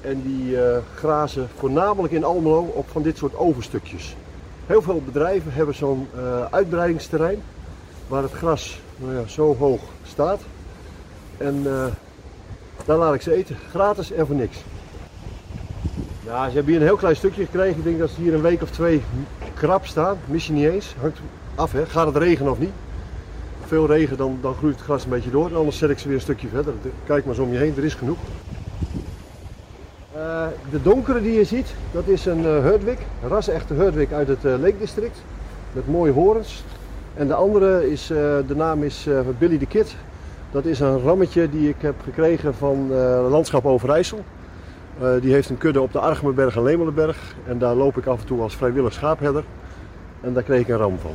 En 0.00 0.22
die 0.22 0.56
grazen 0.94 1.48
voornamelijk 1.56 2.12
in 2.12 2.24
Almelo 2.24 2.60
op 2.60 2.88
van 2.88 3.02
dit 3.02 3.16
soort 3.16 3.36
overstukjes. 3.36 4.16
Heel 4.66 4.82
veel 4.82 5.02
bedrijven 5.04 5.52
hebben 5.52 5.74
zo'n 5.74 6.08
uitbreidingsterrein 6.50 7.42
waar 8.06 8.22
het 8.22 8.32
gras 8.32 8.80
nou 8.96 9.14
ja, 9.14 9.26
zo 9.26 9.56
hoog 9.56 9.80
staat. 10.02 10.40
En 11.36 11.62
daar 12.84 12.96
laat 12.96 13.14
ik 13.14 13.22
ze 13.22 13.34
eten, 13.34 13.56
gratis 13.70 14.12
en 14.12 14.26
voor 14.26 14.36
niks. 14.36 14.58
Ja, 16.28 16.48
ze 16.48 16.54
hebben 16.54 16.72
hier 16.72 16.80
een 16.80 16.86
heel 16.86 16.96
klein 16.96 17.16
stukje 17.16 17.44
gekregen. 17.44 17.78
Ik 17.78 17.84
denk 17.84 17.98
dat 17.98 18.10
ze 18.10 18.20
hier 18.20 18.34
een 18.34 18.40
week 18.40 18.62
of 18.62 18.70
twee 18.70 19.02
krap 19.54 19.86
staan. 19.86 20.18
Misschien 20.26 20.54
niet 20.54 20.68
eens. 20.68 20.94
Hangt 21.00 21.18
af, 21.54 21.72
hè. 21.72 21.86
gaat 21.86 22.06
het 22.06 22.16
regenen 22.16 22.52
of 22.52 22.58
niet. 22.58 22.72
Veel 23.66 23.86
regen, 23.86 24.16
dan, 24.16 24.38
dan 24.40 24.54
groeit 24.54 24.74
het 24.74 24.84
gras 24.84 25.04
een 25.04 25.10
beetje 25.10 25.30
door. 25.30 25.56
Anders 25.56 25.78
zet 25.78 25.90
ik 25.90 25.98
ze 25.98 26.06
weer 26.06 26.16
een 26.16 26.22
stukje 26.22 26.48
verder. 26.48 26.72
Kijk 27.06 27.24
maar 27.24 27.34
eens 27.34 27.44
om 27.44 27.52
je 27.52 27.58
heen, 27.58 27.74
er 27.76 27.84
is 27.84 27.94
genoeg. 27.94 28.18
Uh, 30.16 30.46
de 30.70 30.82
donkere 30.82 31.22
die 31.22 31.32
je 31.32 31.44
ziet, 31.44 31.74
dat 31.92 32.06
is 32.06 32.26
een 32.26 32.38
uh, 32.38 32.62
Herdwick. 32.62 32.98
Een 33.22 33.28
ras-echte 33.28 33.74
Herdwick 33.74 34.12
uit 34.12 34.28
het 34.28 34.44
uh, 34.44 34.58
Lake 34.58 34.78
District. 34.78 35.22
Met 35.72 35.88
mooie 35.88 36.12
horens. 36.12 36.64
En 37.14 37.26
de 37.26 37.34
andere 37.34 37.90
is, 37.90 38.06
de 38.06 38.54
naam 38.56 38.82
is 38.82 39.08
Billy 39.38 39.58
the 39.58 39.66
Kid. 39.66 39.94
Dat 40.50 40.64
is 40.64 40.80
een 40.80 41.00
rammetje 41.00 41.50
die 41.50 41.68
ik 41.68 41.76
heb 41.78 41.94
gekregen 42.04 42.54
van 42.54 42.92
Landschap 43.28 43.66
Overijssel. 43.66 44.24
Uh, 45.02 45.20
die 45.20 45.32
heeft 45.32 45.48
een 45.48 45.58
kudde 45.58 45.80
op 45.80 45.92
de 45.92 45.98
Argemerberg 45.98 46.56
en 46.56 46.62
Lemelenberg. 46.62 47.34
En 47.46 47.58
daar 47.58 47.74
loop 47.74 47.96
ik 47.96 48.06
af 48.06 48.20
en 48.20 48.26
toe 48.26 48.40
als 48.40 48.56
vrijwillig 48.56 48.92
schaapherder. 48.92 49.44
En 50.20 50.32
daar 50.32 50.42
kreeg 50.42 50.60
ik 50.60 50.68
een 50.68 50.76
ram 50.76 50.98
van. 50.98 51.12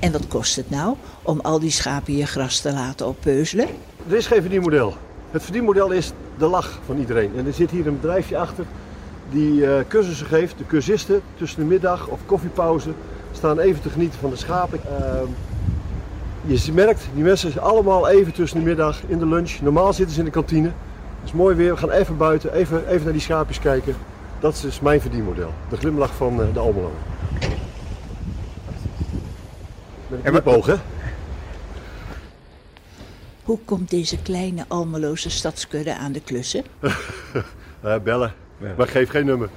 En 0.00 0.12
wat 0.12 0.28
kost 0.28 0.56
het 0.56 0.70
nou 0.70 0.96
om 1.22 1.40
al 1.40 1.58
die 1.60 1.70
schapen 1.70 2.16
je 2.16 2.26
gras 2.26 2.60
te 2.60 2.72
laten 2.72 3.06
oppeuzelen? 3.06 3.66
Er 4.08 4.16
is 4.16 4.26
geen 4.26 4.40
verdienmodel. 4.40 4.94
Het 5.30 5.42
verdienmodel 5.42 5.90
is 5.90 6.12
de 6.38 6.46
lach 6.46 6.78
van 6.86 6.98
iedereen. 6.98 7.30
En 7.36 7.46
er 7.46 7.52
zit 7.52 7.70
hier 7.70 7.86
een 7.86 8.00
bedrijfje 8.00 8.38
achter 8.38 8.64
die 9.30 9.52
uh, 9.52 9.72
cursussen 9.88 10.26
geeft. 10.26 10.58
De 10.58 10.66
cursisten 10.66 11.20
tussen 11.36 11.60
de 11.60 11.66
middag 11.66 12.08
of 12.08 12.18
koffiepauze 12.26 12.90
staan 13.32 13.58
even 13.58 13.82
te 13.82 13.90
genieten 13.90 14.18
van 14.18 14.30
de 14.30 14.36
schapen. 14.36 14.80
Uh, 16.46 16.54
je 16.64 16.72
merkt, 16.72 17.08
die 17.14 17.22
mensen 17.22 17.52
zijn 17.52 17.64
allemaal 17.64 18.08
even 18.08 18.32
tussen 18.32 18.58
de 18.58 18.64
middag 18.64 19.00
in 19.06 19.18
de 19.18 19.26
lunch. 19.26 19.58
Normaal 19.62 19.92
zitten 19.92 20.14
ze 20.14 20.18
in 20.18 20.24
de 20.24 20.30
kantine. 20.30 20.70
Het 21.20 21.28
is 21.28 21.32
mooi 21.32 21.56
weer, 21.56 21.72
we 21.72 21.76
gaan 21.76 21.90
even 21.90 22.16
buiten, 22.16 22.52
even, 22.52 22.88
even 22.88 23.04
naar 23.04 23.12
die 23.12 23.22
schaapjes 23.22 23.58
kijken. 23.58 23.96
Dat 24.40 24.54
is 24.54 24.60
dus 24.60 24.80
mijn 24.80 25.00
verdienmodel. 25.00 25.52
De 25.68 25.76
glimlach 25.76 26.14
van 26.14 26.40
uh, 26.40 26.46
de 26.52 26.58
Almelo. 26.58 26.92
Met 30.06 30.18
een 30.24 30.32
knipoog, 30.32 30.66
hè? 30.66 30.74
Hoe 33.42 33.58
komt 33.64 33.90
deze 33.90 34.22
kleine 34.22 34.64
Almeloze 34.68 35.30
stadskudde 35.30 35.96
aan 35.96 36.12
de 36.12 36.20
klussen? 36.20 36.64
uh, 37.84 37.96
bellen, 38.04 38.34
ja. 38.58 38.74
maar 38.76 38.88
geef 38.88 39.10
geen 39.10 39.26
nummer. 39.26 39.48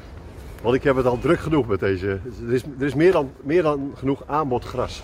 Want 0.61 0.75
ik 0.75 0.83
heb 0.83 0.95
het 0.95 1.05
al 1.05 1.19
druk 1.19 1.39
genoeg 1.39 1.67
met 1.67 1.79
deze. 1.79 2.19
Er 2.47 2.53
is, 2.53 2.61
er 2.79 2.85
is 2.85 2.93
meer, 2.93 3.11
dan, 3.11 3.31
meer 3.41 3.63
dan 3.63 3.91
genoeg 3.95 4.23
aanbod 4.25 4.63
gras. 4.63 5.03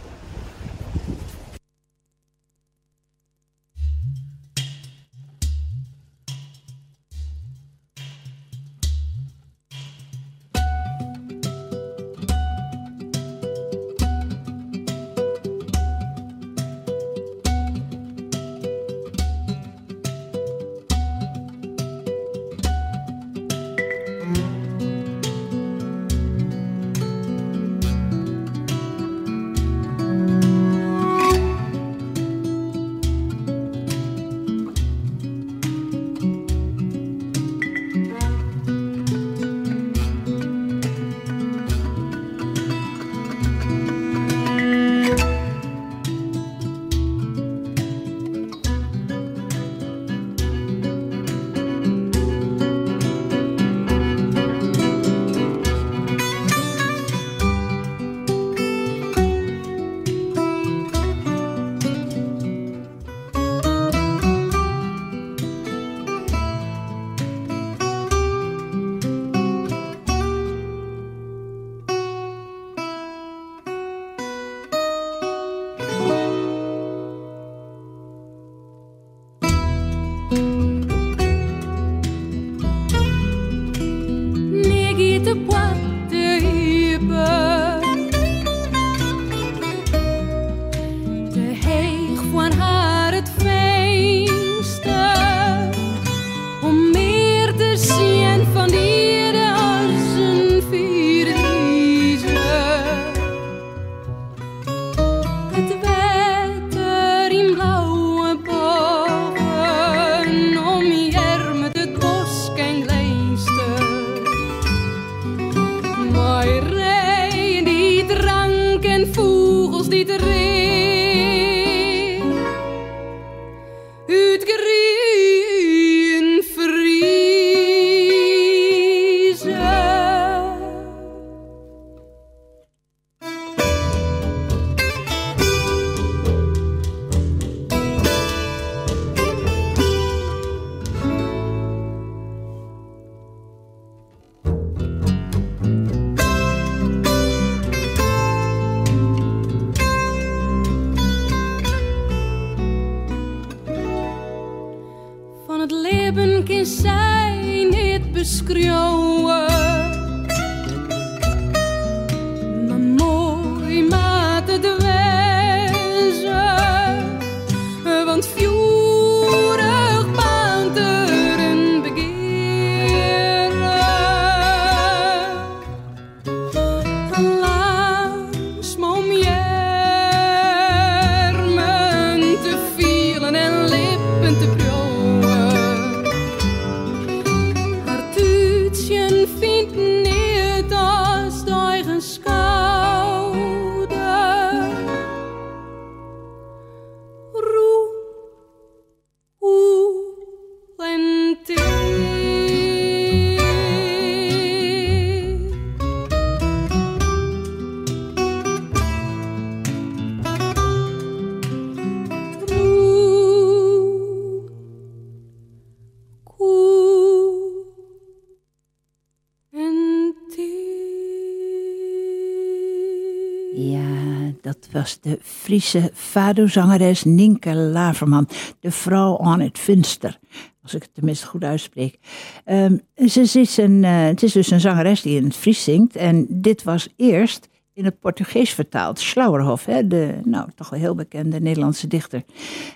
De 225.01 225.19
Friese 225.21 225.91
fado-zangeres 225.93 227.03
Ninke 227.03 227.55
Laverman, 227.55 228.27
de 228.59 228.71
vrouw 228.71 229.19
aan 229.19 229.39
het 229.39 229.59
venster. 229.59 230.19
Als 230.63 230.73
ik 230.73 230.81
het 230.81 230.93
tenminste 230.93 231.27
goed 231.27 231.43
uitspreek. 231.43 231.99
Ehm, 232.45 232.77
ze 233.07 233.39
is 233.39 233.57
een, 233.57 233.83
uh, 233.83 234.03
het 234.03 234.23
is 234.23 234.31
dus 234.31 234.51
een 234.51 234.59
zangeres 234.59 235.01
die 235.01 235.17
in 235.17 235.23
het 235.23 235.35
Fries 235.35 235.63
zingt. 235.63 235.95
En 235.95 236.25
dit 236.29 236.63
was 236.63 236.89
eerst 236.95 237.49
in 237.79 237.85
het 237.85 237.99
Portugees 237.99 238.53
vertaald. 238.53 238.99
Slauerhof, 238.99 239.65
hè, 239.65 239.87
de 239.87 240.19
nou, 240.23 240.49
toch 240.55 240.69
wel 240.69 240.79
heel 240.79 240.95
bekende 240.95 241.39
Nederlandse 241.39 241.87
dichter. 241.87 242.23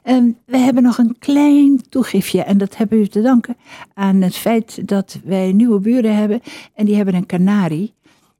En 0.04 0.38
we 0.46 0.58
hebben 0.58 0.84
nog 0.84 0.98
een 0.98 1.16
klein 1.20 1.82
toegiftje. 1.90 2.42
En 2.42 2.58
dat 2.58 2.78
hebben 2.78 3.00
we 3.00 3.08
te 3.08 3.22
danken 3.22 3.58
aan 3.94 4.22
het 4.22 4.36
feit 4.36 4.88
dat 4.88 5.20
wij 5.24 5.52
nieuwe 5.52 5.80
buren 5.80 6.16
hebben. 6.16 6.42
En 6.74 6.86
die 6.86 6.96
hebben 6.96 7.16
een 7.16 7.26
kanarie. 7.26 7.94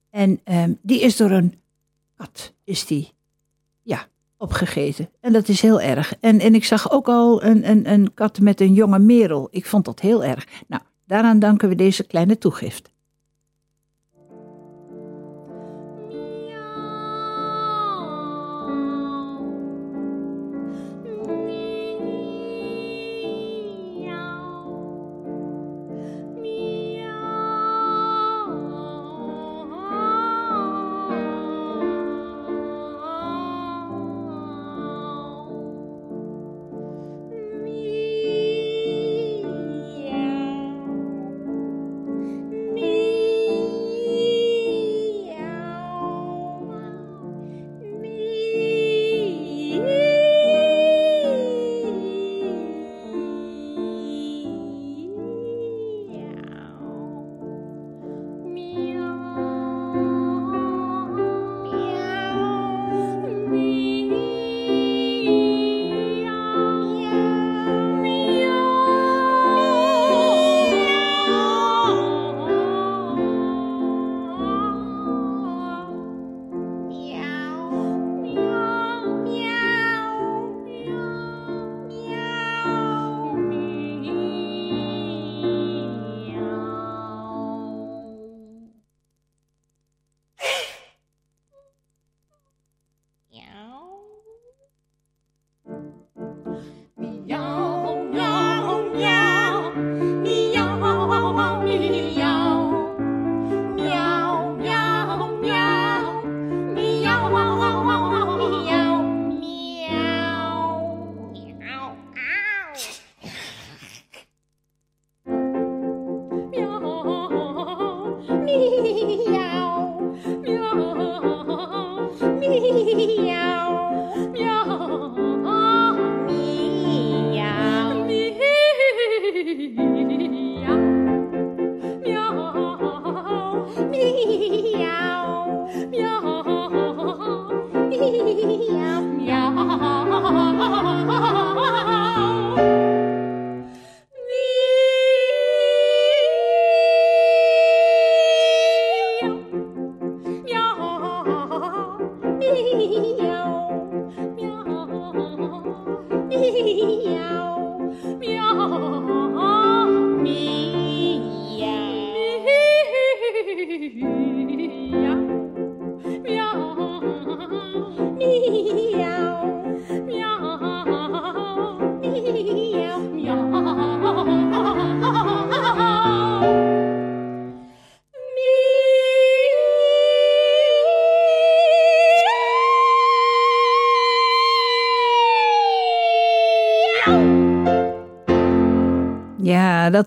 En 0.10 0.40
um, 0.52 0.78
die 0.82 1.02
is 1.02 1.18
door 1.18 1.32
een 1.32 1.54
kat, 2.16 2.54
is 2.64 2.86
die, 2.86 3.14
opgegeten. 4.44 5.10
En 5.22 5.34
dat 5.34 5.48
is 5.48 5.62
heel 5.62 5.82
erg. 5.82 6.14
En, 6.20 6.40
en 6.40 6.56
ik 6.56 6.66
zag 6.66 6.92
ook 6.92 7.08
al 7.08 7.44
een, 7.44 7.70
een, 7.70 7.92
een 7.92 8.14
kat 8.14 8.40
met 8.40 8.62
een 8.62 8.74
jonge 8.74 9.00
merel. 9.00 9.48
Ik 9.52 9.66
vond 9.66 9.86
dat 9.86 10.00
heel 10.00 10.24
erg. 10.24 10.48
Nou, 10.68 10.82
daaraan 11.06 11.40
danken 11.40 11.70
we 11.70 11.76
deze 11.76 12.04
kleine 12.04 12.38
toegift. 12.38 12.93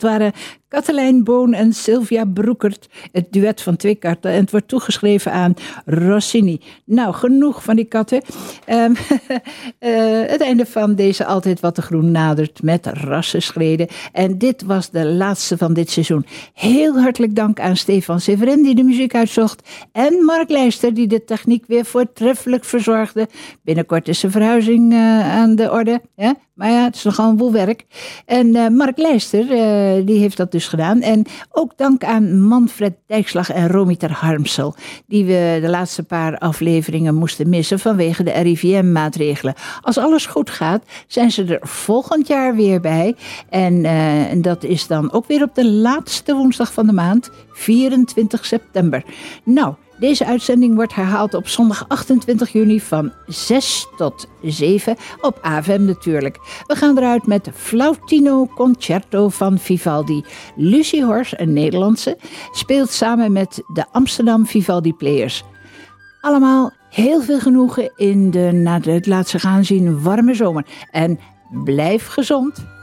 Dat 0.00 0.10
waren 0.10 0.32
Katelijn 0.68 1.24
Boon 1.24 1.52
en 1.52 1.72
Sylvia 1.72 2.24
Broekert. 2.24 2.88
Het 3.12 3.32
duet 3.32 3.62
van 3.62 3.76
twee 3.76 3.94
katten. 3.94 4.30
En 4.30 4.40
het 4.40 4.50
wordt 4.50 4.68
toegeschreven 4.68 5.32
aan 5.32 5.54
Rossini. 5.84 6.60
Nou, 6.84 7.14
genoeg 7.14 7.62
van 7.62 7.76
die 7.76 7.84
katten. 7.84 8.22
Um, 8.68 8.90
uh, 8.90 10.22
het 10.34 10.40
einde 10.40 10.66
van 10.66 10.94
deze 10.94 11.24
Altijd 11.24 11.60
Wat 11.60 11.76
de 11.76 11.82
Groen 11.82 12.10
nadert 12.10 12.62
met 12.62 12.86
rassenschreden. 12.86 13.88
En 14.12 14.38
dit 14.38 14.62
was 14.62 14.90
de 14.90 15.06
laatste 15.06 15.56
van 15.56 15.72
dit 15.72 15.90
seizoen. 15.90 16.26
Heel 16.52 17.00
hartelijk 17.00 17.34
dank 17.34 17.60
aan 17.60 17.76
Stefan 17.76 18.20
Severin 18.20 18.62
die 18.62 18.74
de 18.74 18.82
muziek 18.82 19.14
uitzocht. 19.14 19.68
En 19.92 20.24
Mark 20.24 20.50
Leister 20.50 20.94
die 20.94 21.06
de 21.06 21.24
techniek 21.24 21.66
weer 21.66 21.84
voortreffelijk 21.84 22.64
verzorgde. 22.64 23.28
Binnenkort 23.62 24.08
is 24.08 24.20
de 24.20 24.30
verhuizing 24.30 24.92
uh, 24.92 25.34
aan 25.34 25.56
de 25.56 25.70
orde. 25.70 26.00
Ja? 26.16 26.34
Maar 26.56 26.70
ja, 26.70 26.84
het 26.84 26.94
is 26.94 27.02
nogal 27.02 27.30
een 27.30 27.36
boel 27.36 27.52
werk. 27.52 27.84
En 28.26 28.46
uh, 28.46 28.68
Mark 28.68 28.98
Leister, 28.98 29.42
uh, 29.42 30.06
die 30.06 30.18
heeft 30.18 30.36
dat 30.36 30.52
dus 30.52 30.68
gedaan. 30.68 31.00
En 31.00 31.26
ook 31.52 31.72
dank 31.76 32.04
aan 32.04 32.40
Manfred 32.40 32.94
Dijkslag 33.06 33.50
en 33.50 33.68
Romiter 33.68 34.12
Harmsel, 34.12 34.74
die 35.06 35.24
we 35.24 35.58
de 35.60 35.68
laatste 35.68 36.02
paar 36.02 36.38
afleveringen 36.38 37.14
moesten 37.14 37.48
missen 37.48 37.78
vanwege 37.78 38.22
de 38.22 38.30
RIVM-maatregelen. 38.30 39.54
Als 39.80 39.98
alles 39.98 40.26
goed 40.26 40.50
gaat, 40.50 40.84
zijn 41.06 41.30
ze 41.30 41.44
er 41.44 41.68
volgend 41.68 42.26
jaar 42.26 42.54
weer 42.54 42.80
bij. 42.80 43.16
En 43.48 43.74
uh, 43.84 44.42
dat 44.42 44.64
is 44.64 44.86
dan 44.86 45.12
ook 45.12 45.26
weer 45.26 45.42
op 45.42 45.54
de 45.54 45.70
laatste 45.70 46.34
woensdag 46.34 46.72
van 46.72 46.86
de 46.86 46.92
maand, 46.92 47.30
24 47.50 48.46
september. 48.46 49.04
Nou, 49.44 49.74
deze 49.98 50.26
uitzending 50.26 50.74
wordt 50.74 50.94
herhaald 50.94 51.34
op 51.34 51.48
zondag 51.48 51.84
28 51.88 52.52
juni 52.52 52.80
van 52.80 53.12
6 53.26 53.86
tot 53.96 54.28
7 54.42 54.96
op 55.20 55.38
AVM 55.42 55.84
natuurlijk. 55.84 56.38
We 56.66 56.76
gaan 56.76 56.98
eruit 56.98 57.26
met 57.26 57.50
Flautino 57.54 58.46
Concerto 58.46 59.28
van 59.28 59.58
Vivaldi. 59.58 60.24
Lucie 60.56 61.04
Hors, 61.04 61.38
een 61.38 61.52
Nederlandse, 61.52 62.18
speelt 62.52 62.90
samen 62.90 63.32
met 63.32 63.62
de 63.66 63.84
Amsterdam 63.92 64.46
Vivaldi 64.46 64.92
Players. 64.94 65.44
Allemaal 66.20 66.72
heel 66.90 67.20
veel 67.20 67.38
genoegen 67.38 67.92
in 67.96 68.30
de, 68.30 68.50
na 68.52 68.80
het 68.80 69.06
laatste 69.06 69.38
gaan 69.38 69.64
zien, 69.64 70.02
warme 70.02 70.34
zomer. 70.34 70.66
En 70.90 71.18
blijf 71.64 72.06
gezond. 72.06 72.75